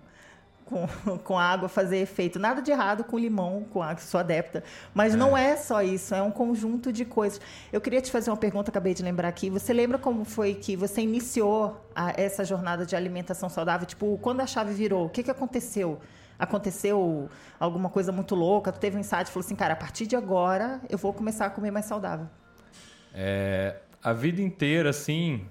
com, 0.70 1.18
com 1.24 1.38
água 1.38 1.68
fazer 1.68 1.98
efeito. 1.98 2.38
Nada 2.38 2.62
de 2.62 2.70
errado 2.72 3.04
com 3.04 3.18
limão, 3.18 3.66
com 3.72 3.82
água, 3.82 3.98
sou 4.02 4.20
adepta. 4.20 4.64
Mas 4.94 5.16
não 5.16 5.36
é 5.36 5.58
só 5.58 5.82
isso, 5.82 6.14
é 6.14 6.22
um 6.22 6.32
conjunto 6.32 6.94
de 6.94 7.04
coisas. 7.04 7.42
Eu 7.74 7.82
queria 7.82 8.00
te 8.02 8.12
fazer 8.12 8.30
uma 8.30 8.38
pergunta, 8.38 8.70
acabei 8.70 8.94
de 8.94 9.02
lembrar 9.04 9.28
aqui. 9.28 9.50
Você 9.50 9.74
lembra 9.74 9.98
como 9.98 10.24
foi 10.24 10.54
que 10.54 10.76
você 10.76 11.02
iniciou 11.02 11.84
a- 11.96 12.14
essa 12.16 12.46
jornada 12.46 12.86
de 12.86 12.96
alimentação 12.96 13.50
saudável? 13.50 13.88
Tipo, 13.88 14.18
quando 14.22 14.42
a 14.42 14.48
chave 14.48 14.74
virou, 14.74 15.06
o 15.08 15.10
que, 15.10 15.24
que 15.24 15.32
aconteceu? 15.32 16.00
Aconteceu 16.38 17.30
alguma 17.60 17.90
coisa 17.90 18.12
muito 18.12 18.34
louca? 18.34 18.72
Tu 18.72 18.80
teve 18.80 18.96
um 18.96 19.00
insight 19.00 19.24
e 19.30 19.32
falou 19.32 19.46
assim, 19.46 19.56
cara, 19.56 19.74
a 19.74 19.78
partir 19.78 20.08
de 20.08 20.16
agora 20.16 20.80
eu 20.90 20.98
vou 20.98 21.12
começar 21.12 21.48
a 21.48 21.50
comer 21.50 21.72
mais 21.72 21.86
saudável. 21.86 22.28
É, 23.14 23.76
a 24.02 24.14
vida 24.14 24.42
inteira, 24.42 24.90
assim, 24.92 25.46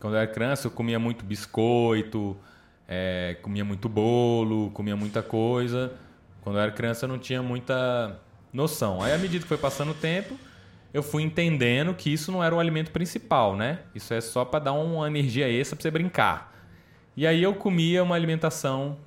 quando 0.00 0.14
eu 0.14 0.20
era 0.20 0.26
criança, 0.30 0.66
eu 0.66 0.70
comia 0.72 0.98
muito 0.98 1.24
biscoito, 1.24 2.36
é, 2.94 3.36
comia 3.40 3.64
muito 3.64 3.88
bolo, 3.88 4.70
comia 4.72 4.94
muita 4.94 5.22
coisa. 5.22 5.94
Quando 6.42 6.56
eu 6.56 6.62
era 6.62 6.70
criança, 6.70 7.06
eu 7.06 7.08
não 7.08 7.18
tinha 7.18 7.42
muita 7.42 8.20
noção. 8.52 9.00
Aí, 9.00 9.14
à 9.14 9.18
medida 9.18 9.42
que 9.42 9.48
foi 9.48 9.56
passando 9.56 9.92
o 9.92 9.94
tempo, 9.94 10.38
eu 10.92 11.02
fui 11.02 11.22
entendendo 11.22 11.94
que 11.94 12.12
isso 12.12 12.30
não 12.30 12.44
era 12.44 12.54
o 12.54 12.60
alimento 12.60 12.90
principal, 12.90 13.56
né? 13.56 13.78
Isso 13.94 14.12
é 14.12 14.20
só 14.20 14.44
para 14.44 14.64
dar 14.64 14.72
uma 14.72 15.06
energia 15.06 15.48
extra 15.48 15.74
para 15.74 15.82
você 15.82 15.90
brincar. 15.90 16.52
E 17.16 17.26
aí 17.26 17.42
eu 17.42 17.54
comia 17.54 18.02
uma 18.02 18.14
alimentação 18.14 18.98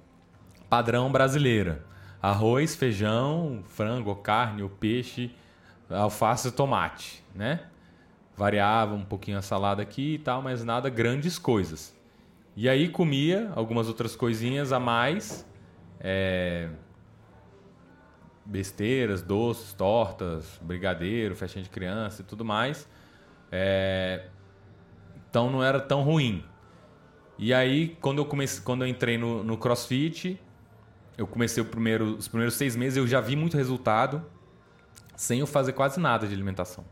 padrão 0.67 1.11
brasileira. 1.11 1.85
Arroz, 2.19 2.75
feijão, 2.75 3.63
frango, 3.67 4.15
carne, 4.15 4.67
peixe, 4.79 5.29
alface 5.87 6.47
e 6.47 6.51
tomate, 6.51 7.23
né? 7.35 7.59
Variava 8.35 8.95
um 8.95 9.05
pouquinho 9.05 9.37
a 9.37 9.43
salada 9.43 9.83
aqui 9.83 10.15
e 10.15 10.19
tal, 10.19 10.41
mas 10.41 10.63
nada 10.63 10.89
grandes 10.89 11.37
coisas. 11.37 11.94
E 12.55 12.69
aí 12.69 12.87
comia 12.87 13.51
algumas 13.53 13.87
outras 13.89 14.15
coisinhas 14.15 14.71
a 14.71 14.79
mais, 14.79 15.45
é, 15.99 16.69
besteiras, 18.45 19.21
doces, 19.21 19.73
tortas, 19.73 20.57
brigadeiro, 20.61 21.35
festinha 21.35 21.63
de 21.63 21.69
criança 21.69 22.21
e 22.21 22.25
tudo 22.25 22.45
mais. 22.45 22.87
É, 23.51 24.27
então 25.29 25.49
não 25.49 25.61
era 25.61 25.81
tão 25.81 26.01
ruim. 26.01 26.45
E 27.37 27.53
aí, 27.53 27.97
quando 27.99 28.19
eu 28.19 28.25
comecei, 28.25 28.63
quando 28.63 28.83
eu 28.83 28.87
entrei 28.87 29.17
no, 29.17 29.43
no 29.43 29.57
CrossFit, 29.57 30.39
eu 31.17 31.27
comecei 31.27 31.61
primeiro, 31.63 32.15
os 32.15 32.29
primeiros 32.29 32.55
seis 32.55 32.75
meses, 32.75 32.95
eu 32.95 33.05
já 33.05 33.19
vi 33.19 33.35
muito 33.35 33.57
resultado 33.57 34.23
sem 35.15 35.39
eu 35.41 35.47
fazer 35.47 35.73
quase 35.73 35.99
nada 35.99 36.25
de 36.25 36.33
alimentação, 36.33 36.85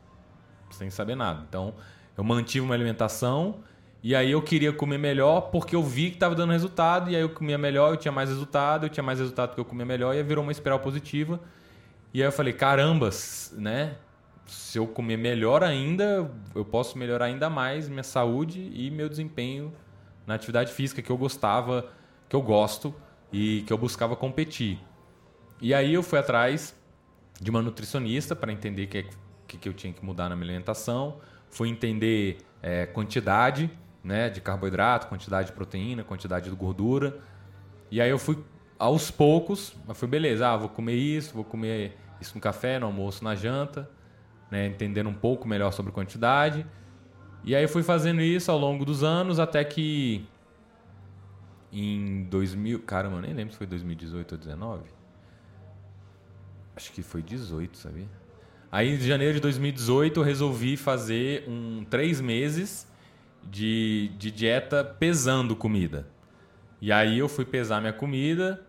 sem 0.72 0.90
saber 0.90 1.16
nada. 1.16 1.46
Então, 1.48 1.74
eu 2.18 2.24
mantive 2.24 2.66
uma 2.66 2.74
alimentação 2.74 3.64
e 4.04 4.14
aí 4.14 4.32
eu 4.32 4.42
queria 4.42 4.74
comer 4.74 4.98
melhor 4.98 5.50
porque 5.50 5.74
eu 5.74 5.82
vi 5.82 6.10
que 6.10 6.18
estava 6.18 6.36
dando 6.36 6.52
resultado 6.52 7.10
e 7.10 7.16
aí 7.16 7.22
eu 7.22 7.30
comia 7.30 7.58
melhor, 7.58 7.94
eu 7.94 7.98
tinha 7.98 8.12
mais 8.12 8.28
resultado, 8.28 8.86
eu 8.86 8.90
tinha 8.90 9.04
mais 9.04 9.18
resultado 9.18 9.52
porque 9.52 9.62
eu 9.62 9.66
comia 9.66 9.86
melhor 9.86 10.14
e 10.14 10.18
aí 10.18 10.24
virou 10.24 10.44
uma 10.44 10.52
espiral 10.52 10.78
positiva. 10.82 11.40
E 12.14 12.22
aí 12.22 12.28
eu 12.28 12.32
falei, 12.32 12.52
carambas, 12.52 13.54
né? 13.58 13.96
Se 14.46 14.78
eu 14.78 14.86
comer 14.86 15.16
melhor 15.16 15.64
ainda, 15.64 16.30
eu 16.54 16.66
posso 16.66 16.98
melhorar 16.98 17.26
ainda 17.26 17.50
mais 17.50 17.88
minha 17.88 18.04
saúde 18.04 18.70
e 18.74 18.92
meu 18.92 19.08
desempenho 19.08 19.72
na 20.28 20.34
atividade 20.34 20.74
física 20.74 21.02
que 21.02 21.10
eu 21.10 21.18
gostava, 21.18 21.90
que 22.28 22.36
eu 22.36 22.42
gosto 22.42 22.94
e 23.32 23.62
que 23.62 23.72
eu 23.72 23.78
buscava 23.78 24.18
competir. 24.18 24.80
E 25.62 25.74
aí 25.74 25.94
eu 25.94 26.04
fui 26.04 26.20
atrás 26.20 26.76
de 27.40 27.50
uma 27.50 27.62
nutricionista 27.62 28.36
para 28.36 28.52
entender 28.52 28.84
o 28.84 28.88
que, 28.90 29.06
que, 29.48 29.58
que 29.60 29.70
eu 29.70 29.74
tinha 29.74 29.94
que 29.94 30.04
mudar 30.04 30.28
na 30.28 30.36
minha 30.36 30.50
alimentação. 30.50 31.20
Fui 31.50 31.70
entender 31.70 32.40
é, 32.62 32.86
quantidade 32.86 33.72
né, 34.04 34.30
de 34.30 34.42
carboidrato, 34.42 35.08
quantidade 35.08 35.48
de 35.48 35.54
proteína, 35.54 36.04
quantidade 36.04 36.50
de 36.50 36.56
gordura. 36.56 37.20
E 37.90 38.02
aí 38.02 38.10
eu 38.10 38.20
fui 38.20 38.38
aos 38.78 39.10
poucos, 39.10 39.76
eu 39.88 39.96
fui 39.96 40.08
beleza, 40.08 40.50
ah, 40.50 40.58
vou 40.58 40.70
comer 40.70 40.96
isso, 40.96 41.34
vou 41.34 41.44
comer 41.44 41.98
isso 42.20 42.36
no 42.36 42.42
café, 42.42 42.80
no 42.80 42.86
almoço, 42.86 43.24
na 43.24 43.36
janta, 43.36 43.90
né, 44.52 44.68
entendendo 44.68 45.10
um 45.10 45.14
pouco 45.14 45.48
melhor 45.48 45.72
sobre 45.72 45.92
quantidade. 45.92 46.66
E 47.44 47.56
aí 47.56 47.64
eu 47.64 47.70
fui 47.70 47.84
fazendo 47.84 48.22
isso 48.22 48.52
ao 48.52 48.58
longo 48.58 48.84
dos 48.84 49.04
anos 49.04 49.40
até 49.40 49.64
que 49.64 50.28
em 51.72 52.24
2000, 52.26 52.80
caramba, 52.80 53.18
eu 53.18 53.22
nem 53.22 53.34
lembro 53.34 53.52
se 53.52 53.58
foi 53.58 53.68
2018 53.68 54.34
ou 54.34 54.38
2019. 54.38 54.84
Acho 56.76 56.92
que 56.92 57.02
foi 57.02 57.22
18, 57.22 57.78
sabia? 57.78 58.08
Aí 58.72 58.96
em 58.96 59.00
janeiro 59.00 59.36
de 59.36 59.40
2018 59.40 60.20
eu 60.20 60.24
resolvi 60.24 60.78
fazer 60.78 61.46
um 61.48 61.86
três 61.90 62.20
meses 62.20 62.88
de, 63.50 64.12
de 64.18 64.32
dieta 64.32 64.84
pesando 64.84 65.56
comida. 65.56 66.08
E 66.82 66.92
aí 66.92 67.20
eu 67.20 67.30
fui 67.30 67.46
pesar 67.46 67.80
minha 67.80 67.94
comida, 67.94 68.62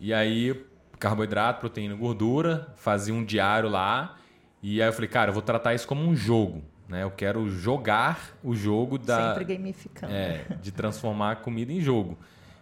e 0.00 0.12
aí 0.12 0.64
carboidrato, 0.98 1.58
proteína, 1.58 1.96
gordura, 1.96 2.68
fazia 2.76 3.12
um 3.12 3.24
diário 3.24 3.68
lá. 3.68 4.16
E 4.62 4.80
aí 4.80 4.88
eu 4.88 4.92
falei, 4.92 5.08
cara, 5.08 5.30
eu 5.30 5.34
vou 5.34 5.42
tratar 5.42 5.74
isso 5.74 5.86
como 5.86 6.00
um 6.00 6.14
jogo. 6.14 6.62
Né? 6.88 7.02
Eu 7.02 7.10
quero 7.10 7.48
jogar 7.48 8.36
o 8.44 8.54
jogo 8.54 8.98
da. 8.98 9.34
Sempre 9.34 9.56
gamificando. 9.56 10.12
É, 10.12 10.44
de 10.60 10.70
transformar 10.70 11.32
a 11.32 11.36
comida 11.36 11.72
em 11.72 11.80
jogo. 11.80 12.16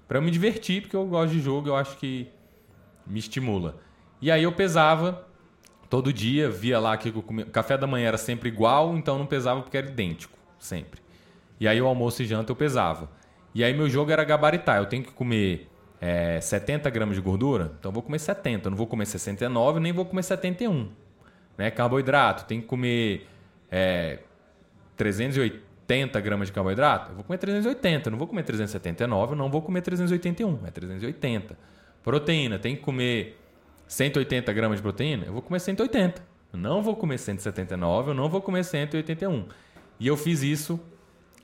Pra 0.09 0.19
eu 0.19 0.23
me 0.23 0.31
divertir, 0.31 0.83
porque 0.83 0.97
eu 0.97 1.07
gosto 1.07 1.33
de 1.33 1.41
jogo, 1.41 1.69
eu 1.69 1.77
acho 1.77 1.97
que 1.99 2.29
me 3.07 3.19
estimula. 3.19 3.77
E 4.23 4.31
aí 4.31 4.43
eu 4.43 4.53
pesava 4.53 5.27
todo 5.91 6.13
dia, 6.13 6.49
via 6.49 6.79
lá 6.79 6.97
que. 6.97 7.11
O 7.11 7.23
café 7.51 7.77
da 7.77 7.87
manhã 7.87 8.09
era 8.09 8.19
sempre 8.19 8.49
igual, 8.49 8.97
então 8.97 9.19
não 9.19 9.27
pesava 9.27 9.61
porque 9.61 9.77
era 9.77 9.89
idêntico, 9.89 10.39
sempre. 10.59 11.01
E 11.61 11.69
aí 11.69 11.81
o 11.81 11.87
almoço 11.87 12.23
e 12.23 12.27
janta 12.27 12.51
eu 12.51 12.57
pesava. 12.57 13.11
E 13.55 13.63
aí 13.63 13.75
meu 13.75 13.89
jogo 13.89 14.11
era 14.11 14.25
gabaritar. 14.25 14.79
Eu 14.79 14.87
tenho 14.87 15.05
que 15.05 15.13
comer 15.13 15.69
é, 16.01 16.41
70 16.41 16.89
gramas 16.89 17.17
de 17.17 17.23
gordura, 17.23 17.73
então 17.79 17.93
vou 17.93 18.03
comer 18.03 18.19
70. 18.19 18.67
Eu 18.67 18.71
não 18.71 18.79
vou 18.79 18.87
comer 18.87 19.05
69, 19.05 19.79
nem 19.79 19.93
vou 19.93 20.07
comer 20.07 20.23
71. 20.23 20.89
Né? 21.59 21.71
Carboidrato, 21.71 22.47
tem 22.47 22.61
que 22.61 22.67
comer 22.67 23.27
é, 23.71 24.21
380 24.97 26.21
gramas 26.21 26.49
de 26.49 26.53
carboidrato, 26.53 27.11
eu 27.11 27.17
vou 27.17 27.25
comer 27.25 27.39
380, 27.39 28.09
eu 28.09 28.11
não 28.11 28.19
vou 28.19 28.27
comer 28.27 28.43
379, 28.43 29.33
eu 29.33 29.37
não 29.37 29.51
vou 29.51 29.61
comer 29.61 29.83
381, 29.83 30.67
é 30.67 30.71
380. 30.71 31.59
Proteína, 32.03 32.59
tem 32.59 32.77
que 32.77 32.83
comer 32.83 33.39
180 33.87 34.53
gramas 34.53 34.79
de 34.79 34.83
proteína, 34.83 35.27
eu 35.27 35.33
vou 35.33 35.43
comer 35.43 35.61
180. 35.61 36.23
Eu 36.53 36.59
não 36.59 36.83
vou 36.83 36.97
comer 36.97 37.19
179, 37.19 38.11
eu 38.11 38.15
não 38.15 38.29
vou 38.29 38.41
comer 38.41 38.65
181. 38.65 39.47
E 39.99 40.07
eu 40.07 40.17
fiz 40.17 40.43
isso 40.43 40.81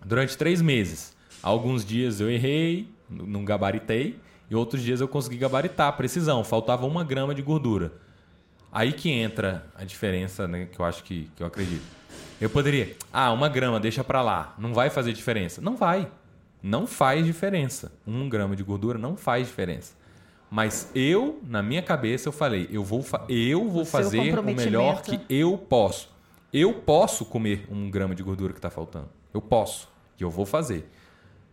durante 0.04 0.36
três 0.36 0.60
meses. 0.62 1.16
Alguns 1.42 1.84
dias 1.84 2.20
eu 2.20 2.30
errei, 2.30 2.88
não 3.08 3.44
gabaritei, 3.44 4.18
e 4.50 4.54
outros 4.54 4.82
dias 4.82 5.00
eu 5.00 5.08
consegui 5.08 5.36
gabaritar, 5.36 5.96
precisão, 5.96 6.42
faltava 6.44 6.86
uma 6.86 7.04
grama 7.04 7.34
de 7.34 7.42
gordura. 7.42 7.92
Aí 8.72 8.92
que 8.92 9.10
entra 9.10 9.66
a 9.74 9.84
diferença, 9.84 10.46
né, 10.46 10.66
que 10.70 10.78
eu 10.78 10.84
acho 10.84 11.02
que, 11.02 11.30
que 11.34 11.42
eu 11.42 11.46
acredito. 11.46 11.84
Eu 12.40 12.50
poderia, 12.50 12.94
ah, 13.12 13.32
uma 13.32 13.48
grama, 13.48 13.80
deixa 13.80 14.04
pra 14.04 14.22
lá, 14.22 14.54
não 14.58 14.74
vai 14.74 14.90
fazer 14.90 15.12
diferença. 15.12 15.60
Não 15.60 15.76
vai. 15.76 16.08
Não 16.62 16.86
faz 16.86 17.24
diferença. 17.24 17.92
Um 18.06 18.28
grama 18.28 18.54
de 18.54 18.62
gordura 18.62 18.98
não 18.98 19.16
faz 19.16 19.46
diferença. 19.46 19.94
Mas 20.50 20.90
eu, 20.94 21.40
na 21.46 21.62
minha 21.62 21.82
cabeça, 21.82 22.28
eu 22.28 22.32
falei, 22.32 22.68
eu 22.70 22.84
vou, 22.84 23.04
eu 23.28 23.68
vou 23.68 23.82
O 23.82 23.84
seu 23.84 23.92
fazer 23.92 24.38
o 24.38 24.42
melhor 24.42 25.02
que 25.02 25.20
eu 25.28 25.56
posso. 25.56 26.14
Eu 26.52 26.72
posso 26.72 27.24
comer 27.24 27.66
um 27.70 27.90
grama 27.90 28.14
de 28.14 28.22
gordura 28.22 28.52
que 28.52 28.58
está 28.58 28.70
faltando. 28.70 29.08
Eu 29.36 29.42
posso. 29.42 29.88
E 30.18 30.22
eu 30.22 30.30
vou 30.30 30.46
fazer. 30.46 30.88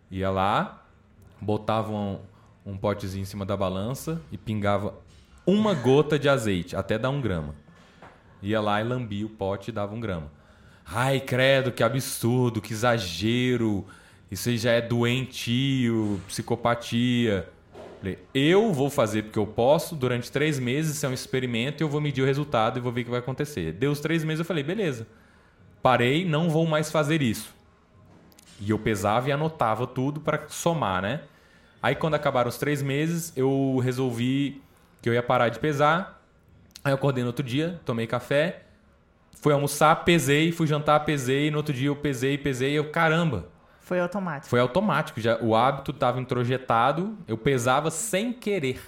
Ia 0.10 0.32
lá, 0.32 0.86
botava 1.42 1.92
um, 1.92 2.20
um 2.66 2.78
potezinho 2.78 3.24
em 3.24 3.26
cima 3.26 3.46
da 3.46 3.58
balança 3.58 4.22
e 4.32 4.38
pingava 4.38 4.96
uma 5.46 5.74
gota 5.74 6.18
de 6.18 6.30
azeite, 6.30 6.78
até 6.78 6.98
dar 6.98 7.10
um 7.10 7.20
grama. 7.20 7.54
Ia 8.42 8.62
lá 8.62 8.80
e 8.80 8.86
lambia 8.86 9.26
o 9.26 9.30
pote 9.30 9.70
e 9.70 9.74
dava 9.74 9.94
um 9.94 10.00
grama. 10.00 10.32
Ai, 10.86 11.20
credo, 11.20 11.74
que 11.74 11.84
absurdo, 11.84 12.62
que 12.62 12.72
exagero. 12.72 13.86
Isso 14.32 14.48
aí 14.48 14.58
já 14.58 14.72
é 14.72 14.82
doentio, 14.82 16.22
psicopatia. 16.28 17.50
Eu 18.34 18.72
vou 18.72 18.90
fazer 18.90 19.24
porque 19.24 19.40
eu 19.40 19.48
posso, 19.48 19.94
durante 19.94 20.32
três 20.32 20.58
meses, 20.58 20.96
isso 20.96 21.06
é 21.06 21.10
um 21.10 21.14
experimento, 21.14 21.84
eu 21.84 21.90
vou 21.90 22.00
medir 22.00 22.22
o 22.22 22.26
resultado 22.26 22.78
e 22.78 22.82
vou 22.82 22.94
ver 22.94 23.02
o 23.02 23.04
que 23.06 23.12
vai 23.12 23.20
acontecer. 23.20 23.74
Deu 23.74 23.92
os 23.92 24.00
três 24.00 24.24
meses, 24.24 24.40
eu 24.40 24.46
falei, 24.46 24.64
beleza. 24.64 25.06
Parei, 25.82 26.24
não 26.24 26.50
vou 26.50 26.66
mais 26.66 26.90
fazer 26.90 27.22
isso. 27.22 27.53
E 28.60 28.70
eu 28.72 28.80
pesava 28.80 29.30
e 29.30 29.32
anotava 29.32 29.86
tudo 29.86 30.20
para 30.20 30.48
somar, 30.48 31.02
né? 31.02 31.22
Aí 31.82 31.96
quando 31.96 32.16
acabaram 32.16 32.50
os 32.50 32.58
três 32.58 32.82
meses, 32.82 33.34
eu 33.36 33.80
resolvi 33.84 34.62
que 35.02 35.10
eu 35.10 35.14
ia 35.14 35.24
parar 35.24 35.50
de 35.50 35.60
pesar 35.60 36.24
Aí 36.84 36.92
eu 36.92 36.96
acordei 36.96 37.24
no 37.24 37.28
outro 37.28 37.46
dia, 37.46 37.80
tomei 37.86 38.06
café, 38.06 38.64
fui 39.42 39.54
almoçar, 39.54 40.04
pesei, 40.04 40.52
fui 40.52 40.68
jantar, 40.68 41.00
pesei, 41.06 41.50
no 41.50 41.58
outro 41.58 41.74
dia 41.74 41.88
eu 41.88 41.96
pesei, 41.96 42.38
pesei, 42.38 42.74
eu, 42.74 42.92
caramba. 42.92 43.48
Foi 43.80 44.02
automático. 44.02 44.50
Foi 44.50 44.60
automático, 44.60 45.22
já 45.22 45.38
o 45.42 45.56
hábito 45.56 45.92
estava 45.92 46.20
introjetado, 46.20 47.18
eu 47.26 47.38
pesava 47.38 47.90
sem 47.90 48.34
querer. 48.34 48.82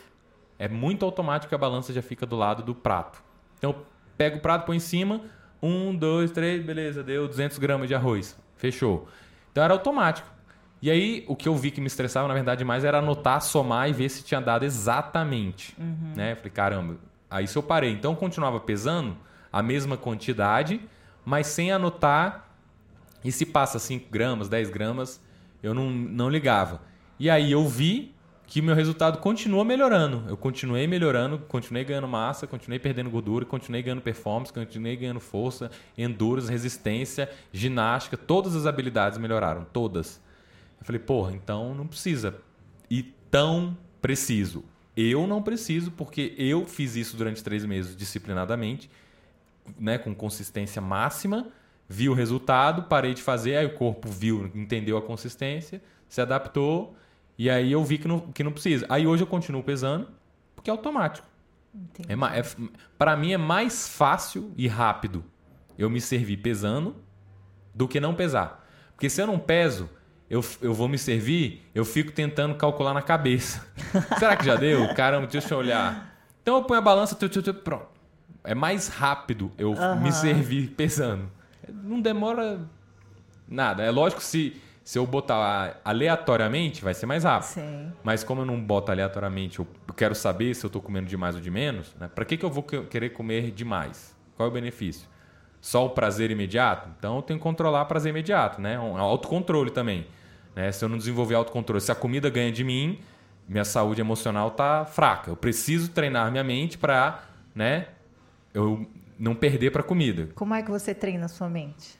É 0.59 0.67
muito 0.67 1.05
automático 1.05 1.49
que 1.49 1.55
a 1.55 1.57
balança 1.57 1.93
já 1.93 2.01
fica 2.01 2.25
do 2.25 2.35
lado 2.35 2.63
do 2.63 2.75
prato. 2.75 3.23
Então 3.57 3.71
eu 3.71 3.85
pego 4.17 4.37
o 4.37 4.41
prato, 4.41 4.65
põe 4.65 4.75
em 4.75 4.81
cima, 4.81 5.21
um, 5.61 5.95
dois, 5.95 6.31
três, 6.31 6.65
beleza, 6.65 7.01
deu 7.01 7.29
200 7.29 7.57
gramas 7.57 7.87
de 7.87 7.95
arroz, 7.95 8.37
fechou. 8.57 9.07
Então 9.55 9.63
era 9.63 9.73
automático. 9.73 10.27
E 10.81 10.91
aí, 10.91 11.23
o 11.29 11.35
que 11.35 11.47
eu 11.47 11.55
vi 11.55 11.71
que 11.71 11.79
me 11.79 11.87
estressava, 11.87 12.27
na 12.27 12.33
verdade, 12.33 12.65
mais 12.65 12.83
era 12.83 12.97
anotar, 12.97 13.41
somar 13.41 13.89
e 13.89 13.93
ver 13.93 14.09
se 14.09 14.21
tinha 14.21 14.41
dado 14.41 14.65
exatamente. 14.65 15.73
Uhum. 15.79 16.11
Né? 16.13 16.35
Falei, 16.35 16.51
caramba. 16.51 16.97
Aí 17.29 17.47
se 17.47 17.57
eu 17.57 17.63
parei. 17.63 17.93
Então, 17.93 18.11
eu 18.11 18.17
continuava 18.17 18.59
pesando 18.59 19.15
a 19.53 19.63
mesma 19.63 19.95
quantidade, 19.95 20.81
mas 21.23 21.47
sem 21.47 21.71
anotar. 21.71 22.49
E 23.23 23.31
se 23.31 23.45
passa 23.45 23.79
5 23.79 24.11
gramas, 24.11 24.49
10 24.49 24.69
gramas, 24.71 25.23
eu 25.63 25.73
não, 25.73 25.89
não 25.89 26.29
ligava. 26.29 26.81
E 27.17 27.29
aí 27.29 27.53
eu 27.53 27.65
vi 27.65 28.13
que 28.47 28.61
meu 28.61 28.75
resultado 28.75 29.19
continua 29.19 29.65
melhorando. 29.65 30.23
Eu 30.27 30.37
continuei 30.37 30.87
melhorando, 30.87 31.39
continuei 31.39 31.83
ganhando 31.83 32.07
massa, 32.07 32.45
continuei 32.45 32.79
perdendo 32.79 33.09
gordura, 33.09 33.45
continuei 33.45 33.81
ganhando 33.81 34.01
performance, 34.01 34.53
continuei 34.53 34.95
ganhando 34.95 35.19
força, 35.19 35.71
endurance, 35.97 36.49
resistência, 36.49 37.29
ginástica, 37.51 38.15
todas 38.15 38.55
as 38.55 38.65
habilidades 38.65 39.17
melhoraram, 39.17 39.65
todas. 39.73 40.21
Eu 40.79 40.85
falei, 40.85 40.99
porra, 40.99 41.33
então 41.33 41.73
não 41.73 41.87
precisa 41.87 42.35
ir 42.89 43.15
tão 43.31 43.75
preciso. 44.01 44.63
Eu 44.95 45.27
não 45.27 45.41
preciso, 45.41 45.91
porque 45.91 46.33
eu 46.37 46.65
fiz 46.65 46.95
isso 46.95 47.17
durante 47.17 47.43
três 47.43 47.65
meses 47.65 47.95
disciplinadamente, 47.95 48.89
né, 49.79 49.97
com 49.97 50.13
consistência 50.13 50.81
máxima, 50.81 51.47
vi 51.89 52.07
o 52.07 52.13
resultado, 52.13 52.83
parei 52.83 53.13
de 53.13 53.21
fazer, 53.21 53.57
aí 53.57 53.65
o 53.65 53.73
corpo 53.73 54.07
viu, 54.09 54.49
entendeu 54.53 54.97
a 54.97 55.01
consistência, 55.01 55.81
se 56.07 56.21
adaptou, 56.21 56.95
e 57.37 57.49
aí 57.49 57.71
eu 57.71 57.83
vi 57.83 57.97
que 57.97 58.07
não, 58.07 58.19
que 58.19 58.43
não 58.43 58.51
precisa. 58.51 58.85
Aí 58.89 59.05
hoje 59.05 59.23
eu 59.23 59.27
continuo 59.27 59.63
pesando, 59.63 60.07
porque 60.55 60.69
é 60.69 60.73
automático. 60.73 61.27
É, 62.07 62.39
é, 62.39 62.43
para 62.97 63.17
mim 63.17 63.33
é 63.33 63.37
mais 63.37 63.87
fácil 63.87 64.53
e 64.55 64.67
rápido 64.67 65.23
eu 65.77 65.89
me 65.89 65.99
servir 65.99 66.37
pesando 66.37 66.95
do 67.73 67.87
que 67.87 67.99
não 67.99 68.15
pesar. 68.15 68.65
Porque 68.93 69.09
se 69.09 69.21
eu 69.21 69.27
não 69.27 69.37
peso, 69.37 69.89
eu, 70.29 70.43
eu 70.61 70.73
vou 70.73 70.87
me 70.87 70.97
servir, 70.97 71.69
eu 71.75 71.83
fico 71.83 72.11
tentando 72.11 72.55
calcular 72.55 72.93
na 72.93 73.01
cabeça. 73.01 73.67
Será 74.17 74.37
que 74.37 74.45
já 74.45 74.55
deu? 74.55 74.93
Caramba, 74.93 75.27
deixa 75.27 75.53
eu 75.53 75.57
olhar. 75.57 76.15
Então 76.41 76.55
eu 76.55 76.63
ponho 76.63 76.79
a 76.79 76.83
balança, 76.83 77.15
tu, 77.15 77.27
tu, 77.27 77.41
tu, 77.41 77.53
pronto. 77.53 77.87
É 78.43 78.55
mais 78.55 78.87
rápido 78.87 79.51
eu 79.57 79.71
uhum. 79.71 80.01
me 80.01 80.11
servir 80.11 80.69
pesando. 80.69 81.29
Não 81.67 81.99
demora 81.99 82.61
nada. 83.47 83.83
É 83.83 83.91
lógico 83.91 84.21
se, 84.21 84.61
se 84.85 84.99
eu 84.99 85.07
botar 85.07 85.81
aleatoriamente, 85.83 86.83
vai 86.83 86.93
ser 86.93 87.07
mais 87.07 87.23
rápido. 87.23 87.49
Sim. 87.49 87.91
Mas 88.03 88.23
como 88.23 88.41
eu 88.41 88.45
não 88.45 88.61
boto 88.61 88.91
aleatoriamente, 88.91 89.57
eu 89.57 89.67
quero 89.97 90.13
saber 90.13 90.53
se 90.53 90.63
eu 90.63 90.67
estou 90.67 90.79
comendo 90.79 91.07
de 91.07 91.17
mais 91.17 91.33
ou 91.33 91.41
de 91.41 91.49
menos, 91.49 91.95
né? 91.99 92.07
para 92.07 92.23
que, 92.23 92.37
que 92.37 92.45
eu 92.45 92.51
vou 92.51 92.61
querer 92.61 93.09
comer 93.09 93.49
demais? 93.49 94.15
Qual 94.37 94.47
é 94.47 94.51
o 94.51 94.53
benefício? 94.53 95.09
Só 95.59 95.87
o 95.87 95.89
prazer 95.89 96.29
imediato? 96.29 96.87
Então 96.99 97.15
eu 97.15 97.23
tenho 97.23 97.39
que 97.39 97.43
controlar 97.43 97.81
o 97.81 97.85
prazer 97.87 98.11
imediato, 98.11 98.61
né? 98.61 98.79
Um 98.79 98.95
autocontrole 98.95 99.71
também. 99.71 100.05
Né? 100.55 100.71
Se 100.71 100.85
eu 100.85 100.89
não 100.89 100.99
desenvolver 100.99 101.33
autocontrole, 101.33 101.81
se 101.81 101.91
a 101.91 101.95
comida 101.95 102.29
ganha 102.29 102.51
de 102.51 102.63
mim, 102.63 102.99
minha 103.49 103.65
saúde 103.65 103.99
emocional 104.01 104.51
tá 104.51 104.85
fraca. 104.85 105.31
Eu 105.31 105.35
preciso 105.35 105.89
treinar 105.89 106.31
minha 106.31 106.43
mente 106.43 106.77
para, 106.77 107.23
né, 107.55 107.87
eu 108.53 108.87
não 109.17 109.33
perder 109.33 109.71
para 109.71 109.81
comida. 109.81 110.29
Como 110.35 110.53
é 110.53 110.61
que 110.61 110.69
você 110.69 110.93
treina 110.93 111.25
a 111.25 111.27
sua 111.27 111.49
mente? 111.49 111.97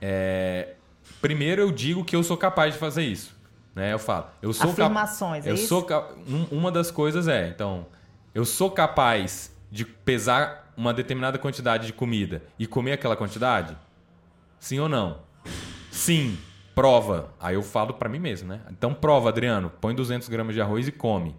É, 0.00 0.74
primeiro 1.20 1.62
eu 1.62 1.72
digo 1.72 2.04
que 2.04 2.14
eu 2.14 2.22
sou 2.22 2.36
capaz 2.36 2.74
de 2.74 2.80
fazer 2.80 3.02
isso, 3.02 3.34
né? 3.74 3.92
Eu 3.92 3.98
falo, 3.98 4.26
eu 4.40 4.52
sou 4.52 4.70
afirmações, 4.70 5.44
cap... 5.44 5.48
é 5.48 5.50
eu 5.50 5.54
isso? 5.54 5.68
sou 5.68 5.86
uma 6.50 6.70
das 6.70 6.90
coisas 6.90 7.28
é, 7.28 7.48
então, 7.48 7.86
eu 8.34 8.44
sou 8.44 8.70
capaz 8.70 9.54
de 9.70 9.84
pesar 9.84 10.72
uma 10.76 10.94
determinada 10.94 11.38
quantidade 11.38 11.86
de 11.86 11.92
comida 11.92 12.42
e 12.58 12.66
comer 12.66 12.92
aquela 12.92 13.16
quantidade? 13.16 13.76
Sim 14.58 14.78
ou 14.78 14.88
não? 14.88 15.18
Sim. 15.90 16.38
Prova. 16.74 17.34
Aí 17.38 17.54
eu 17.54 17.62
falo 17.62 17.94
para 17.94 18.08
mim 18.08 18.18
mesmo, 18.18 18.48
né? 18.48 18.60
Então 18.70 18.94
prova, 18.94 19.28
Adriano. 19.28 19.70
Põe 19.80 19.94
200 19.94 20.28
gramas 20.28 20.54
de 20.54 20.60
arroz 20.60 20.88
e 20.88 20.92
come. 20.92 21.36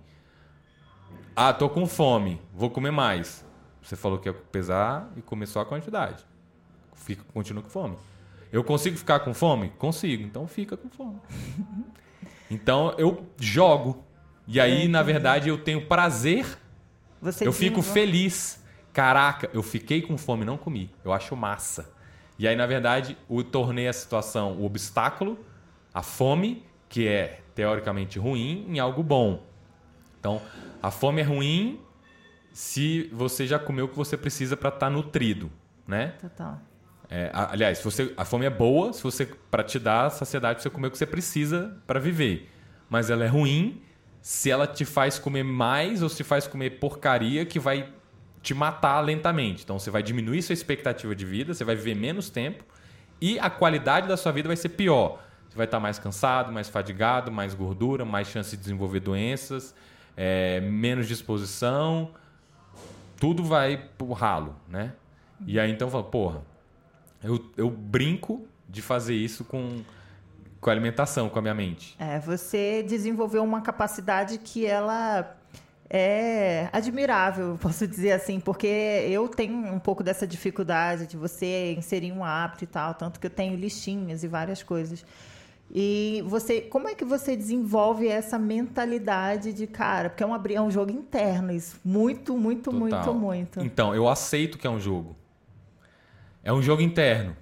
Ah, 1.35 1.53
tô 1.53 1.69
com 1.69 1.87
fome. 1.87 2.41
Vou 2.53 2.69
comer 2.69 2.91
mais. 2.91 3.45
Você 3.81 3.95
falou 3.95 4.19
que 4.19 4.29
ia 4.29 4.33
pesar 4.33 5.09
e 5.15 5.21
comer 5.21 5.47
só 5.47 5.61
a 5.61 5.65
quantidade. 5.65 6.23
Fica, 6.93 7.23
continua 7.33 7.63
com 7.63 7.69
fome. 7.69 7.97
Eu 8.51 8.63
consigo 8.63 8.97
ficar 8.97 9.19
com 9.21 9.33
fome? 9.33 9.69
Consigo. 9.77 10.23
Então 10.23 10.47
fica 10.47 10.75
com 10.75 10.89
fome. 10.89 11.19
então 12.49 12.93
eu 12.97 13.25
jogo. 13.39 14.03
E 14.47 14.59
aí, 14.59 14.87
na 14.87 15.01
verdade, 15.03 15.49
eu 15.49 15.57
tenho 15.57 15.85
prazer. 15.85 16.45
Você 17.21 17.47
eu 17.47 17.53
fico 17.53 17.81
feliz 17.81 18.61
Caraca, 18.93 19.49
eu 19.53 19.63
fiquei 19.63 20.01
com 20.01 20.17
fome, 20.17 20.43
não 20.43 20.57
comi. 20.57 20.93
Eu 21.03 21.13
acho 21.13 21.35
massa. 21.35 21.93
E 22.37 22.47
aí, 22.47 22.55
na 22.55 22.65
verdade, 22.65 23.17
eu 23.29 23.43
tornei 23.43 23.87
a 23.87 23.93
situação, 23.93 24.53
o 24.53 24.65
obstáculo, 24.65 25.39
a 25.93 26.01
fome, 26.01 26.65
que 26.89 27.07
é 27.07 27.41
teoricamente 27.55 28.19
ruim, 28.19 28.65
em 28.67 28.79
algo 28.79 29.01
bom. 29.01 29.43
Então, 30.19 30.41
a 30.81 30.91
fome 30.91 31.21
é 31.21 31.23
ruim 31.23 31.79
se 32.51 33.09
você 33.13 33.47
já 33.47 33.57
comeu 33.57 33.85
o 33.85 33.87
que 33.87 33.95
você 33.95 34.17
precisa 34.17 34.57
para 34.57 34.69
estar 34.69 34.87
tá 34.87 34.89
nutrido, 34.89 35.49
né? 35.87 36.15
Total. 36.19 36.59
É, 37.13 37.29
aliás, 37.33 37.83
você, 37.83 38.13
a 38.15 38.23
fome 38.23 38.45
é 38.45 38.49
boa 38.49 38.93
se 38.93 39.03
você 39.03 39.25
para 39.25 39.65
te 39.65 39.77
dar 39.77 40.09
saciedade 40.09 40.61
você 40.61 40.69
comer 40.69 40.87
o 40.87 40.91
que 40.91 40.97
você 40.97 41.05
precisa 41.05 41.77
para 41.85 41.99
viver. 41.99 42.49
Mas 42.89 43.09
ela 43.09 43.25
é 43.25 43.27
ruim 43.27 43.81
se 44.21 44.49
ela 44.49 44.65
te 44.65 44.85
faz 44.85 45.19
comer 45.19 45.43
mais 45.43 46.01
ou 46.01 46.07
se 46.07 46.23
faz 46.23 46.47
comer 46.47 46.79
porcaria 46.79 47.45
que 47.45 47.59
vai 47.59 47.89
te 48.41 48.53
matar 48.53 49.01
lentamente. 49.01 49.63
Então 49.65 49.77
você 49.77 49.91
vai 49.91 50.01
diminuir 50.01 50.41
sua 50.41 50.53
expectativa 50.53 51.13
de 51.13 51.25
vida, 51.25 51.53
você 51.53 51.65
vai 51.65 51.75
viver 51.75 51.95
menos 51.95 52.29
tempo 52.29 52.63
e 53.19 53.37
a 53.39 53.49
qualidade 53.49 54.07
da 54.07 54.15
sua 54.15 54.31
vida 54.31 54.47
vai 54.47 54.55
ser 54.55 54.69
pior. 54.69 55.21
Você 55.49 55.57
vai 55.57 55.65
estar 55.65 55.81
mais 55.81 55.99
cansado, 55.99 56.49
mais 56.49 56.69
fadigado, 56.69 57.29
mais 57.29 57.53
gordura, 57.53 58.05
mais 58.05 58.29
chance 58.29 58.55
de 58.55 58.61
desenvolver 58.61 59.01
doenças, 59.01 59.75
é, 60.15 60.61
menos 60.61 61.09
disposição. 61.09 62.11
Tudo 63.19 63.43
vai 63.43 63.89
pro 63.97 64.13
ralo, 64.13 64.55
né? 64.65 64.93
E 65.45 65.59
aí 65.59 65.69
então 65.69 65.89
fala, 65.89 66.03
porra, 66.03 66.41
eu, 67.23 67.43
eu 67.57 67.69
brinco 67.69 68.45
de 68.67 68.81
fazer 68.81 69.13
isso 69.13 69.43
com, 69.43 69.81
com 70.59 70.69
a 70.69 70.73
alimentação, 70.73 71.29
com 71.29 71.39
a 71.39 71.41
minha 71.41 71.53
mente. 71.53 71.95
É, 71.99 72.19
você 72.19 72.83
desenvolveu 72.83 73.43
uma 73.43 73.61
capacidade 73.61 74.37
que 74.37 74.65
ela 74.65 75.37
é 75.89 76.69
admirável, 76.71 77.57
posso 77.61 77.85
dizer 77.85 78.13
assim, 78.13 78.39
porque 78.39 78.67
eu 78.67 79.27
tenho 79.27 79.55
um 79.55 79.79
pouco 79.79 80.03
dessa 80.03 80.25
dificuldade 80.25 81.05
de 81.05 81.17
você 81.17 81.73
inserir 81.77 82.11
um 82.11 82.23
hábito 82.23 82.63
e 82.63 82.67
tal, 82.67 82.93
tanto 82.93 83.19
que 83.19 83.27
eu 83.27 83.31
tenho 83.31 83.55
listinhas 83.55 84.23
e 84.23 84.27
várias 84.27 84.63
coisas. 84.63 85.05
E 85.73 86.21
você, 86.27 86.59
como 86.61 86.89
é 86.89 86.95
que 86.95 87.05
você 87.05 87.35
desenvolve 87.35 88.05
essa 88.07 88.37
mentalidade 88.37 89.53
de 89.53 89.65
cara? 89.65 90.09
Porque 90.09 90.21
é 90.21 90.27
um, 90.27 90.35
é 90.35 90.61
um 90.61 90.69
jogo 90.69 90.91
interno, 90.91 91.51
isso. 91.51 91.79
Muito, 91.83 92.37
muito, 92.37 92.71
Total. 92.71 93.13
muito, 93.13 93.13
muito. 93.13 93.61
Então, 93.61 93.95
eu 93.95 94.09
aceito 94.09 94.57
que 94.57 94.67
é 94.67 94.69
um 94.69 94.79
jogo. 94.79 95.15
É 96.43 96.51
um 96.51 96.61
jogo 96.61 96.81
interno. 96.81 97.35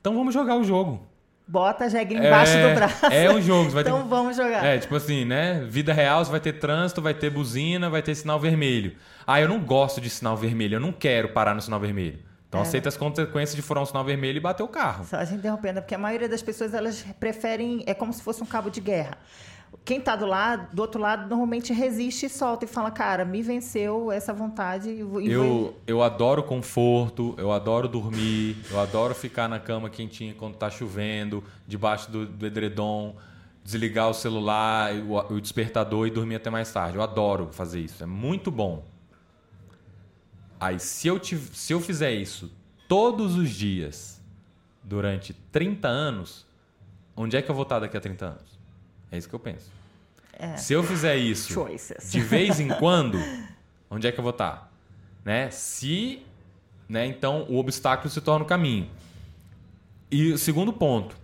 Então 0.00 0.14
vamos 0.14 0.34
jogar 0.34 0.56
o 0.56 0.64
jogo. 0.64 1.06
Bota 1.46 1.84
a 1.84 1.88
jegue 1.88 2.14
embaixo 2.14 2.52
é, 2.52 2.68
do 2.68 2.74
braço. 2.74 3.06
É 3.06 3.30
um 3.30 3.40
jogo. 3.40 3.70
Vai 3.70 3.82
então 3.82 4.02
ter... 4.02 4.08
vamos 4.08 4.36
jogar. 4.36 4.64
É, 4.64 4.78
tipo 4.78 4.94
assim, 4.94 5.24
né? 5.24 5.64
Vida 5.68 5.92
real, 5.92 6.24
você 6.24 6.30
vai 6.30 6.40
ter 6.40 6.54
trânsito, 6.54 7.02
vai 7.02 7.14
ter 7.14 7.30
buzina, 7.30 7.90
vai 7.90 8.02
ter 8.02 8.14
sinal 8.14 8.38
vermelho. 8.38 8.96
Ah, 9.26 9.40
eu 9.40 9.48
não 9.48 9.60
gosto 9.60 10.00
de 10.00 10.08
sinal 10.08 10.36
vermelho, 10.36 10.76
eu 10.76 10.80
não 10.80 10.92
quero 10.92 11.30
parar 11.30 11.54
no 11.54 11.60
sinal 11.60 11.80
vermelho. 11.80 12.18
Então 12.48 12.60
é. 12.60 12.62
aceita 12.62 12.88
as 12.88 12.96
consequências 12.96 13.56
de 13.56 13.62
furar 13.62 13.82
um 13.82 13.86
sinal 13.86 14.04
vermelho 14.04 14.36
e 14.36 14.40
bater 14.40 14.62
o 14.62 14.68
carro. 14.68 15.04
Só 15.06 15.16
a 15.16 15.24
gente 15.24 15.38
interrompendo, 15.38 15.80
porque 15.80 15.94
a 15.94 15.98
maioria 15.98 16.28
das 16.28 16.42
pessoas 16.42 16.74
elas 16.74 17.04
preferem, 17.18 17.82
é 17.86 17.94
como 17.94 18.12
se 18.12 18.22
fosse 18.22 18.42
um 18.42 18.46
cabo 18.46 18.70
de 18.70 18.80
guerra 18.80 19.16
quem 19.84 19.98
está 19.98 20.14
do 20.14 20.26
lado, 20.26 20.74
do 20.74 20.80
outro 20.80 21.00
lado, 21.00 21.28
normalmente 21.28 21.72
resiste 21.72 22.26
e 22.26 22.28
solta 22.28 22.64
e 22.64 22.68
fala, 22.68 22.90
cara, 22.90 23.24
me 23.24 23.42
venceu 23.42 24.12
essa 24.12 24.32
vontade. 24.32 24.90
Eu, 25.24 25.76
eu 25.86 26.02
adoro 26.02 26.42
conforto, 26.42 27.34
eu 27.36 27.50
adoro 27.50 27.88
dormir, 27.88 28.56
eu 28.70 28.78
adoro 28.78 29.14
ficar 29.14 29.48
na 29.48 29.58
cama 29.58 29.90
quentinha 29.90 30.34
quando 30.34 30.54
está 30.54 30.70
chovendo, 30.70 31.42
debaixo 31.66 32.10
do, 32.10 32.26
do, 32.26 32.46
edredom, 32.46 33.16
desligar 33.64 34.08
o 34.08 34.14
celular, 34.14 34.94
o, 34.94 35.34
o 35.34 35.40
despertador 35.40 36.06
e 36.06 36.10
dormir 36.10 36.36
até 36.36 36.48
mais 36.48 36.72
tarde. 36.72 36.96
Eu 36.96 37.02
adoro 37.02 37.48
fazer 37.50 37.80
isso, 37.80 38.02
é 38.04 38.06
muito 38.06 38.50
bom. 38.50 38.84
Aí, 40.60 40.78
se 40.78 41.08
eu, 41.08 41.18
te, 41.18 41.36
se 41.36 41.72
eu 41.72 41.80
fizer 41.80 42.12
isso 42.12 42.52
todos 42.86 43.36
os 43.36 43.50
dias 43.50 44.22
durante 44.84 45.34
30 45.50 45.88
anos, 45.88 46.46
onde 47.16 47.36
é 47.36 47.42
que 47.42 47.50
eu 47.50 47.54
vou 47.54 47.64
estar 47.64 47.80
daqui 47.80 47.96
a 47.96 48.00
30 48.00 48.26
anos? 48.26 48.51
É 49.12 49.18
isso 49.18 49.28
que 49.28 49.34
eu 49.34 49.38
penso. 49.38 49.70
É. 50.32 50.56
Se 50.56 50.72
eu 50.72 50.82
fizer 50.82 51.16
isso 51.16 51.52
Choices. 51.52 52.10
de 52.10 52.20
vez 52.20 52.58
em 52.58 52.68
quando, 52.80 53.18
onde 53.88 54.08
é 54.08 54.10
que 54.10 54.18
eu 54.18 54.24
vou 54.24 54.32
estar? 54.32 54.72
né? 55.24 55.50
Se, 55.50 56.22
né, 56.88 57.06
então 57.06 57.46
o 57.48 57.58
obstáculo 57.58 58.10
se 58.10 58.20
torna 58.20 58.44
o 58.44 58.48
caminho. 58.48 58.88
E 60.10 60.32
o 60.32 60.38
segundo 60.38 60.72
ponto, 60.72 61.16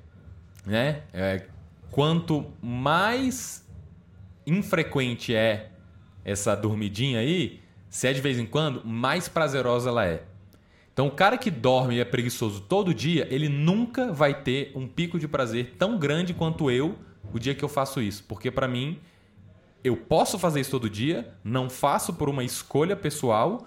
né, 0.64 1.02
é, 1.12 1.44
quanto 1.90 2.46
mais 2.62 3.66
infrequente 4.46 5.34
é 5.34 5.70
essa 6.24 6.54
dormidinha 6.54 7.20
aí, 7.20 7.60
se 7.90 8.06
é 8.06 8.12
de 8.12 8.20
vez 8.20 8.38
em 8.38 8.46
quando, 8.46 8.84
mais 8.84 9.28
prazerosa 9.28 9.90
ela 9.90 10.06
é. 10.06 10.22
Então, 10.92 11.06
o 11.06 11.10
cara 11.10 11.38
que 11.38 11.50
dorme 11.50 11.96
e 11.96 12.00
é 12.00 12.04
preguiçoso 12.04 12.60
todo 12.62 12.92
dia, 12.92 13.26
ele 13.30 13.48
nunca 13.48 14.12
vai 14.12 14.34
ter 14.42 14.72
um 14.74 14.86
pico 14.86 15.18
de 15.18 15.28
prazer 15.28 15.76
tão 15.78 15.96
grande 15.96 16.34
quanto 16.34 16.70
eu 16.70 16.98
o 17.32 17.38
dia 17.38 17.54
que 17.54 17.64
eu 17.64 17.68
faço 17.68 18.00
isso. 18.00 18.24
Porque, 18.26 18.50
para 18.50 18.68
mim, 18.68 19.00
eu 19.82 19.96
posso 19.96 20.38
fazer 20.38 20.60
isso 20.60 20.70
todo 20.70 20.88
dia, 20.90 21.32
não 21.44 21.70
faço 21.70 22.14
por 22.14 22.28
uma 22.28 22.44
escolha 22.44 22.96
pessoal, 22.96 23.66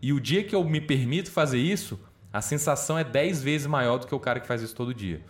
e 0.00 0.12
o 0.12 0.20
dia 0.20 0.44
que 0.44 0.54
eu 0.54 0.62
me 0.64 0.80
permito 0.80 1.30
fazer 1.30 1.58
isso, 1.58 1.98
a 2.32 2.40
sensação 2.40 2.98
é 2.98 3.04
10 3.04 3.42
vezes 3.42 3.66
maior 3.66 3.98
do 3.98 4.06
que 4.06 4.14
o 4.14 4.20
cara 4.20 4.40
que 4.40 4.46
faz 4.46 4.62
isso 4.62 4.74
todo 4.74 4.94
dia. 4.94 5.20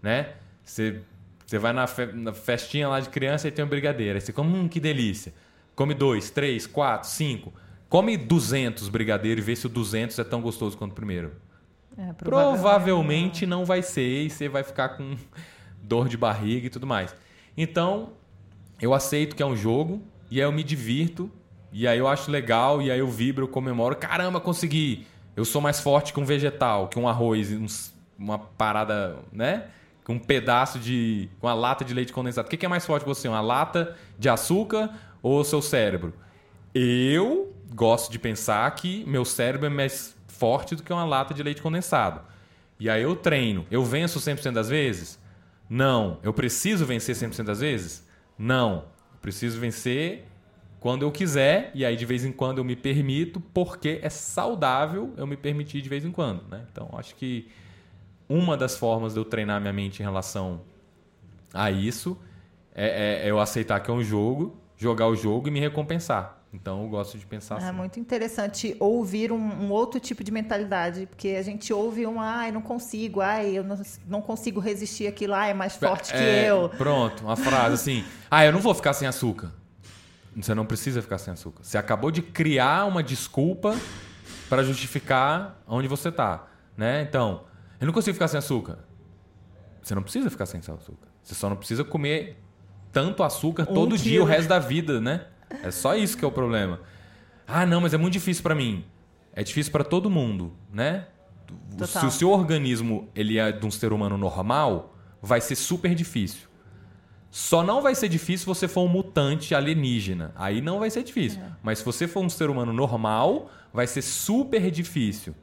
Né? 0.00 0.34
Você, 0.64 1.00
você 1.44 1.58
vai 1.58 1.72
na, 1.72 1.86
fe, 1.86 2.06
na 2.06 2.32
festinha 2.32 2.88
lá 2.88 3.00
de 3.00 3.08
criança 3.08 3.48
e 3.48 3.50
tem 3.50 3.64
uma 3.64 3.70
brigadeira. 3.70 4.18
Aí 4.18 4.20
você 4.20 4.32
come, 4.32 4.56
hum, 4.56 4.68
que 4.68 4.78
delícia. 4.78 5.32
Come 5.74 5.94
dois, 5.94 6.30
três, 6.30 6.66
quatro, 6.66 7.08
cinco. 7.08 7.52
Come 7.88 8.16
200 8.16 8.88
brigadeiros 8.88 9.42
e 9.42 9.46
vê 9.46 9.56
se 9.56 9.66
o 9.66 9.68
200 9.68 10.18
é 10.18 10.24
tão 10.24 10.40
gostoso 10.40 10.78
quanto 10.78 10.92
o 10.92 10.94
primeiro. 10.94 11.32
É, 11.96 12.12
provavelmente, 12.12 12.60
provavelmente 12.60 13.46
não 13.46 13.64
vai 13.64 13.82
ser 13.82 14.24
e 14.24 14.30
você 14.30 14.48
vai 14.48 14.62
ficar 14.62 14.90
com 14.90 15.14
dor 15.82 16.08
de 16.08 16.16
barriga 16.16 16.66
e 16.66 16.70
tudo 16.70 16.86
mais. 16.86 17.14
Então, 17.56 18.10
eu 18.80 18.94
aceito 18.94 19.36
que 19.36 19.42
é 19.42 19.46
um 19.46 19.56
jogo 19.56 20.02
e 20.30 20.40
aí 20.40 20.46
eu 20.46 20.52
me 20.52 20.62
divirto 20.62 21.30
e 21.72 21.86
aí 21.86 21.98
eu 21.98 22.06
acho 22.06 22.30
legal 22.30 22.80
e 22.80 22.90
aí 22.90 22.98
eu 22.98 23.08
vibro, 23.08 23.44
eu 23.44 23.48
comemoro. 23.48 23.96
Caramba, 23.96 24.40
consegui! 24.40 25.06
Eu 25.34 25.44
sou 25.44 25.62
mais 25.62 25.80
forte 25.80 26.12
que 26.12 26.20
um 26.20 26.24
vegetal, 26.24 26.88
que 26.88 26.98
um 26.98 27.08
arroz, 27.08 27.94
uma 28.18 28.38
parada, 28.38 29.16
né? 29.32 29.68
Com 30.04 30.14
um 30.14 30.18
pedaço 30.18 30.78
de. 30.78 31.30
com 31.40 31.46
uma 31.46 31.54
lata 31.54 31.84
de 31.84 31.94
leite 31.94 32.12
condensado. 32.12 32.46
O 32.46 32.50
que 32.50 32.66
é 32.66 32.68
mais 32.68 32.84
forte 32.84 33.04
que 33.04 33.08
você? 33.08 33.28
Uma 33.28 33.40
lata 33.40 33.96
de 34.18 34.28
açúcar 34.28 34.90
ou 35.22 35.42
seu 35.44 35.62
cérebro? 35.62 36.12
Eu 36.74 37.54
gosto 37.74 38.10
de 38.10 38.18
pensar 38.18 38.70
que 38.74 39.04
meu 39.06 39.24
cérebro 39.24 39.66
é 39.66 39.70
mais 39.70 40.14
forte 40.26 40.74
do 40.74 40.82
que 40.82 40.92
uma 40.92 41.04
lata 41.04 41.32
de 41.32 41.42
leite 41.42 41.62
condensado. 41.62 42.20
E 42.78 42.90
aí 42.90 43.02
eu 43.02 43.14
treino. 43.14 43.64
Eu 43.70 43.84
venço 43.84 44.18
100% 44.18 44.52
das 44.52 44.68
vezes? 44.68 45.18
Não. 45.72 46.18
Eu 46.22 46.34
preciso 46.34 46.84
vencer 46.84 47.16
100% 47.16 47.44
das 47.44 47.60
vezes? 47.60 48.06
Não. 48.38 48.84
Eu 49.14 49.18
preciso 49.22 49.58
vencer 49.58 50.26
quando 50.78 51.02
eu 51.02 51.10
quiser 51.10 51.70
e 51.74 51.82
aí 51.82 51.96
de 51.96 52.04
vez 52.04 52.26
em 52.26 52.30
quando 52.30 52.58
eu 52.58 52.64
me 52.64 52.76
permito 52.76 53.40
porque 53.40 53.98
é 54.02 54.10
saudável 54.10 55.14
eu 55.16 55.26
me 55.26 55.34
permitir 55.34 55.80
de 55.80 55.88
vez 55.88 56.04
em 56.04 56.10
quando, 56.10 56.46
né? 56.50 56.66
Então 56.70 56.90
acho 56.92 57.14
que 57.14 57.48
uma 58.28 58.54
das 58.54 58.76
formas 58.76 59.14
de 59.14 59.20
eu 59.20 59.24
treinar 59.24 59.62
minha 59.62 59.72
mente 59.72 60.00
em 60.00 60.02
relação 60.02 60.60
a 61.54 61.70
isso 61.70 62.18
é, 62.74 63.22
é, 63.22 63.26
é 63.26 63.30
eu 63.30 63.40
aceitar 63.40 63.80
que 63.80 63.90
é 63.90 63.94
um 63.94 64.02
jogo, 64.02 64.54
jogar 64.76 65.06
o 65.06 65.16
jogo 65.16 65.48
e 65.48 65.50
me 65.50 65.58
recompensar. 65.58 66.41
Então 66.52 66.82
eu 66.82 66.88
gosto 66.88 67.16
de 67.16 67.24
pensar 67.24 67.54
é 67.54 67.58
assim. 67.58 67.68
É 67.68 67.72
muito 67.72 67.98
interessante 67.98 68.76
ouvir 68.78 69.32
um, 69.32 69.38
um, 69.38 69.70
outro 69.70 69.98
tipo 69.98 70.22
de 70.22 70.30
mentalidade, 70.30 71.06
porque 71.06 71.30
a 71.30 71.42
gente 71.42 71.72
ouve 71.72 72.06
um, 72.06 72.20
ai, 72.20 72.52
não 72.52 72.60
consigo, 72.60 73.20
ai, 73.22 73.56
eu 73.56 73.64
não, 73.64 73.80
não 74.06 74.20
consigo 74.20 74.60
resistir 74.60 75.06
aquilo, 75.06 75.32
ai, 75.32 75.52
é 75.52 75.54
mais 75.54 75.76
forte 75.76 76.12
é, 76.12 76.18
que 76.18 76.48
eu. 76.48 76.68
Pronto, 76.68 77.24
uma 77.24 77.36
frase 77.36 77.74
assim, 77.74 78.04
ah, 78.30 78.44
eu 78.44 78.52
não 78.52 78.60
vou 78.60 78.74
ficar 78.74 78.92
sem 78.92 79.08
açúcar. 79.08 79.50
Você 80.36 80.54
não 80.54 80.64
precisa 80.64 81.02
ficar 81.02 81.18
sem 81.18 81.32
açúcar. 81.32 81.62
Você 81.62 81.76
acabou 81.76 82.10
de 82.10 82.22
criar 82.22 82.86
uma 82.86 83.02
desculpa 83.02 83.76
para 84.48 84.62
justificar 84.62 85.62
onde 85.66 85.88
você 85.88 86.08
está, 86.08 86.46
né? 86.76 87.02
Então, 87.02 87.44
eu 87.80 87.86
não 87.86 87.92
consigo 87.92 88.14
ficar 88.14 88.28
sem 88.28 88.38
açúcar. 88.38 88.78
Você 89.82 89.94
não 89.94 90.02
precisa 90.02 90.30
ficar 90.30 90.46
sem 90.46 90.60
açúcar. 90.60 91.08
Você 91.22 91.34
só 91.34 91.48
não 91.48 91.56
precisa 91.56 91.84
comer 91.84 92.38
tanto 92.92 93.22
açúcar 93.22 93.62
um 93.62 93.74
todo 93.74 93.96
quilo. 93.96 94.02
dia 94.02 94.22
o 94.22 94.24
resto 94.24 94.48
da 94.48 94.58
vida, 94.58 95.00
né? 95.00 95.26
É 95.62 95.70
só 95.70 95.96
isso 95.96 96.16
que 96.16 96.24
é 96.24 96.28
o 96.28 96.32
problema. 96.32 96.80
Ah, 97.46 97.66
não, 97.66 97.80
mas 97.80 97.94
é 97.94 97.98
muito 97.98 98.12
difícil 98.12 98.42
para 98.42 98.54
mim. 98.54 98.84
É 99.34 99.42
difícil 99.42 99.72
para 99.72 99.84
todo 99.84 100.10
mundo, 100.10 100.52
né? 100.72 101.06
Total. 101.76 101.86
Se 101.86 102.06
o 102.06 102.10
seu 102.10 102.30
organismo 102.30 103.08
ele 103.14 103.38
é 103.38 103.50
de 103.52 103.64
um 103.66 103.70
ser 103.70 103.92
humano 103.92 104.16
normal, 104.16 104.96
vai 105.20 105.40
ser 105.40 105.56
super 105.56 105.94
difícil. 105.94 106.48
Só 107.30 107.62
não 107.62 107.80
vai 107.80 107.94
ser 107.94 108.08
difícil 108.08 108.40
se 108.40 108.46
você 108.46 108.68
for 108.68 108.82
um 108.82 108.88
mutante 108.88 109.54
alienígena. 109.54 110.32
Aí 110.36 110.60
não 110.60 110.78
vai 110.78 110.90
ser 110.90 111.02
difícil. 111.02 111.40
É. 111.40 111.46
Mas 111.62 111.78
se 111.78 111.84
você 111.84 112.06
for 112.06 112.20
um 112.20 112.28
ser 112.28 112.50
humano 112.50 112.72
normal, 112.72 113.50
vai 113.72 113.86
ser 113.86 114.02
super 114.02 114.70
difícil. 114.70 115.34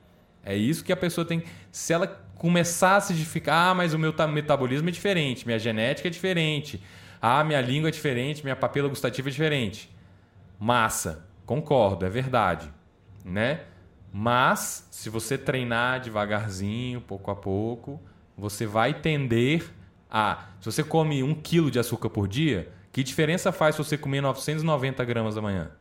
É 0.44 0.56
isso 0.56 0.84
que 0.84 0.94
a 0.94 0.98
pessoa 0.98 1.26
tem. 1.26 1.44
Se 1.72 1.92
ela 1.92 2.08
começar 2.36 2.98
a 2.98 3.02
se 3.02 3.14
ficar, 3.16 3.72
ah, 3.72 3.74
mas 3.74 3.94
o 3.94 4.00
meu 4.00 4.14
metabolismo 4.32 4.88
é 4.88 4.92
diferente, 4.92 5.46
minha 5.46 5.60
genética 5.60 6.08
é 6.08 6.12
diferente, 6.12 6.82
ah, 7.22 7.44
minha 7.44 7.60
língua 7.60 7.90
é 7.90 7.92
diferente, 7.92 8.44
minha 8.44 8.56
papila 8.56 8.88
gustativa 8.88 9.28
é 9.28 9.32
diferente. 9.32 9.90
Massa, 10.60 11.26
concordo, 11.46 12.06
é 12.06 12.10
verdade, 12.10 12.72
né? 13.24 13.62
Mas 14.12 14.88
se 14.92 15.10
você 15.10 15.38
treinar 15.38 16.02
devagarzinho, 16.02 17.00
pouco 17.00 17.32
a 17.32 17.36
pouco, 17.36 18.00
você 18.38 18.66
vai 18.66 18.94
tender 18.94 19.72
a. 20.10 20.46
Se 20.60 20.66
você 20.66 20.84
come 20.84 21.24
um 21.24 21.34
quilo 21.34 21.70
de 21.70 21.80
açúcar 21.80 22.10
por 22.10 22.28
dia, 22.28 22.72
que 22.92 23.04
diferença 23.04 23.52
faz 23.52 23.76
se 23.76 23.84
você 23.84 23.98
comer 23.98 24.22
990 24.22 25.06
gramas 25.06 25.38
amanhã? 25.38 25.72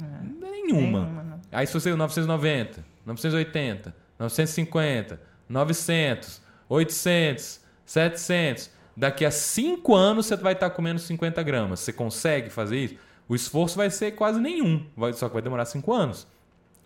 É, 0.00 0.04
nenhuma. 0.40 1.06
nenhuma 1.06 1.26
Aí 1.50 1.66
se 1.66 1.72
você 1.72 1.94
990, 1.94 2.84
980, 3.04 3.94
950, 4.18 5.20
900, 5.48 6.42
800, 6.68 7.60
700, 7.84 8.70
daqui 8.96 9.24
a 9.24 9.30
5 9.30 9.94
anos 9.94 10.26
você 10.26 10.36
vai 10.36 10.52
estar 10.52 10.70
comendo 10.70 11.00
50 11.00 11.42
gramas. 11.42 11.80
Você 11.80 11.92
consegue 11.92 12.50
fazer 12.50 12.76
isso? 12.76 12.96
O 13.28 13.34
esforço 13.34 13.76
vai 13.76 13.90
ser 13.90 14.12
quase 14.12 14.40
nenhum, 14.40 14.86
vai, 14.96 15.12
só 15.12 15.28
que 15.28 15.34
vai 15.34 15.42
demorar 15.42 15.64
5 15.64 15.92
anos. 15.92 16.26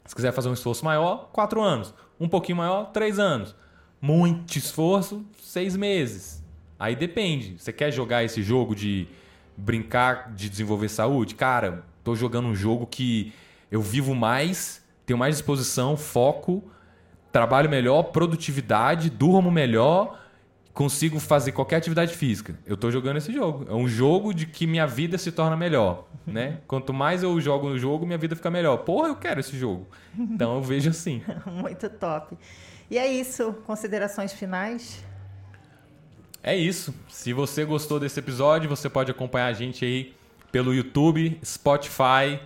Se 0.05 0.14
quiser 0.14 0.32
fazer 0.32 0.49
um 0.49 0.55
esforço 0.55 0.84
maior, 0.84 1.28
4 1.32 1.61
anos. 1.61 1.95
Um 2.18 2.28
pouquinho 2.28 2.59
maior, 2.59 2.91
3 2.93 3.18
anos. 3.18 3.55
Muito 4.01 4.57
esforço, 4.57 5.24
6 5.43 5.76
meses. 5.76 6.43
Aí 6.78 6.97
depende. 6.97 7.59
Você 7.59 7.72
quer 7.72 7.93
jogar 7.93 8.24
esse 8.24 8.43
jogo 8.43 8.74
de 8.74 9.07
brincar 9.57 10.32
de 10.32 10.49
desenvolver 10.49 10.88
saúde? 10.88 11.34
Cara, 11.34 11.84
tô 12.03 12.16
jogando 12.16 12.49
um 12.49 12.55
jogo 12.55 12.86
que 12.86 13.32
eu 13.70 13.82
vivo 13.82 14.14
mais, 14.14 14.82
tenho 15.05 15.18
mais 15.18 15.36
disposição, 15.36 15.97
foco, 15.97 16.64
trabalho 17.30 17.68
melhor, 17.68 18.05
produtividade, 18.05 19.11
durmo 19.11 19.51
melhor 19.51 20.18
consigo 20.73 21.18
fazer 21.18 21.53
qualquer 21.53 21.77
atividade 21.77 22.14
física. 22.14 22.59
Eu 22.66 22.75
estou 22.75 22.91
jogando 22.91 23.16
esse 23.16 23.33
jogo. 23.33 23.66
É 23.68 23.75
um 23.75 23.89
jogo 23.89 24.33
de 24.33 24.47
que 24.47 24.66
minha 24.66 24.87
vida 24.87 25.18
se 25.18 25.33
torna 25.33 25.57
melhor, 25.57 26.07
né? 26.27 26.59
Quanto 26.66 26.93
mais 26.93 27.23
eu 27.23 27.41
jogo 27.41 27.68
no 27.68 27.79
jogo, 27.79 28.07
minha 28.07 28.18
vida 28.18 28.37
fica 28.37 28.51
melhor. 28.51 28.79
Porra, 28.79 29.09
eu 29.09 29.16
quero 29.16 29.41
esse 29.41 29.59
jogo. 29.59 29.87
Então 30.18 30.57
eu 30.57 30.62
vejo 30.62 30.91
assim. 30.91 31.23
Muito 31.47 31.89
top. 31.89 32.37
E 32.91 32.99
é 32.99 33.07
isso. 33.07 33.53
Considerações 33.66 34.33
finais? 34.33 35.05
É 36.43 36.57
isso. 36.57 36.95
Se 37.09 37.33
você 37.33 37.64
gostou 37.64 38.01
desse 38.01 38.18
episódio, 38.18 38.68
você 38.68 38.89
pode 38.89 39.11
acompanhar 39.11 39.47
a 39.47 39.53
gente 39.53 39.85
aí 39.85 40.14
pelo 40.51 40.75
YouTube, 40.75 41.39
Spotify 41.45 42.41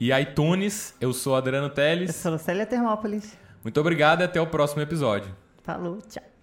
e 0.00 0.12
iTunes. 0.12 0.94
Eu 1.00 1.12
sou 1.12 1.36
Adriano 1.36 1.68
Teles. 1.68 2.08
Eu 2.08 2.14
sou 2.14 2.32
Lucélia 2.32 2.66
Termópolis. 2.66 3.36
Muito 3.62 3.78
obrigado 3.80 4.22
e 4.22 4.24
até 4.24 4.40
o 4.40 4.46
próximo 4.46 4.82
episódio. 4.82 5.34
Falou, 5.62 5.98
tchau. 6.02 6.33